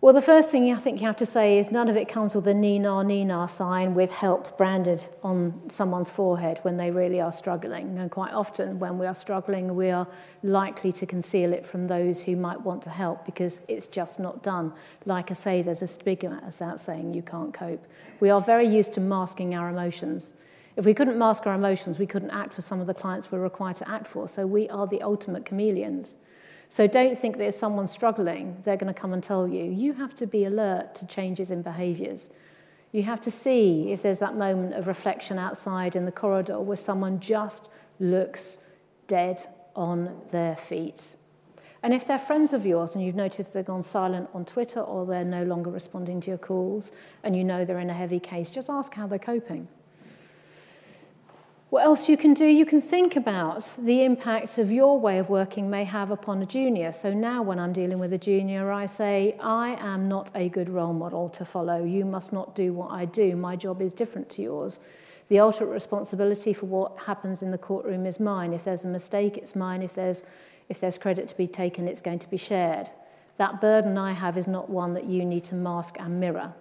Well, 0.02 0.12
the 0.12 0.20
first 0.20 0.50
thing 0.50 0.68
I 0.72 0.80
think 0.80 1.00
you 1.00 1.06
have 1.06 1.14
to 1.18 1.26
say 1.26 1.58
is 1.58 1.70
none 1.70 1.88
of 1.88 1.96
it 1.96 2.08
comes 2.08 2.34
with 2.34 2.48
a 2.48 2.54
Nina 2.54 3.04
Nina 3.04 3.46
sign 3.46 3.94
with 3.94 4.10
help 4.10 4.58
branded 4.58 5.06
on 5.22 5.62
someone's 5.68 6.10
forehead 6.10 6.58
when 6.62 6.76
they 6.76 6.90
really 6.90 7.20
are 7.20 7.30
struggling. 7.30 7.96
And 8.00 8.10
quite 8.10 8.32
often, 8.32 8.80
when 8.80 8.98
we 8.98 9.06
are 9.06 9.14
struggling, 9.14 9.76
we 9.76 9.90
are 9.90 10.08
likely 10.42 10.90
to 10.90 11.06
conceal 11.06 11.52
it 11.52 11.64
from 11.64 11.86
those 11.86 12.20
who 12.20 12.34
might 12.34 12.60
want 12.60 12.82
to 12.82 12.90
help 12.90 13.24
because 13.24 13.60
it's 13.68 13.86
just 13.86 14.18
not 14.18 14.42
done. 14.42 14.72
Like 15.06 15.30
I 15.30 15.34
say, 15.34 15.62
there's 15.62 15.82
a 15.82 15.86
stigma 15.86 16.42
about 16.52 16.80
saying 16.80 17.14
you 17.14 17.22
can't 17.22 17.54
cope. 17.54 17.86
We 18.18 18.28
are 18.28 18.40
very 18.40 18.66
used 18.66 18.94
to 18.94 19.00
masking 19.00 19.54
our 19.54 19.70
emotions. 19.70 20.34
If 20.76 20.84
we 20.84 20.94
couldn't 20.94 21.16
mask 21.16 21.46
our 21.46 21.54
emotions, 21.54 22.00
we 22.00 22.08
couldn't 22.08 22.32
act 22.32 22.54
for 22.54 22.60
some 22.60 22.80
of 22.80 22.88
the 22.88 22.94
clients 22.94 23.30
we're 23.30 23.38
required 23.38 23.76
to 23.76 23.88
act 23.88 24.08
for. 24.08 24.26
So 24.26 24.48
we 24.48 24.68
are 24.68 24.88
the 24.88 25.00
ultimate 25.00 25.46
chameleons. 25.46 26.16
So 26.72 26.86
don't 26.86 27.18
think 27.18 27.36
that 27.36 27.48
if 27.48 27.54
someone's 27.54 27.90
struggling, 27.90 28.56
they're 28.64 28.78
going 28.78 28.94
to 28.94 28.98
come 28.98 29.12
and 29.12 29.22
tell 29.22 29.46
you. 29.46 29.62
You 29.62 29.92
have 29.92 30.14
to 30.14 30.26
be 30.26 30.46
alert 30.46 30.94
to 30.94 31.06
changes 31.06 31.50
in 31.50 31.60
behaviors. 31.60 32.30
You 32.92 33.02
have 33.02 33.20
to 33.22 33.30
see 33.30 33.92
if 33.92 34.00
there's 34.00 34.20
that 34.20 34.36
moment 34.36 34.72
of 34.72 34.86
reflection 34.86 35.38
outside 35.38 35.96
in 35.96 36.06
the 36.06 36.10
corridor 36.10 36.58
where 36.60 36.78
someone 36.78 37.20
just 37.20 37.68
looks 38.00 38.56
dead 39.06 39.46
on 39.76 40.18
their 40.30 40.56
feet. 40.56 41.14
And 41.82 41.92
if 41.92 42.06
they're 42.06 42.18
friends 42.18 42.54
of 42.54 42.64
yours 42.64 42.94
and 42.94 43.04
you've 43.04 43.16
noticed 43.16 43.52
they've 43.52 43.62
gone 43.62 43.82
silent 43.82 44.30
on 44.32 44.46
Twitter 44.46 44.80
or 44.80 45.04
they're 45.04 45.26
no 45.26 45.42
longer 45.42 45.68
responding 45.70 46.22
to 46.22 46.28
your 46.28 46.38
calls 46.38 46.90
and 47.22 47.36
you 47.36 47.44
know 47.44 47.66
they're 47.66 47.80
in 47.80 47.90
a 47.90 47.92
heavy 47.92 48.18
case, 48.18 48.50
just 48.50 48.70
ask 48.70 48.94
how 48.94 49.06
they're 49.06 49.18
coping. 49.18 49.68
What 51.72 51.86
else 51.86 52.06
you 52.06 52.18
can 52.18 52.34
do? 52.34 52.44
You 52.44 52.66
can 52.66 52.82
think 52.82 53.16
about 53.16 53.66
the 53.78 54.04
impact 54.04 54.58
of 54.58 54.70
your 54.70 55.00
way 55.00 55.16
of 55.16 55.30
working 55.30 55.70
may 55.70 55.84
have 55.84 56.10
upon 56.10 56.42
a 56.42 56.44
junior. 56.44 56.92
So 56.92 57.14
now, 57.14 57.40
when 57.40 57.58
I'm 57.58 57.72
dealing 57.72 57.98
with 57.98 58.12
a 58.12 58.18
junior, 58.18 58.70
I 58.70 58.84
say, 58.84 59.38
I 59.40 59.78
am 59.80 60.06
not 60.06 60.30
a 60.34 60.50
good 60.50 60.68
role 60.68 60.92
model 60.92 61.30
to 61.30 61.46
follow. 61.46 61.82
You 61.82 62.04
must 62.04 62.30
not 62.30 62.54
do 62.54 62.74
what 62.74 62.90
I 62.90 63.06
do. 63.06 63.36
My 63.36 63.56
job 63.56 63.80
is 63.80 63.94
different 63.94 64.28
to 64.32 64.42
yours. 64.42 64.80
The 65.30 65.40
ultimate 65.40 65.70
responsibility 65.70 66.52
for 66.52 66.66
what 66.66 66.98
happens 67.06 67.40
in 67.40 67.50
the 67.50 67.56
courtroom 67.56 68.04
is 68.04 68.20
mine. 68.20 68.52
If 68.52 68.64
there's 68.64 68.84
a 68.84 68.88
mistake, 68.88 69.38
it's 69.38 69.56
mine. 69.56 69.80
If 69.80 69.94
there's 69.94 70.24
if 70.68 70.78
there's 70.78 70.98
credit 70.98 71.26
to 71.28 71.36
be 71.38 71.46
taken, 71.46 71.88
it's 71.88 72.02
going 72.02 72.18
to 72.18 72.28
be 72.28 72.36
shared. 72.36 72.90
That 73.38 73.62
burden 73.62 73.96
I 73.96 74.12
have 74.12 74.36
is 74.36 74.46
not 74.46 74.68
one 74.68 74.92
that 74.92 75.06
you 75.06 75.24
need 75.24 75.44
to 75.44 75.54
mask 75.54 75.96
and 75.98 76.20
mirror. 76.20 76.52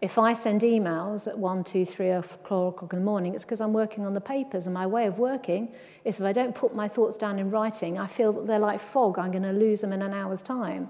If 0.00 0.16
I 0.16 0.32
send 0.32 0.60
emails 0.60 1.26
at 1.26 1.36
1, 1.36 1.64
2, 1.64 1.84
3 1.84 2.10
o'clock 2.10 2.82
in 2.92 3.00
the 3.00 3.04
morning, 3.04 3.34
it's 3.34 3.44
because 3.44 3.60
I'm 3.60 3.72
working 3.72 4.06
on 4.06 4.14
the 4.14 4.20
papers. 4.20 4.66
And 4.66 4.74
my 4.74 4.86
way 4.86 5.06
of 5.06 5.18
working 5.18 5.72
is 6.04 6.20
if 6.20 6.24
I 6.24 6.32
don't 6.32 6.54
put 6.54 6.72
my 6.72 6.86
thoughts 6.86 7.16
down 7.16 7.40
in 7.40 7.50
writing, 7.50 7.98
I 7.98 8.06
feel 8.06 8.32
that 8.34 8.46
they're 8.46 8.60
like 8.60 8.78
fog. 8.80 9.18
I'm 9.18 9.32
going 9.32 9.42
to 9.42 9.52
lose 9.52 9.80
them 9.80 9.92
in 9.92 10.02
an 10.02 10.14
hour's 10.14 10.40
time. 10.40 10.88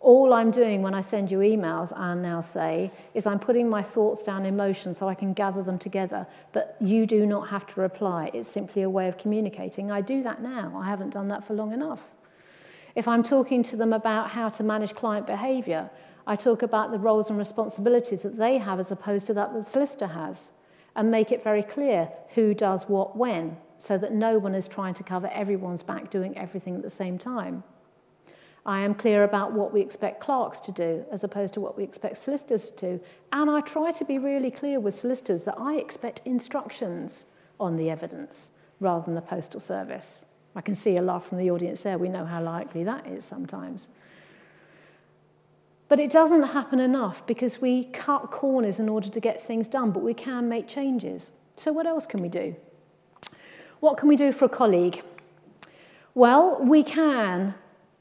All 0.00 0.34
I'm 0.34 0.50
doing 0.50 0.82
when 0.82 0.92
I 0.92 1.02
send 1.02 1.30
you 1.30 1.38
emails, 1.38 1.96
I 1.96 2.14
now 2.14 2.40
say, 2.40 2.90
is 3.14 3.24
I'm 3.28 3.38
putting 3.38 3.70
my 3.70 3.80
thoughts 3.80 4.24
down 4.24 4.44
in 4.44 4.56
motion 4.56 4.92
so 4.92 5.08
I 5.08 5.14
can 5.14 5.32
gather 5.32 5.62
them 5.62 5.78
together. 5.78 6.26
But 6.50 6.76
you 6.80 7.06
do 7.06 7.24
not 7.24 7.48
have 7.48 7.64
to 7.68 7.80
reply. 7.80 8.32
It's 8.34 8.48
simply 8.48 8.82
a 8.82 8.90
way 8.90 9.06
of 9.06 9.16
communicating. 9.16 9.92
I 9.92 10.00
do 10.00 10.24
that 10.24 10.42
now. 10.42 10.76
I 10.76 10.88
haven't 10.88 11.10
done 11.10 11.28
that 11.28 11.46
for 11.46 11.54
long 11.54 11.72
enough. 11.72 12.02
If 12.96 13.06
I'm 13.06 13.22
talking 13.22 13.62
to 13.62 13.76
them 13.76 13.92
about 13.92 14.30
how 14.30 14.48
to 14.48 14.64
manage 14.64 14.96
client 14.96 15.28
behavior, 15.28 15.88
I 16.26 16.36
talk 16.36 16.62
about 16.62 16.90
the 16.90 16.98
roles 16.98 17.30
and 17.30 17.38
responsibilities 17.38 18.22
that 18.22 18.38
they 18.38 18.58
have 18.58 18.78
as 18.78 18.92
opposed 18.92 19.26
to 19.26 19.34
that 19.34 19.52
the 19.52 19.62
solicitor 19.62 20.06
has, 20.06 20.52
and 20.94 21.10
make 21.10 21.32
it 21.32 21.42
very 21.42 21.62
clear 21.62 22.08
who 22.34 22.54
does 22.54 22.88
what 22.88 23.16
when, 23.16 23.56
so 23.78 23.98
that 23.98 24.12
no 24.12 24.38
one 24.38 24.54
is 24.54 24.68
trying 24.68 24.94
to 24.94 25.02
cover 25.02 25.28
everyone's 25.32 25.82
back 25.82 26.10
doing 26.10 26.36
everything 26.38 26.76
at 26.76 26.82
the 26.82 26.90
same 26.90 27.18
time. 27.18 27.64
I 28.64 28.80
am 28.80 28.94
clear 28.94 29.24
about 29.24 29.52
what 29.52 29.72
we 29.72 29.80
expect 29.80 30.20
clerks 30.20 30.60
to 30.60 30.72
do 30.72 31.04
as 31.10 31.24
opposed 31.24 31.54
to 31.54 31.60
what 31.60 31.76
we 31.76 31.82
expect 31.82 32.16
solicitors 32.18 32.70
to 32.70 32.76
do. 32.76 33.00
And 33.32 33.50
I 33.50 33.60
try 33.60 33.90
to 33.90 34.04
be 34.04 34.18
really 34.18 34.52
clear 34.52 34.78
with 34.78 34.94
solicitors 34.94 35.42
that 35.44 35.56
I 35.58 35.76
expect 35.76 36.22
instructions 36.24 37.26
on 37.58 37.76
the 37.76 37.90
evidence 37.90 38.52
rather 38.78 39.04
than 39.04 39.16
the 39.16 39.20
postal 39.20 39.58
service. 39.58 40.24
I 40.54 40.60
can 40.60 40.76
see 40.76 40.96
a 40.96 41.02
laugh 41.02 41.26
from 41.26 41.38
the 41.38 41.50
audience 41.50 41.82
there. 41.82 41.98
We 41.98 42.08
know 42.08 42.24
how 42.24 42.40
likely 42.40 42.84
that 42.84 43.06
is 43.06 43.24
sometimes. 43.24 43.88
But 45.92 46.00
it 46.00 46.10
doesn't 46.10 46.44
happen 46.44 46.80
enough 46.80 47.26
because 47.26 47.60
we 47.60 47.84
cut 47.84 48.30
corners 48.30 48.80
in 48.80 48.88
order 48.88 49.10
to 49.10 49.20
get 49.20 49.46
things 49.46 49.68
done, 49.68 49.90
but 49.90 50.02
we 50.02 50.14
can 50.14 50.48
make 50.48 50.66
changes. 50.66 51.32
So, 51.56 51.70
what 51.70 51.86
else 51.86 52.06
can 52.06 52.22
we 52.22 52.30
do? 52.30 52.56
What 53.80 53.98
can 53.98 54.08
we 54.08 54.16
do 54.16 54.32
for 54.32 54.46
a 54.46 54.48
colleague? 54.48 55.02
Well, 56.14 56.58
we 56.62 56.82
can 56.82 57.54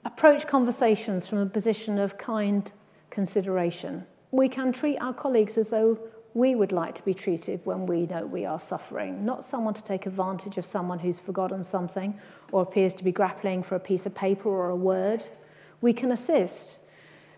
approach 0.05 0.47
conversations 0.47 1.27
from 1.27 1.39
a 1.39 1.45
position 1.45 1.99
of 1.99 2.17
kind 2.17 2.71
consideration. 3.09 4.05
We 4.31 4.47
can 4.47 4.71
treat 4.71 4.97
our 4.99 5.13
colleagues 5.13 5.57
as 5.57 5.71
though 5.71 5.99
we 6.33 6.55
would 6.55 6.71
like 6.71 6.95
to 6.95 7.03
be 7.03 7.13
treated 7.13 7.59
when 7.65 7.85
we 7.85 8.05
know 8.05 8.25
we 8.25 8.45
are 8.45 8.57
suffering, 8.57 9.25
not 9.25 9.43
someone 9.43 9.73
to 9.73 9.83
take 9.83 10.05
advantage 10.05 10.57
of 10.57 10.65
someone 10.65 10.99
who's 10.99 11.19
forgotten 11.19 11.61
something 11.61 12.17
or 12.53 12.61
appears 12.61 12.93
to 12.93 13.03
be 13.03 13.11
grappling 13.11 13.61
for 13.61 13.75
a 13.75 13.81
piece 13.81 14.05
of 14.05 14.15
paper 14.15 14.47
or 14.47 14.69
a 14.69 14.77
word. 14.77 15.25
We 15.81 15.91
can 15.91 16.13
assist. 16.13 16.77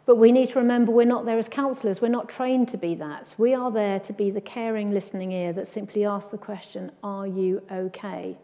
But 0.06 0.18
we 0.18 0.32
need 0.32 0.49
to 0.49 0.60
remember 0.60 0.91
we're 0.91 1.06
not 1.06 1.26
there 1.26 1.38
as 1.38 1.47
counsellors. 1.47 2.01
We're 2.01 2.10
not 2.10 2.28
trained 2.28 2.68
to 2.70 2.78
be 2.78 2.93
that. 2.95 3.34
We 3.38 3.54
are 3.54 3.72
there 3.72 3.99
to 4.01 4.14
be 4.14 4.32
the 4.32 4.41
caring, 4.41 4.91
listening 4.91 5.32
ear 5.32 5.54
that 5.54 5.68
simply 5.68 6.06
asks 6.06 6.30
the 6.30 6.38
question, 6.38 6.91
Are 7.04 7.26
you 7.26 7.62
okay? 7.72 8.38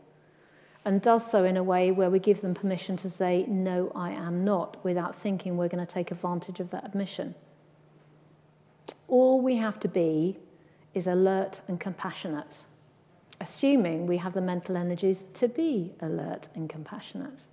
and 0.86 1.02
does 1.02 1.30
so 1.30 1.44
in 1.44 1.58
a 1.58 1.64
way 1.64 1.92
where 1.92 2.10
we 2.10 2.20
give 2.20 2.42
them 2.42 2.54
permission 2.54 2.98
to 2.98 3.10
say, 3.10 3.46
No, 3.48 3.92
I 3.94 4.12
am 4.12 4.44
not, 4.44 4.84
without 4.84 5.16
thinking 5.16 5.58
we're 5.58 5.68
going 5.68 5.86
to 5.86 5.92
take 5.92 6.12
advantage 6.12 6.60
of 6.60 6.70
that 6.72 6.86
admission. 6.86 7.36
All 9.08 9.42
we 9.42 9.58
have 9.58 9.80
to 9.82 9.88
be 9.88 10.38
is 10.94 11.08
alert 11.08 11.62
and 11.68 11.80
compassionate, 11.80 12.58
assuming 13.42 14.08
we 14.08 14.18
have 14.18 14.34
the 14.34 14.42
mental 14.42 14.78
energies 14.78 15.26
to 15.36 15.48
be 15.48 15.94
alert 16.02 16.50
and 16.56 16.70
compassionate. 16.70 17.44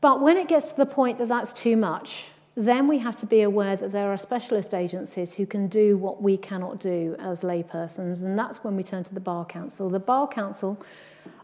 But 0.00 0.20
when 0.20 0.36
it 0.36 0.48
gets 0.48 0.70
to 0.70 0.76
the 0.76 0.86
point 0.86 1.18
that 1.18 1.28
that's 1.28 1.52
too 1.52 1.76
much, 1.76 2.28
then 2.56 2.86
we 2.86 2.98
have 2.98 3.16
to 3.16 3.26
be 3.26 3.42
aware 3.42 3.76
that 3.76 3.90
there 3.90 4.12
are 4.12 4.16
specialist 4.16 4.74
agencies 4.74 5.34
who 5.34 5.46
can 5.46 5.66
do 5.66 5.96
what 5.96 6.22
we 6.22 6.36
cannot 6.36 6.78
do 6.78 7.16
as 7.18 7.42
laypersons, 7.42 8.22
and 8.22 8.38
that's 8.38 8.62
when 8.62 8.76
we 8.76 8.82
turn 8.82 9.02
to 9.04 9.14
the 9.14 9.20
Bar 9.20 9.44
Council. 9.44 9.90
The 9.90 9.98
Bar 9.98 10.28
Council 10.28 10.78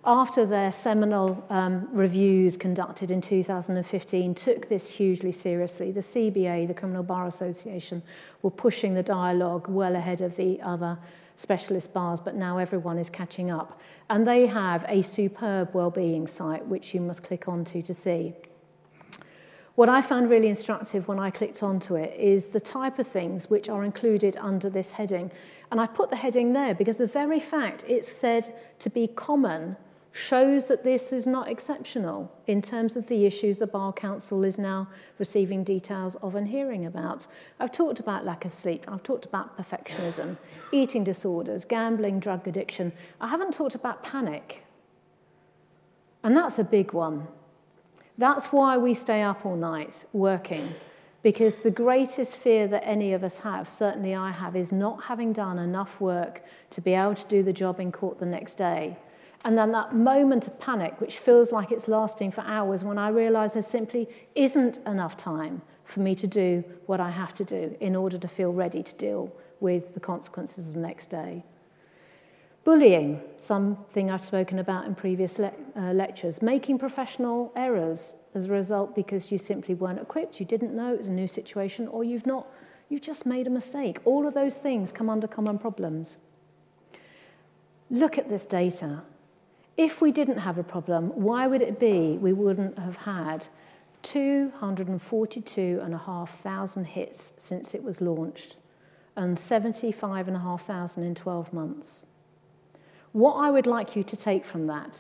after 0.05 0.47
their 0.47 0.73
seminal 0.73 1.45
um, 1.51 1.89
reviews 1.93 2.57
conducted 2.57 3.11
in 3.11 3.21
2015, 3.21 4.35
took 4.35 4.69
this 4.69 4.89
hugely 4.89 5.33
seriously. 5.33 5.93
The 5.93 6.01
CBA, 6.01 6.69
the 6.69 6.75
Criminal 6.75 7.03
Bar 7.03 7.27
Association, 7.27 8.03
were 8.43 8.51
pushing 8.51 8.95
the 8.95 9.03
dialogue 9.03 9.69
well 9.69 9.97
ahead 9.97 10.23
of 10.23 10.37
the 10.37 10.61
other 10.63 10.99
specialist 11.37 11.93
bars, 11.93 12.21
but 12.21 12.35
now 12.35 12.59
everyone 12.59 12.99
is 12.99 13.11
catching 13.11 13.51
up. 13.51 13.81
And 14.09 14.27
they 14.27 14.47
have 14.47 14.85
a 14.89 15.03
superb 15.03 15.75
well-being 15.75 16.27
site, 16.27 16.67
which 16.67 16.95
you 16.95 17.01
must 17.01 17.23
click 17.23 17.47
onto 17.49 17.83
to 17.83 17.95
see. 17.95 18.35
What 19.81 19.89
I 19.89 20.03
found 20.03 20.28
really 20.28 20.49
instructive 20.49 21.09
when 21.09 21.18
I 21.18 21.31
clicked 21.31 21.62
onto 21.62 21.95
it 21.95 22.14
is 22.20 22.45
the 22.45 22.61
type 22.61 22.99
of 22.99 23.07
things 23.07 23.49
which 23.49 23.70
are 23.70 23.83
included 23.83 24.37
under 24.37 24.68
this 24.68 24.91
heading. 24.91 25.31
And 25.72 25.81
I 25.81 25.87
put 25.87 26.11
the 26.11 26.16
heading 26.16 26.53
there 26.53 26.74
because 26.74 26.99
the 26.99 27.07
very 27.07 27.41
fact 27.41 27.87
it's 27.89 28.07
said 28.07 28.55
to 28.78 28.91
be 28.91 29.07
common 29.07 29.78
shows 30.12 30.66
that 30.68 30.85
this 30.85 31.14
is 31.14 31.26
not 31.26 31.49
exceptional 31.49 32.31
in 32.47 32.61
terms 32.61 32.95
of 32.95 33.07
the 33.07 33.24
issues 33.24 33.59
the 33.59 33.66
Bar 33.66 33.95
Council 33.95 34.45
is 34.45 34.59
now 34.59 34.87
receiving 35.18 35.64
details 35.64 36.14
of 36.16 36.35
and 36.35 36.49
hearing 36.49 36.85
about. 36.85 37.26
I've 37.59 37.72
talked 37.72 38.01
about 38.01 38.26
lack 38.26 38.45
of 38.45 38.53
sleep, 38.53 38.85
I've 38.87 39.03
talked 39.03 39.24
about 39.24 39.57
perfectionism, 39.57 40.37
eating 40.72 41.05
disorders, 41.05 41.64
gambling, 41.64 42.20
drug 42.20 42.47
addiction. 42.47 42.93
I 43.18 43.28
haven't 43.28 43.55
talked 43.55 43.76
about 43.76 44.03
panic. 44.03 44.62
And 46.22 46.37
that's 46.37 46.59
a 46.59 46.64
big 46.64 46.93
one. 46.93 47.28
That's 48.21 48.47
why 48.47 48.77
we 48.77 48.95
stay 48.95 49.23
up 49.23 49.45
all 49.45 49.57
night 49.57 50.05
working, 50.12 50.75
because 51.23 51.61
the 51.61 51.71
greatest 51.71 52.37
fear 52.37 52.68
that 52.68 52.87
any 52.87 53.12
of 53.12 53.25
us 53.25 53.39
have, 53.41 53.68
certainly 53.68 54.14
I 54.14 54.31
have, 54.31 54.55
is 54.55 54.71
not 54.73 55.05
having 55.05 55.33
done 55.33 55.59
enough 55.59 56.01
work 56.01 56.45
to 56.71 56.81
be 56.81 56.93
able 56.95 57.14
to 57.14 57.27
do 57.27 57.43
the 57.43 57.53
job 57.53 57.81
in 57.81 57.91
court 57.91 58.18
the 58.18 58.27
next 58.27 58.55
day 58.57 58.97
and 59.45 59.57
then 59.57 59.73
that 59.73 59.95
moment 59.95 60.47
of 60.47 60.59
panic, 60.61 61.01
which 61.01 61.18
feels 61.18 61.51
like 61.51 61.73
it's 61.73 61.89
lasting 61.89 62.31
for 62.31 62.43
hours, 62.43 62.85
when 62.85 62.99
I 62.99 63.09
realize 63.09 63.55
there 63.55 63.62
simply 63.62 64.09
isn't 64.35 64.79
enough 64.87 65.16
time 65.16 65.62
for 65.85 66.01
me 66.01 66.14
to 66.16 66.27
do 66.27 66.62
what 66.87 67.01
I 67.01 67.11
have 67.11 67.35
to 67.35 67.45
do 67.45 67.75
in 67.81 67.97
order 67.97 68.18
to 68.18 68.29
feel 68.29 68.53
ready 68.53 68.83
to 68.83 68.95
deal 68.95 69.33
with 69.61 69.95
the 69.95 70.01
consequences 70.01 70.66
of 70.66 70.75
the 70.75 70.81
next 70.81 71.09
day. 71.09 71.45
Bullying, 72.63 73.23
something 73.39 74.11
I've 74.11 74.25
spoken 74.25 74.59
about 74.59 74.85
in 74.85 74.95
previous 74.95 75.39
le 75.39 75.51
uh, 75.75 75.93
lectures. 75.93 76.43
Making 76.43 76.79
professional 76.79 77.53
errors 77.57 78.17
as 78.35 78.45
a 78.45 78.51
result 78.51 78.95
because 78.95 79.33
you 79.33 79.39
simply 79.39 79.75
weren't 79.75 79.99
equipped, 79.99 80.41
you 80.41 80.47
didn't 80.47 80.77
know 80.77 80.93
it 80.93 80.99
was 80.99 81.09
a 81.09 81.13
new 81.13 81.27
situation, 81.27 81.89
or 81.89 82.05
you've 82.05 82.27
not, 82.27 82.47
you 82.91 83.01
just 83.01 83.25
made 83.25 83.47
a 83.47 83.51
mistake. 83.51 83.99
All 84.05 84.27
of 84.27 84.35
those 84.35 84.59
things 84.59 84.93
come 84.93 85.09
under 85.09 85.27
common 85.27 85.59
problems. 85.59 86.19
Look 87.91 88.19
at 88.19 88.29
this 88.29 88.45
data. 88.45 89.05
If 89.79 90.03
we 90.03 90.13
didn't 90.13 90.39
have 90.39 90.59
a 90.59 90.63
problem, 90.63 91.13
why 91.15 91.47
would 91.47 91.63
it 91.63 91.81
be 91.81 92.19
we 92.19 92.35
wouldn't 92.35 92.79
have 92.79 92.97
had 92.97 93.49
242,500 94.03 96.87
hits 96.87 97.33
since 97.39 97.75
it 97.75 97.83
was 97.83 98.03
launched 98.03 98.57
and 99.17 99.39
75,500 99.39 101.03
in 101.03 101.15
12 101.15 101.53
months? 101.55 102.05
What 103.13 103.35
I 103.35 103.51
would 103.51 103.67
like 103.67 103.97
you 103.97 104.03
to 104.05 104.17
take 104.17 104.45
from 104.45 104.67
that 104.69 104.99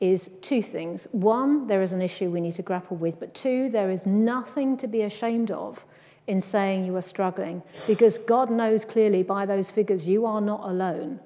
is 0.00 0.30
two 0.40 0.62
things. 0.62 1.06
One, 1.12 1.66
there 1.66 1.82
is 1.82 1.92
an 1.92 2.02
issue 2.02 2.28
we 2.30 2.40
need 2.40 2.54
to 2.56 2.62
grapple 2.62 2.96
with, 2.96 3.20
but 3.20 3.34
two, 3.34 3.68
there 3.70 3.90
is 3.90 4.04
nothing 4.06 4.76
to 4.78 4.86
be 4.88 5.02
ashamed 5.02 5.50
of 5.50 5.84
in 6.26 6.40
saying 6.40 6.84
you 6.84 6.96
are 6.96 7.02
struggling 7.02 7.62
because 7.86 8.18
God 8.18 8.50
knows 8.50 8.84
clearly 8.84 9.22
by 9.22 9.46
those 9.46 9.70
figures 9.70 10.06
you 10.06 10.26
are 10.26 10.40
not 10.40 10.68
alone. 10.68 11.20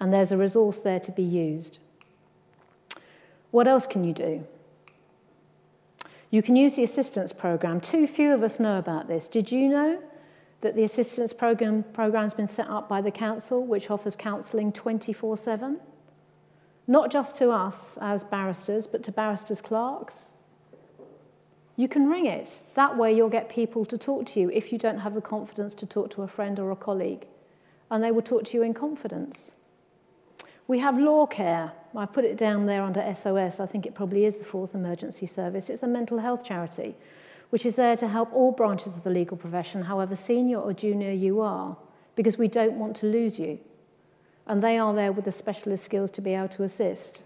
and 0.00 0.12
there's 0.12 0.32
a 0.32 0.36
resource 0.36 0.80
there 0.80 0.98
to 0.98 1.12
be 1.12 1.22
used. 1.22 1.78
What 3.50 3.68
else 3.68 3.86
can 3.86 4.02
you 4.02 4.14
do? 4.14 4.46
You 6.30 6.42
can 6.42 6.56
use 6.56 6.76
the 6.76 6.84
assistance 6.84 7.32
program. 7.32 7.80
Too 7.80 8.06
few 8.06 8.32
of 8.32 8.42
us 8.42 8.58
know 8.58 8.78
about 8.78 9.08
this. 9.08 9.28
Did 9.28 9.52
you 9.52 9.68
know 9.68 10.02
that 10.60 10.76
the 10.76 10.82
assistance 10.82 11.32
program 11.32 11.84
program's 11.92 12.34
been 12.34 12.46
set 12.46 12.68
up 12.68 12.88
by 12.88 13.00
the 13.00 13.10
council, 13.10 13.64
which 13.64 13.90
offers 13.90 14.16
counselling 14.16 14.72
24 14.72 15.36
7? 15.36 15.78
Not 16.86 17.10
just 17.10 17.36
to 17.36 17.50
us 17.50 17.96
as 18.00 18.24
barristers, 18.24 18.86
but 18.86 19.02
to 19.04 19.12
barristers' 19.12 19.60
clerks. 19.60 20.30
You 21.76 21.88
can 21.88 22.10
ring 22.10 22.26
it. 22.26 22.62
That 22.74 22.98
way, 22.98 23.14
you'll 23.14 23.30
get 23.30 23.48
people 23.48 23.84
to 23.86 23.96
talk 23.96 24.26
to 24.26 24.40
you 24.40 24.50
if 24.50 24.72
you 24.72 24.78
don't 24.78 24.98
have 24.98 25.14
the 25.14 25.20
confidence 25.20 25.72
to 25.74 25.86
talk 25.86 26.10
to 26.10 26.22
a 26.22 26.28
friend 26.28 26.58
or 26.58 26.70
a 26.70 26.76
colleague, 26.76 27.26
and 27.90 28.02
they 28.04 28.10
will 28.10 28.22
talk 28.22 28.44
to 28.46 28.56
you 28.56 28.62
in 28.62 28.74
confidence. 28.74 29.52
We 30.68 30.80
have 30.80 30.98
law 30.98 31.26
care. 31.26 31.72
I 31.96 32.06
put 32.06 32.24
it 32.24 32.36
down 32.36 32.66
there 32.66 32.82
under 32.82 33.02
SOS. 33.14 33.60
I 33.60 33.66
think 33.66 33.86
it 33.86 33.94
probably 33.94 34.24
is 34.24 34.36
the 34.36 34.44
fourth 34.44 34.74
emergency 34.74 35.26
service. 35.26 35.70
It's 35.70 35.82
a 35.82 35.88
mental 35.88 36.18
health 36.18 36.44
charity 36.44 36.96
which 37.50 37.66
is 37.66 37.76
there 37.76 37.96
to 37.96 38.08
help 38.08 38.32
all 38.32 38.52
branches 38.52 38.96
of 38.96 39.04
the 39.04 39.10
legal 39.10 39.36
profession, 39.36 39.82
however 39.82 40.14
senior 40.14 40.58
or 40.58 40.72
junior 40.72 41.12
you 41.12 41.40
are, 41.40 41.76
because 42.16 42.38
we 42.38 42.48
don't 42.48 42.78
want 42.78 42.96
to 42.96 43.06
lose 43.06 43.38
you. 43.38 43.58
And 44.46 44.62
they 44.62 44.78
are 44.78 44.94
there 44.94 45.12
with 45.12 45.24
the 45.24 45.32
specialist 45.32 45.84
skills 45.84 46.10
to 46.12 46.20
be 46.20 46.34
able 46.34 46.48
to 46.48 46.62
assist. 46.62 47.22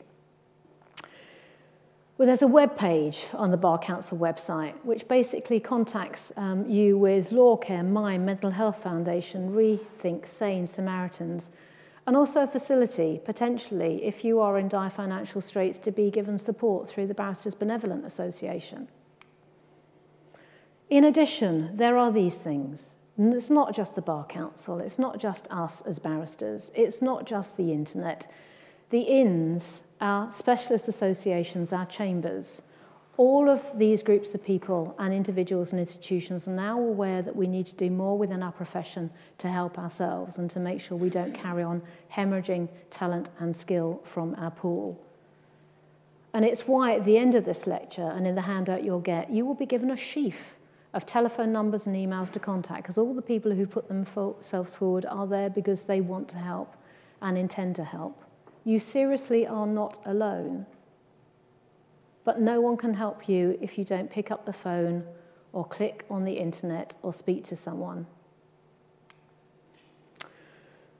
Well, 2.16 2.26
there's 2.26 2.42
a 2.42 2.46
web 2.46 2.76
page 2.76 3.26
on 3.32 3.50
the 3.50 3.56
Bar 3.56 3.78
Council 3.78 4.16
website 4.16 4.74
which 4.84 5.08
basically 5.08 5.58
contacts 5.58 6.32
um, 6.36 6.68
you 6.68 6.96
with 6.96 7.32
Law 7.32 7.56
Care, 7.56 7.82
Mind, 7.82 8.24
Mental 8.24 8.50
Health 8.50 8.82
Foundation, 8.82 9.50
Rethink, 9.50 10.28
Sane, 10.28 10.66
Samaritans, 10.66 11.50
and 12.06 12.16
also 12.16 12.42
a 12.42 12.46
facility, 12.46 13.20
potentially, 13.24 14.04
if 14.04 14.24
you 14.24 14.38
are 14.38 14.58
in 14.58 14.68
dire 14.68 14.90
financial 14.90 15.40
straits, 15.40 15.76
to 15.78 15.90
be 15.90 16.10
given 16.10 16.38
support 16.38 16.86
through 16.86 17.08
the 17.08 17.14
Barristers 17.14 17.54
Benevolent 17.54 18.04
Association. 18.04 18.88
In 20.90 21.04
addition, 21.04 21.76
there 21.76 21.96
are 21.96 22.12
these 22.12 22.36
things. 22.36 22.94
It's 23.16 23.50
not 23.50 23.74
just 23.74 23.94
the 23.94 24.02
Bar 24.02 24.24
Council, 24.24 24.80
it's 24.80 24.98
not 24.98 25.18
just 25.18 25.46
us 25.50 25.80
as 25.82 25.98
barristers, 25.98 26.70
it's 26.74 27.00
not 27.00 27.26
just 27.26 27.56
the 27.56 27.72
internet. 27.72 28.30
The 28.90 29.00
inns, 29.00 29.84
our 30.00 30.30
specialist 30.30 30.88
associations, 30.88 31.72
our 31.72 31.86
chambers, 31.86 32.62
all 33.16 33.48
of 33.48 33.62
these 33.78 34.02
groups 34.02 34.34
of 34.34 34.44
people 34.44 34.94
and 34.98 35.14
individuals 35.14 35.70
and 35.70 35.78
institutions 35.78 36.48
are 36.48 36.54
now 36.54 36.78
aware 36.78 37.22
that 37.22 37.36
we 37.36 37.46
need 37.46 37.66
to 37.66 37.74
do 37.76 37.88
more 37.88 38.18
within 38.18 38.42
our 38.42 38.52
profession 38.52 39.10
to 39.38 39.48
help 39.48 39.78
ourselves 39.78 40.38
and 40.38 40.50
to 40.50 40.58
make 40.58 40.80
sure 40.80 40.98
we 40.98 41.10
don't 41.10 41.32
carry 41.32 41.62
on 41.62 41.80
hemorrhaging 42.12 42.68
talent 42.90 43.30
and 43.38 43.56
skill 43.56 44.00
from 44.02 44.34
our 44.36 44.50
pool. 44.50 45.00
And 46.32 46.44
it's 46.44 46.66
why 46.66 46.96
at 46.96 47.04
the 47.04 47.16
end 47.16 47.36
of 47.36 47.44
this 47.44 47.68
lecture 47.68 48.10
and 48.10 48.26
in 48.26 48.34
the 48.34 48.42
handout 48.42 48.82
you'll 48.82 48.98
get, 48.98 49.30
you 49.30 49.46
will 49.46 49.54
be 49.54 49.66
given 49.66 49.92
a 49.92 49.96
sheaf 49.96 50.53
of 50.94 51.04
telephone 51.04 51.52
numbers 51.52 51.86
and 51.86 51.94
emails 51.94 52.30
to 52.32 52.38
contact 52.38 52.82
because 52.82 52.96
all 52.96 53.12
the 53.12 53.22
people 53.22 53.52
who 53.52 53.66
put 53.66 53.88
themselves 53.88 54.76
forward 54.76 55.04
are 55.06 55.26
there 55.26 55.50
because 55.50 55.84
they 55.84 56.00
want 56.00 56.28
to 56.28 56.38
help 56.38 56.76
and 57.20 57.36
intend 57.36 57.74
to 57.76 57.84
help. 57.84 58.22
You 58.64 58.78
seriously 58.78 59.46
are 59.46 59.66
not 59.66 59.98
alone. 60.06 60.66
But 62.24 62.40
no 62.40 62.60
one 62.60 62.76
can 62.76 62.94
help 62.94 63.28
you 63.28 63.58
if 63.60 63.76
you 63.76 63.84
don't 63.84 64.10
pick 64.10 64.30
up 64.30 64.46
the 64.46 64.52
phone 64.52 65.04
or 65.52 65.66
click 65.66 66.06
on 66.08 66.24
the 66.24 66.32
internet 66.32 66.94
or 67.02 67.12
speak 67.12 67.44
to 67.44 67.56
someone. 67.56 68.06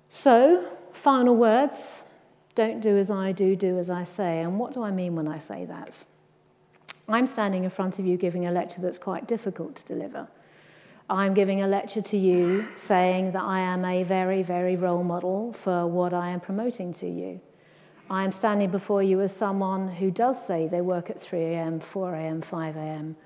So, 0.08 0.70
final 0.92 1.34
words 1.34 2.02
don't 2.54 2.80
do 2.80 2.96
as 2.96 3.10
I 3.10 3.32
do, 3.32 3.56
do 3.56 3.78
as 3.78 3.90
I 3.90 4.04
say. 4.04 4.40
And 4.40 4.58
what 4.58 4.74
do 4.74 4.82
I 4.82 4.90
mean 4.90 5.16
when 5.16 5.26
I 5.26 5.38
say 5.38 5.64
that? 5.64 6.04
I'm 7.08 7.26
standing 7.26 7.64
in 7.64 7.70
front 7.70 7.98
of 7.98 8.06
you 8.06 8.16
giving 8.16 8.46
a 8.46 8.50
lecture 8.50 8.80
that's 8.80 8.98
quite 8.98 9.28
difficult 9.28 9.76
to 9.76 9.84
deliver. 9.84 10.26
I'm 11.10 11.34
giving 11.34 11.60
a 11.60 11.66
lecture 11.66 12.00
to 12.00 12.16
you 12.16 12.66
saying 12.76 13.32
that 13.32 13.42
I 13.42 13.60
am 13.60 13.84
a 13.84 14.04
very, 14.04 14.42
very 14.42 14.74
role 14.74 15.04
model 15.04 15.52
for 15.52 15.86
what 15.86 16.14
I 16.14 16.30
am 16.30 16.40
promoting 16.40 16.94
to 16.94 17.06
you. 17.06 17.40
I 18.08 18.24
am 18.24 18.32
standing 18.32 18.70
before 18.70 19.02
you 19.02 19.20
as 19.20 19.34
someone 19.34 19.88
who 19.88 20.10
does 20.10 20.46
say 20.46 20.66
they 20.66 20.80
work 20.80 21.10
at 21.10 21.20
3 21.20 21.40
a.m., 21.40 21.80
4 21.80 22.14
a.m., 22.14 22.40
5 22.40 22.76
a.m. 22.76 23.16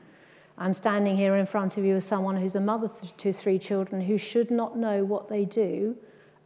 I'm 0.56 0.72
standing 0.72 1.16
here 1.16 1.36
in 1.36 1.46
front 1.46 1.76
of 1.76 1.84
you 1.84 1.94
as 1.96 2.04
someone 2.04 2.36
who's 2.36 2.56
a 2.56 2.60
mother 2.60 2.90
to 3.18 3.32
three 3.32 3.60
children 3.60 4.00
who 4.00 4.18
should 4.18 4.50
not 4.50 4.76
know 4.76 5.04
what 5.04 5.28
they 5.28 5.44
do 5.44 5.96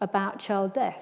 about 0.02 0.38
child 0.38 0.74
death. 0.74 0.98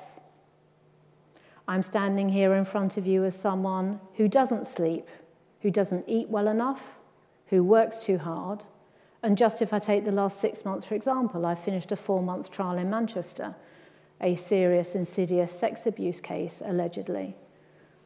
I'm 1.67 1.83
standing 1.83 2.29
here 2.29 2.55
in 2.55 2.65
front 2.65 2.97
of 2.97 3.07
you 3.07 3.25
as 3.25 3.35
someone 3.35 4.01
who 4.15 4.29
doesn't 4.29 4.69
sleep, 4.69 5.09
who 5.61 5.71
doesn't 5.71 6.05
eat 6.09 6.29
well 6.29 6.49
enough, 6.49 6.83
who 7.47 7.63
works 7.63 7.99
too 7.99 8.19
hard. 8.19 8.65
And 9.23 9.37
just 9.37 9.61
if 9.61 9.73
I 9.73 9.79
take 9.79 10.05
the 10.05 10.13
last 10.13 10.41
six 10.41 10.65
months, 10.65 10.87
for 10.87 10.95
example, 10.95 11.45
I 11.45 11.55
finished 11.55 11.93
a 11.93 11.97
four 11.97 12.23
month 12.23 12.51
trial 12.51 12.79
in 12.79 12.89
Manchester 12.89 13.55
a 14.21 14.37
serious, 14.37 14.95
insidious 14.95 15.51
sex 15.51 15.87
abuse 15.87 16.21
case, 16.21 16.63
allegedly, 16.65 17.37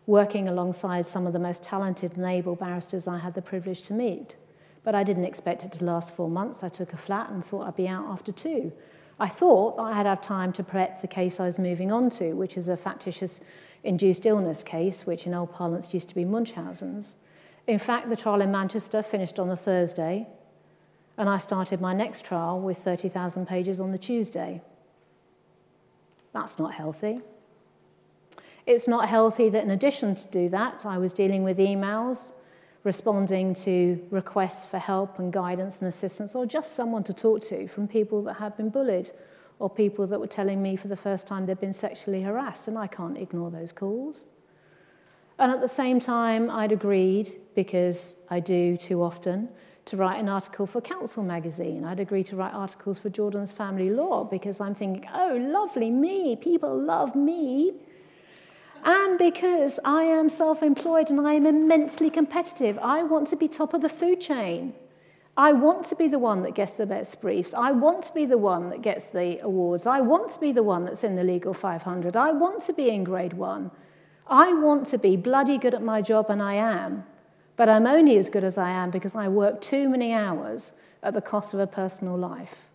working 0.07 0.49
alongside 0.49 1.05
some 1.07 1.27
of 1.27 1.33
the 1.33 1.39
most 1.39 1.63
talented 1.63 2.17
and 2.17 2.25
able 2.25 2.55
barristers 2.55 3.09
I 3.09 3.19
had 3.19 3.35
the 3.35 3.43
privilege 3.43 3.83
to 3.83 3.93
meet. 3.93 4.37
But 4.85 4.95
I 4.95 5.03
didn't 5.03 5.25
expect 5.25 5.65
it 5.65 5.73
to 5.73 5.85
last 5.85 6.15
four 6.15 6.29
months. 6.29 6.63
I 6.63 6.69
took 6.69 6.93
a 6.93 6.97
flat 6.97 7.31
and 7.31 7.45
thought 7.45 7.67
I'd 7.67 7.77
be 7.77 7.89
out 7.89 8.07
after 8.07 8.31
two. 8.31 8.73
I 9.19 9.29
thought 9.29 9.77
that 9.77 9.83
I'd 9.83 10.07
have 10.07 10.21
time 10.21 10.53
to 10.55 10.63
prep 10.63 11.01
the 11.01 11.09
case 11.09 11.41
I 11.41 11.47
was 11.47 11.59
moving 11.59 11.91
on 11.91 12.11
to, 12.11 12.35
which 12.35 12.57
is 12.57 12.69
a 12.69 12.77
factitious 12.77 13.41
induced 13.83 14.27
illness 14.27 14.63
case, 14.63 15.07
which 15.07 15.27
in 15.27 15.35
old 15.35 15.53
parlance 15.53 15.95
used 15.95 16.09
to 16.11 16.15
be 16.15 16.25
Munchausen's. 16.25 17.17
In 17.67 17.79
fact, 17.79 18.11
the 18.11 18.17
trial 18.17 18.43
in 18.43 18.53
Manchester 18.53 19.03
finished 19.03 19.39
on 19.39 19.49
the 19.49 19.57
Thursday, 19.57 20.27
and 21.17 21.29
I 21.29 21.39
started 21.39 21.81
my 21.81 21.95
next 21.95 22.25
trial 22.25 22.61
with 22.61 22.79
30,000 22.79 23.47
pages 23.47 23.81
on 23.81 23.91
the 23.91 23.99
Tuesday. 23.99 24.61
That's 26.33 26.59
not 26.59 26.75
healthy. 26.75 27.21
It's 28.67 28.89
not 28.89 29.09
healthy 29.09 29.49
that 29.51 29.63
in 29.63 29.71
addition 29.71 30.15
to 30.15 30.27
do 30.29 30.49
that, 30.51 30.85
I 30.85 30.99
was 30.99 31.13
dealing 31.13 31.43
with 31.43 31.59
emails, 31.59 32.33
responding 32.83 33.55
to 33.55 34.05
requests 34.11 34.65
for 34.65 34.79
help 34.79 35.19
and 35.19 35.33
guidance 35.33 35.81
and 35.81 35.89
assistance, 35.89 36.35
or 36.35 36.45
just 36.45 36.75
someone 36.75 37.05
to 37.05 37.15
talk 37.15 37.41
to 37.43 37.67
from 37.69 37.89
people 37.89 38.23
that 38.25 38.35
had 38.35 38.57
been 38.57 38.69
bullied, 38.69 39.11
or 39.59 39.71
people 39.71 40.07
that 40.07 40.21
were 40.21 40.27
telling 40.27 40.61
me 40.61 40.77
for 40.77 40.89
the 40.89 40.97
first 40.97 41.27
time 41.27 41.47
they'd 41.47 41.61
been 41.61 41.73
sexually 41.73 42.23
harassed, 42.23 42.69
and 42.69 42.77
I 42.77 42.89
can't 42.89 43.17
ignore 43.17 43.51
those 43.51 43.73
calls. 43.73 44.27
And 45.39 45.51
at 45.51 45.61
the 45.61 45.69
same 45.69 46.01
time, 46.01 46.51
I'd 46.51 46.73
agreed, 46.73 47.41
because 47.55 48.19
I 48.31 48.41
do 48.41 48.77
too 48.77 49.03
often, 49.03 49.49
to 49.87 49.97
write 49.97 50.19
an 50.19 50.29
article 50.29 50.67
for 50.67 50.81
Counsel 50.81 51.23
magazine. 51.23 51.85
I'd 51.85 52.01
agree 52.01 52.25
to 52.25 52.37
write 52.37 52.55
articles 52.55 52.99
for 52.99 53.11
Jordan's 53.11 53.53
Family 53.53 53.91
Law 53.91 54.25
because 54.25 54.61
I'm 54.61 54.75
thinking, 54.75 55.09
oh, 55.13 55.37
lovely, 55.41 55.91
me, 55.91 56.37
people 56.37 56.81
love 56.81 57.15
me. 57.15 57.73
And 58.85 59.19
because 59.19 59.81
I 59.85 60.03
am 60.03 60.29
self 60.29 60.63
employed 60.63 61.11
and 61.11 61.27
I 61.27 61.35
am 61.35 61.47
immensely 61.47 62.11
competitive, 62.11 62.79
I 62.79 63.03
want 63.03 63.29
to 63.29 63.37
be 63.37 63.49
top 63.49 63.75
of 63.75 63.83
the 63.83 63.89
food 63.89 64.21
chain. 64.21 64.75
I 65.37 65.53
want 65.53 65.87
to 65.87 65.97
be 65.97 66.07
the 66.07 66.19
one 66.19 66.43
that 66.43 66.55
gets 66.55 66.75
the 66.75 66.87
best 66.87 67.21
briefs. 67.21 67.55
I 67.55 67.73
want 67.73 68.05
to 68.05 68.13
be 68.13 68.25
the 68.25 68.39
one 68.39 68.71
that 68.71 68.83
gets 68.83 69.07
the 69.07 69.41
awards. 69.41 69.85
I 69.85 70.01
want 70.01 70.33
to 70.33 70.39
be 70.39 70.53
the 70.53 70.63
one 70.63 70.85
that's 70.85 71.03
in 71.03 71.17
the 71.17 71.25
Legal 71.25 71.53
500. 71.53 72.17
I 72.17 72.31
want 72.31 72.63
to 72.67 72.73
be 72.73 72.89
in 72.89 73.03
grade 73.03 73.33
one. 73.33 73.73
I 74.27 74.55
want 74.55 74.87
to 74.89 74.99
be 74.99 75.17
bloody 75.17 75.59
good 75.59 75.75
at 75.75 75.83
my 75.83 76.01
job, 76.01 76.31
and 76.31 76.43
I 76.43 76.55
am. 76.55 77.05
But 77.57 77.69
I'm 77.69 77.87
only 77.87 78.17
as 78.17 78.31
good 78.31 78.45
as 78.45 78.59
I 78.59 78.71
am 78.71 78.91
because 78.91 79.15
I 79.15 79.29
work 79.29 79.61
too 79.61 79.89
many 79.89 80.13
hours 80.13 80.73
at 81.03 81.15
the 81.15 81.21
cost 81.21 81.55
of 81.55 81.61
a 81.61 81.67
personal 81.67 82.17
life. 82.17 82.69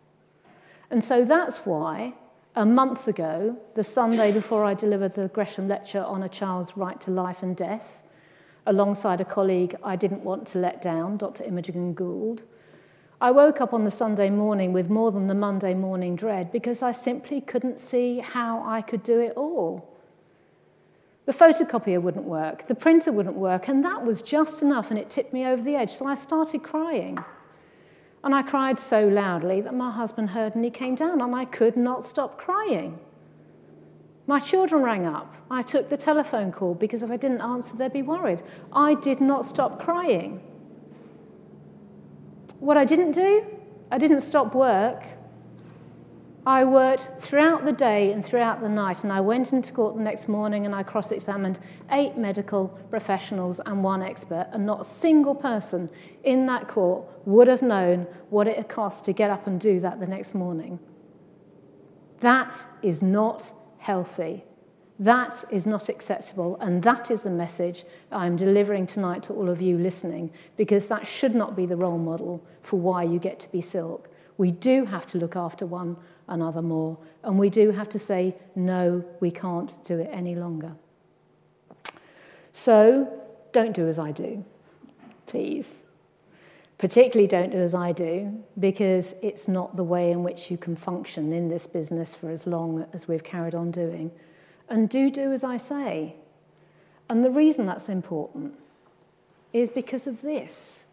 And 0.89 1.03
so 1.03 1.25
that's 1.25 1.57
why 1.59 2.13
a 2.55 2.65
month 2.65 3.07
ago, 3.07 3.57
the 3.75 3.83
Sunday 3.83 4.31
before 4.31 4.63
I 4.63 4.73
delivered 4.73 5.15
the 5.15 5.27
Gresham 5.29 5.67
lecture 5.67 6.03
on 6.03 6.23
a 6.23 6.29
child's 6.29 6.77
right 6.77 6.99
to 7.01 7.11
life 7.11 7.43
and 7.43 7.55
death, 7.55 8.03
alongside 8.65 9.21
a 9.21 9.25
colleague 9.25 9.75
I 9.83 9.95
didn't 9.95 10.23
want 10.23 10.47
to 10.49 10.59
let 10.59 10.81
down, 10.81 11.17
Dr. 11.17 11.43
Imogen 11.43 11.93
Goold, 11.93 12.43
I 13.21 13.31
woke 13.31 13.59
up 13.59 13.73
on 13.73 13.83
the 13.83 13.91
Sunday 13.91 14.29
morning 14.29 14.71
with 14.71 14.89
more 14.89 15.11
than 15.11 15.27
the 15.27 15.33
Monday 15.33 15.73
morning 15.73 16.15
dread 16.15 16.51
because 16.51 16.81
I 16.81 16.93
simply 16.93 17.41
couldn't 17.41 17.77
see 17.77 18.19
how 18.19 18.63
I 18.65 18.81
could 18.81 19.03
do 19.03 19.19
it 19.19 19.33
all. 19.35 19.88
The 21.29 21.35
photocopier 21.35 22.01
wouldn't 22.01 22.25
work, 22.25 22.65
the 22.65 22.73
printer 22.73 23.11
wouldn't 23.11 23.35
work, 23.35 23.67
and 23.67 23.85
that 23.85 24.03
was 24.03 24.23
just 24.23 24.63
enough, 24.63 24.89
and 24.89 24.97
it 24.97 25.11
tipped 25.11 25.31
me 25.31 25.45
over 25.45 25.61
the 25.61 25.75
edge. 25.75 25.91
So 25.91 26.07
I 26.07 26.15
started 26.15 26.63
crying. 26.63 27.23
And 28.23 28.33
I 28.33 28.41
cried 28.41 28.79
so 28.79 29.07
loudly 29.07 29.61
that 29.61 29.75
my 29.75 29.91
husband 29.91 30.31
heard 30.31 30.55
and 30.55 30.65
he 30.65 30.71
came 30.71 30.95
down, 30.95 31.21
and 31.21 31.35
I 31.35 31.45
could 31.45 31.77
not 31.77 32.03
stop 32.03 32.39
crying. 32.39 32.97
My 34.25 34.39
children 34.39 34.81
rang 34.81 35.05
up. 35.05 35.35
I 35.51 35.61
took 35.61 35.91
the 35.91 35.97
telephone 35.97 36.51
call 36.51 36.73
because 36.73 37.03
if 37.03 37.11
I 37.11 37.17
didn't 37.17 37.41
answer, 37.41 37.77
they'd 37.77 37.93
be 37.93 38.01
worried. 38.01 38.41
I 38.73 38.95
did 38.95 39.21
not 39.21 39.45
stop 39.45 39.79
crying. 39.79 40.41
What 42.59 42.75
I 42.75 42.85
didn't 42.85 43.11
do, 43.11 43.45
I 43.91 43.99
didn't 43.99 44.21
stop 44.21 44.55
work. 44.55 45.03
I 46.45 46.63
worked 46.63 47.09
throughout 47.19 47.65
the 47.65 47.73
day 47.73 48.11
and 48.11 48.25
throughout 48.25 48.61
the 48.61 48.69
night, 48.69 49.03
and 49.03 49.11
I 49.11 49.19
went 49.19 49.51
into 49.51 49.73
court 49.73 49.95
the 49.95 50.01
next 50.01 50.27
morning 50.27 50.65
and 50.65 50.73
I 50.73 50.83
cross 50.83 51.11
examined 51.11 51.59
eight 51.91 52.17
medical 52.17 52.69
professionals 52.89 53.59
and 53.65 53.83
one 53.83 54.01
expert, 54.01 54.47
and 54.53 54.65
not 54.65 54.81
a 54.81 54.85
single 54.85 55.35
person 55.35 55.89
in 56.23 56.45
that 56.45 56.67
court 56.67 57.05
would 57.25 57.47
have 57.47 57.61
known 57.61 58.07
what 58.29 58.47
it 58.47 58.55
had 58.55 58.69
cost 58.69 59.03
to 59.05 59.13
get 59.13 59.29
up 59.29 59.47
and 59.47 59.59
do 59.59 59.79
that 59.81 59.99
the 59.99 60.07
next 60.07 60.33
morning. 60.33 60.79
That 62.21 62.65
is 62.81 63.03
not 63.03 63.51
healthy. 63.77 64.45
That 64.97 65.43
is 65.49 65.65
not 65.65 65.87
acceptable, 65.87 66.57
and 66.59 66.83
that 66.83 67.11
is 67.11 67.23
the 67.23 67.29
message 67.29 67.85
I'm 68.11 68.35
delivering 68.35 68.87
tonight 68.87 69.23
to 69.23 69.33
all 69.33 69.49
of 69.49 69.61
you 69.61 69.77
listening, 69.77 70.31
because 70.57 70.87
that 70.89 71.05
should 71.05 71.35
not 71.35 71.55
be 71.55 71.65
the 71.65 71.77
role 71.77 71.97
model 71.97 72.43
for 72.61 72.79
why 72.79 73.03
you 73.03 73.19
get 73.19 73.39
to 73.41 73.49
be 73.49 73.61
silk. 73.61 74.09
We 74.37 74.51
do 74.51 74.85
have 74.85 75.05
to 75.07 75.17
look 75.17 75.35
after 75.35 75.65
one 75.65 75.97
another 76.29 76.61
more. 76.61 76.97
And 77.23 77.37
we 77.37 77.49
do 77.49 77.71
have 77.71 77.89
to 77.89 77.99
say, 77.99 78.35
no, 78.55 79.03
we 79.19 79.31
can't 79.31 79.83
do 79.83 79.99
it 79.99 80.09
any 80.11 80.35
longer. 80.35 80.73
So 82.51 83.11
don't 83.51 83.73
do 83.73 83.87
as 83.87 83.99
I 83.99 84.11
do, 84.11 84.43
please. 85.27 85.77
Particularly 86.77 87.27
don't 87.27 87.51
do 87.51 87.57
as 87.57 87.73
I 87.73 87.91
do, 87.91 88.41
because 88.57 89.13
it's 89.21 89.47
not 89.47 89.75
the 89.75 89.83
way 89.83 90.11
in 90.11 90.23
which 90.23 90.49
you 90.49 90.57
can 90.57 90.75
function 90.75 91.33
in 91.33 91.49
this 91.49 91.67
business 91.67 92.15
for 92.15 92.29
as 92.29 92.47
long 92.47 92.85
as 92.93 93.07
we've 93.07 93.23
carried 93.23 93.53
on 93.53 93.69
doing. 93.69 94.11
And 94.69 94.87
do 94.89 95.11
do 95.11 95.33
as 95.33 95.43
I 95.43 95.57
say. 95.57 96.15
And 97.09 97.23
the 97.23 97.31
reason 97.31 97.65
that's 97.65 97.89
important 97.89 98.53
is 99.51 99.69
because 99.69 100.07
of 100.07 100.21
this. 100.21 100.85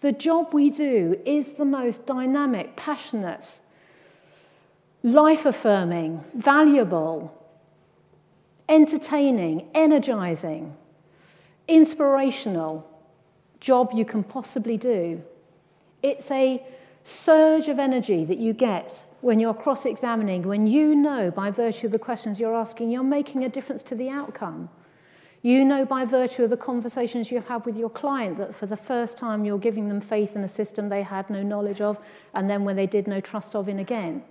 The 0.00 0.12
job 0.12 0.54
we 0.54 0.70
do 0.70 1.20
is 1.24 1.52
the 1.52 1.64
most 1.64 2.06
dynamic, 2.06 2.76
passionate, 2.76 3.60
life 5.04 5.44
affirming, 5.44 6.24
valuable, 6.34 7.30
entertaining, 8.70 9.68
energizing, 9.74 10.74
inspirational 11.68 12.90
job 13.60 13.90
you 13.94 14.04
can 14.04 14.24
possibly 14.24 14.78
do. 14.78 15.22
It's 16.02 16.30
a 16.30 16.66
surge 17.02 17.68
of 17.68 17.78
energy 17.78 18.24
that 18.24 18.38
you 18.38 18.54
get 18.54 19.02
when 19.20 19.38
you're 19.38 19.54
cross 19.54 19.84
examining, 19.84 20.42
when 20.42 20.66
you 20.66 20.94
know 20.94 21.30
by 21.30 21.50
virtue 21.50 21.86
of 21.86 21.92
the 21.92 21.98
questions 21.98 22.40
you're 22.40 22.54
asking, 22.54 22.90
you're 22.90 23.02
making 23.02 23.44
a 23.44 23.48
difference 23.48 23.82
to 23.82 23.94
the 23.94 24.08
outcome. 24.08 24.70
You 25.42 25.66
know 25.66 25.84
by 25.84 26.06
virtue 26.06 26.44
of 26.44 26.50
the 26.50 26.56
conversations 26.56 27.30
you 27.30 27.42
have 27.42 27.66
with 27.66 27.76
your 27.76 27.90
client 27.90 28.38
that 28.38 28.54
for 28.54 28.64
the 28.64 28.76
first 28.76 29.18
time 29.18 29.44
you're 29.44 29.58
giving 29.58 29.88
them 29.88 30.00
faith 30.00 30.34
in 30.34 30.42
a 30.44 30.48
system 30.48 30.88
they 30.88 31.02
had 31.02 31.28
no 31.28 31.42
knowledge 31.42 31.82
of, 31.82 31.98
and 32.32 32.48
then 32.48 32.64
when 32.64 32.76
they 32.76 32.86
did, 32.86 33.06
no 33.06 33.20
trust 33.20 33.54
of 33.54 33.68
in 33.68 33.78
again. 33.78 34.22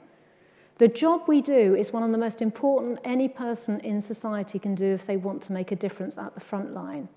The 0.84 0.90
job 0.90 1.30
we 1.30 1.40
do 1.40 1.76
is 1.76 1.94
one 1.94 2.04
of 2.04 2.12
the 2.12 2.18
most 2.18 2.42
important 2.42 3.00
any 3.06 3.30
person 3.30 3.80
in 3.80 4.02
society 4.02 4.60
can 4.60 4.76
do 4.76 4.88
if 4.88 5.06
they 5.06 5.16
want 5.16 5.42
to 5.44 5.54
make 5.54 5.72
a 5.72 5.78
difference 5.78 6.18
at 6.18 6.34
the 6.34 6.42
front 6.42 6.74
line. 6.74 7.08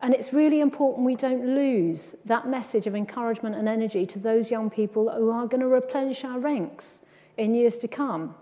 And 0.00 0.14
it's 0.14 0.32
really 0.32 0.60
important 0.60 1.04
we 1.04 1.14
don't 1.14 1.54
lose 1.54 2.14
that 2.24 2.48
message 2.48 2.86
of 2.86 2.94
encouragement 2.94 3.54
and 3.54 3.68
energy 3.68 4.06
to 4.06 4.18
those 4.18 4.50
young 4.50 4.70
people 4.70 5.10
who 5.10 5.28
are 5.30 5.46
going 5.46 5.60
to 5.60 5.68
replenish 5.68 6.24
our 6.24 6.38
ranks 6.38 7.02
in 7.36 7.54
years 7.54 7.76
to 7.76 7.86
come. 7.86 8.34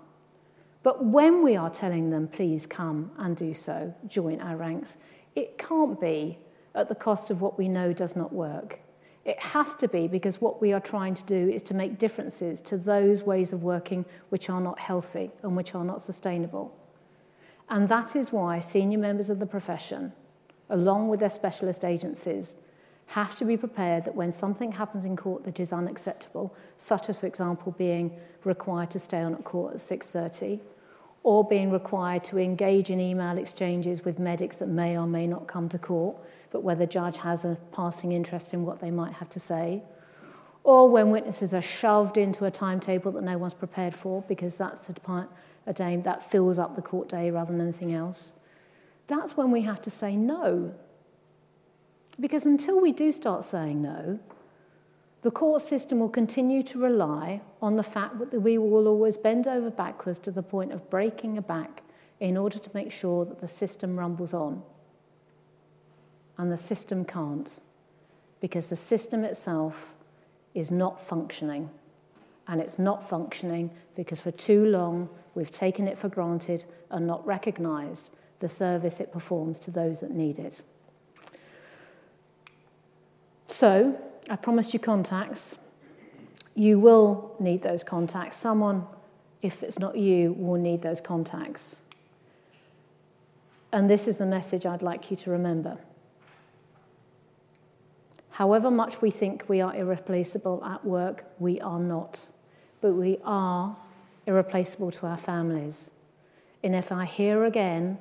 But 0.85 1.05
when 1.05 1.43
we 1.43 1.57
are 1.57 1.69
telling 1.69 2.11
them, 2.11 2.29
please 2.29 2.65
come 2.65 3.11
and 3.19 3.37
do 3.37 3.55
so, 3.55 3.93
join 4.07 4.41
our 4.41 4.57
ranks, 4.57 4.99
it 5.35 5.59
can't 5.59 6.01
be 6.01 6.39
at 6.77 6.89
the 6.89 6.95
cost 6.95 7.33
of 7.33 7.41
what 7.41 7.59
we 7.59 7.67
know 7.67 7.93
does 7.93 8.15
not 8.15 8.33
work. 8.33 8.79
It 9.27 9.41
has 9.41 9.75
to 9.77 9.89
be 9.89 10.07
because 10.07 10.41
what 10.41 10.61
we 10.61 10.73
are 10.73 10.79
trying 10.79 11.17
to 11.17 11.25
do 11.25 11.49
is 11.49 11.61
to 11.65 11.75
make 11.75 11.99
differences 11.99 12.61
to 12.61 12.79
those 12.79 13.25
ways 13.25 13.53
of 13.53 13.65
working 13.65 14.05
which 14.29 14.49
are 14.49 14.61
not 14.61 14.79
healthy 14.79 15.33
and 15.43 15.57
which 15.57 15.75
are 15.75 15.85
not 15.85 16.01
sustainable. 16.01 16.73
And 17.69 17.89
that 17.89 18.15
is 18.15 18.31
why 18.31 18.61
senior 18.61 18.99
members 18.99 19.29
of 19.29 19.41
the 19.41 19.47
profession, 19.47 20.13
along 20.71 21.09
with 21.09 21.19
their 21.19 21.29
specialist 21.29 21.85
agencies, 21.85 22.55
have 23.07 23.35
to 23.37 23.45
be 23.45 23.57
prepared 23.57 24.05
that 24.05 24.15
when 24.15 24.31
something 24.31 24.71
happens 24.71 25.05
in 25.05 25.17
court 25.17 25.43
that 25.45 25.59
is 25.59 25.73
unacceptable, 25.73 26.55
such 26.79 27.09
as, 27.09 27.19
for 27.19 27.27
example, 27.27 27.75
being 27.77 28.17
required 28.45 28.93
to 28.93 29.01
stay 29.01 29.23
on 29.23 29.35
at 29.35 29.43
court 29.43 29.75
at 29.75 29.81
6.30, 29.81 30.61
or 31.25 31.43
being 31.43 31.73
required 31.73 32.23
to 32.23 32.39
engage 32.39 32.91
in 32.91 33.01
email 33.01 33.39
exchanges 33.39 34.05
with 34.05 34.21
medics 34.21 34.59
that 34.59 34.69
may 34.69 34.97
or 34.97 35.07
may 35.09 35.27
not 35.27 35.49
come 35.49 35.69
to 35.69 35.79
court, 35.79 36.17
but 36.51 36.63
where 36.63 36.77
the 36.77 36.87
judge 36.87 37.19
has 37.19 37.45
a 37.45 37.57
passing 37.73 38.13
interest 38.13 38.55
in 38.55 38.65
what 38.65 38.81
they 38.81 38.91
might 38.91 39.15
have 39.15 39.29
to 39.31 39.41
say, 39.41 39.83
or 40.65 40.89
when 40.89 41.11
witnesses 41.11 41.55
are 41.55 41.63
shoved 41.63 42.17
into 42.17 42.45
a 42.45 42.51
timetable 42.51 43.13
that 43.13 43.23
no 43.23 43.39
one's 43.39 43.55
prepared 43.55 43.95
for 43.95 44.23
because 44.23 44.57
that's 44.57 44.81
the 44.81 44.93
part 44.95 45.29
a 45.67 45.73
day 45.73 45.97
that 45.97 46.29
fills 46.31 46.59
up 46.59 46.75
the 46.75 46.83
court 46.83 47.09
day 47.09 47.31
rather 47.31 47.53
than 47.53 47.61
anything 47.61 47.95
else. 47.95 48.33
That's 49.07 49.37
when 49.37 49.51
we 49.51 49.63
have 49.63 49.81
to 49.83 49.91
say 49.91 50.17
no. 50.17 50.75
Because 52.19 52.47
until 52.47 52.81
we 52.81 52.93
do 52.93 53.13
start 53.13 53.45
saying 53.45 53.83
no, 53.83 54.19
the 55.23 55.31
court 55.31 55.63
system 55.63 55.99
will 55.99 56.09
continue 56.09 56.63
to 56.65 56.79
rely 56.79 57.41
on 57.61 57.77
the 57.77 57.83
fact 57.83 58.19
that 58.19 58.41
we 58.41 58.59
will 58.59 58.89
always 58.89 59.17
bend 59.17 59.47
over 59.47 59.71
backwards 59.71 60.19
to 60.21 60.31
the 60.31 60.43
point 60.43 60.73
of 60.73 60.89
breaking 60.89 61.37
a 61.37 61.43
back 61.43 61.83
in 62.21 62.37
order 62.37 62.59
to 62.59 62.71
make 62.75 62.91
sure 62.91 63.25
that 63.25 63.41
the 63.41 63.49
system 63.49 63.99
rumbles 63.99 64.33
on 64.33 64.63
and 66.39 66.53
the 66.53 66.57
system 66.57 67.05
can't 67.05 67.61
because 68.41 68.69
the 68.69 68.77
system 68.77 69.25
itself 69.25 69.95
is 70.55 70.71
not 70.71 71.05
functioning. 71.05 71.71
And 72.49 72.61
it's 72.61 72.79
not 72.79 73.09
functioning 73.09 73.71
because 73.95 74.21
for 74.21 74.31
too 74.31 74.67
long 74.67 75.09
we've 75.35 75.51
taken 75.51 75.89
it 75.89 75.99
for 75.99 76.09
granted 76.09 76.65
and 76.91 77.07
not 77.07 77.27
recognized 77.27 78.11
the 78.41 78.49
service 78.49 79.01
it 79.01 79.13
performs 79.13 79.59
to 79.61 79.71
those 79.71 80.01
that 80.01 80.11
need 80.11 80.39
it. 80.39 80.63
So, 83.49 83.99
I 84.29 84.37
promised 84.37 84.75
you 84.75 84.81
contacts. 84.81 85.57
You 86.55 86.79
will 86.79 87.35
need 87.39 87.63
those 87.63 87.83
contacts. 87.83 88.37
Someone, 88.37 88.87
if 89.41 89.63
it's 89.63 89.79
not 89.79 89.97
you, 89.97 90.35
will 90.35 90.61
need 90.61 90.83
those 90.83 91.01
contacts. 91.01 91.77
And 93.73 93.89
this 93.89 94.09
is 94.09 94.19
the 94.19 94.27
message 94.27 94.67
I'd 94.67 94.83
like 94.83 95.11
you 95.11 95.17
to 95.19 95.31
remember. 95.31 95.79
However 98.37 98.71
much 98.71 99.01
we 99.01 99.11
think 99.11 99.45
we 99.49 99.63
are 99.63 99.75
irreplaceable 99.75 100.63
at 100.63 100.85
work, 100.85 101.25
we 101.39 101.59
are 101.63 101.81
not. 101.81 102.27
But 102.83 102.93
we 102.93 103.17
are 103.25 103.75
irreplaceable 104.27 104.91
to 104.91 105.07
our 105.07 105.17
families. 105.17 105.91
And 106.63 106.75
if 106.75 106.93
I 106.93 107.07
hear 107.07 107.47
again, 107.47 107.97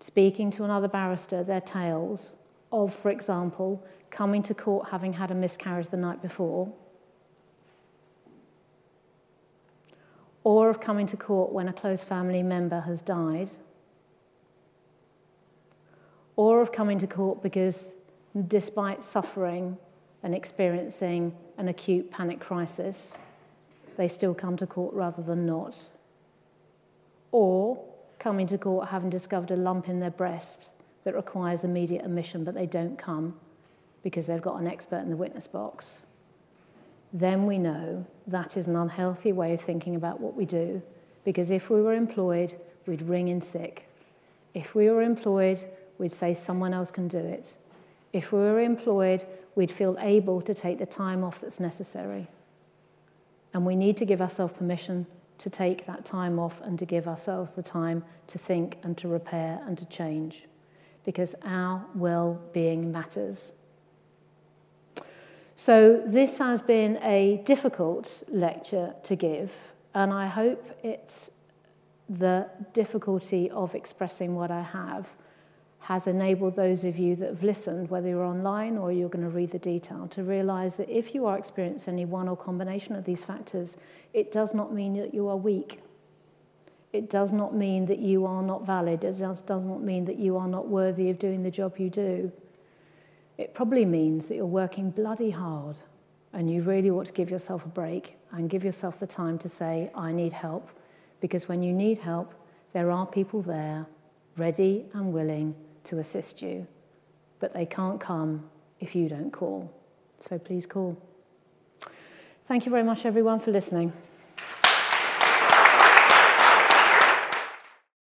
speaking 0.00 0.50
to 0.50 0.64
another 0.64 0.88
barrister, 0.88 1.44
their 1.44 1.60
tales 1.60 2.34
of, 2.72 2.92
for 2.96 3.12
example, 3.12 3.80
coming 4.10 4.42
to 4.42 4.54
court 4.54 4.88
having 4.90 5.12
had 5.12 5.30
a 5.30 5.36
miscarriage 5.36 5.86
the 5.86 5.98
night 5.98 6.20
before, 6.20 6.72
or 10.42 10.68
of 10.68 10.80
coming 10.80 11.06
to 11.06 11.16
court 11.16 11.52
when 11.52 11.68
a 11.68 11.72
close 11.72 12.02
family 12.02 12.42
member 12.42 12.80
has 12.80 13.00
died, 13.00 13.50
or 16.34 16.60
of 16.60 16.72
coming 16.72 16.98
to 16.98 17.06
court 17.06 17.40
because 17.40 17.94
despite 18.48 19.02
suffering 19.02 19.76
and 20.22 20.34
experiencing 20.34 21.34
an 21.58 21.68
acute 21.68 22.10
panic 22.10 22.40
crisis, 22.40 23.14
they 23.96 24.08
still 24.08 24.34
come 24.34 24.56
to 24.56 24.66
court 24.66 24.94
rather 24.94 25.22
than 25.22 25.46
not. 25.46 25.86
Or 27.30 27.82
coming 28.18 28.46
to 28.48 28.58
court 28.58 28.88
having 28.88 29.10
discovered 29.10 29.50
a 29.50 29.56
lump 29.56 29.88
in 29.88 30.00
their 30.00 30.10
breast 30.10 30.70
that 31.04 31.14
requires 31.14 31.62
immediate 31.62 32.04
admission, 32.04 32.44
but 32.44 32.54
they 32.54 32.66
don't 32.66 32.98
come 32.98 33.38
because 34.02 34.26
they've 34.26 34.42
got 34.42 34.60
an 34.60 34.66
expert 34.66 34.98
in 34.98 35.10
the 35.10 35.16
witness 35.16 35.46
box. 35.46 36.06
Then 37.12 37.46
we 37.46 37.58
know 37.58 38.04
that 38.26 38.56
is 38.56 38.66
an 38.66 38.76
unhealthy 38.76 39.32
way 39.32 39.54
of 39.54 39.60
thinking 39.60 39.94
about 39.94 40.20
what 40.20 40.34
we 40.34 40.44
do, 40.44 40.82
because 41.24 41.50
if 41.50 41.70
we 41.70 41.80
were 41.80 41.94
employed, 41.94 42.56
we'd 42.86 43.02
ring 43.02 43.28
in 43.28 43.40
sick. 43.40 43.88
If 44.52 44.74
we 44.74 44.90
were 44.90 45.02
employed, 45.02 45.64
we'd 45.98 46.12
say 46.12 46.34
someone 46.34 46.74
else 46.74 46.90
can 46.90 47.08
do 47.08 47.18
it. 47.18 47.56
If 48.14 48.30
we 48.30 48.38
were 48.38 48.60
employed, 48.60 49.26
we'd 49.56 49.72
feel 49.72 49.96
able 49.98 50.40
to 50.42 50.54
take 50.54 50.78
the 50.78 50.86
time 50.86 51.24
off 51.24 51.40
that's 51.40 51.58
necessary. 51.58 52.28
And 53.52 53.66
we 53.66 53.74
need 53.74 53.96
to 53.96 54.04
give 54.04 54.22
ourselves 54.22 54.54
permission 54.56 55.06
to 55.38 55.50
take 55.50 55.84
that 55.86 56.04
time 56.04 56.38
off 56.38 56.60
and 56.60 56.78
to 56.78 56.86
give 56.86 57.08
ourselves 57.08 57.52
the 57.52 57.62
time 57.62 58.04
to 58.28 58.38
think 58.38 58.78
and 58.84 58.96
to 58.98 59.08
repair 59.08 59.60
and 59.66 59.76
to 59.78 59.84
change 59.86 60.44
because 61.04 61.34
our 61.44 61.84
well 61.96 62.40
being 62.52 62.92
matters. 62.92 63.52
So, 65.56 66.02
this 66.06 66.38
has 66.38 66.62
been 66.62 66.98
a 67.02 67.42
difficult 67.44 68.22
lecture 68.28 68.94
to 69.02 69.16
give, 69.16 69.52
and 69.92 70.12
I 70.12 70.28
hope 70.28 70.64
it's 70.84 71.30
the 72.08 72.48
difficulty 72.72 73.50
of 73.50 73.74
expressing 73.74 74.36
what 74.36 74.52
I 74.52 74.62
have 74.62 75.08
has 75.84 76.06
enabled 76.06 76.56
those 76.56 76.82
of 76.82 76.96
you 76.96 77.14
that 77.14 77.28
have 77.28 77.42
listened, 77.42 77.90
whether 77.90 78.08
you're 78.08 78.24
online 78.24 78.78
or 78.78 78.90
you're 78.90 79.10
going 79.10 79.22
to 79.22 79.28
read 79.28 79.50
the 79.50 79.58
detail, 79.58 80.08
to 80.08 80.22
realize 80.22 80.78
that 80.78 80.88
if 80.88 81.14
you 81.14 81.26
are 81.26 81.36
experiencing 81.36 81.92
any 81.92 82.06
one 82.06 82.26
or 82.26 82.34
combination 82.34 82.94
of 82.94 83.04
these 83.04 83.22
factors, 83.22 83.76
it 84.14 84.32
does 84.32 84.54
not 84.54 84.72
mean 84.72 84.94
that 84.94 85.12
you 85.12 85.28
are 85.28 85.36
weak. 85.36 85.82
It 86.94 87.10
does 87.10 87.34
not 87.34 87.54
mean 87.54 87.84
that 87.84 87.98
you 87.98 88.24
are 88.24 88.42
not 88.42 88.64
valid. 88.64 89.04
It 89.04 89.18
does, 89.18 89.20
not 89.20 89.82
mean 89.82 90.06
that 90.06 90.18
you 90.18 90.38
are 90.38 90.48
not 90.48 90.68
worthy 90.68 91.10
of 91.10 91.18
doing 91.18 91.42
the 91.42 91.50
job 91.50 91.76
you 91.76 91.90
do. 91.90 92.32
It 93.36 93.52
probably 93.52 93.84
means 93.84 94.28
that 94.28 94.36
you're 94.36 94.46
working 94.46 94.90
bloody 94.90 95.30
hard 95.30 95.76
and 96.32 96.50
you 96.50 96.62
really 96.62 96.88
ought 96.88 97.06
to 97.06 97.12
give 97.12 97.28
yourself 97.28 97.66
a 97.66 97.68
break 97.68 98.16
and 98.32 98.48
give 98.48 98.64
yourself 98.64 98.98
the 98.98 99.06
time 99.06 99.36
to 99.40 99.50
say, 99.50 99.90
I 99.94 100.12
need 100.12 100.32
help. 100.32 100.70
Because 101.20 101.46
when 101.46 101.62
you 101.62 101.74
need 101.74 101.98
help, 101.98 102.32
there 102.72 102.90
are 102.90 103.04
people 103.04 103.42
there 103.42 103.84
ready 104.38 104.86
and 104.94 105.12
willing 105.12 105.54
to 105.84 105.98
assist 105.98 106.42
you, 106.42 106.66
but 107.40 107.52
they 107.52 107.66
can't 107.66 108.00
come 108.00 108.48
if 108.80 108.94
you 108.94 109.08
don't 109.08 109.30
call. 109.30 109.72
So 110.20 110.38
please 110.38 110.66
call. 110.66 110.96
Thank 112.48 112.66
you 112.66 112.70
very 112.70 112.82
much, 112.82 113.06
everyone, 113.06 113.40
for 113.40 113.50
listening. 113.50 113.92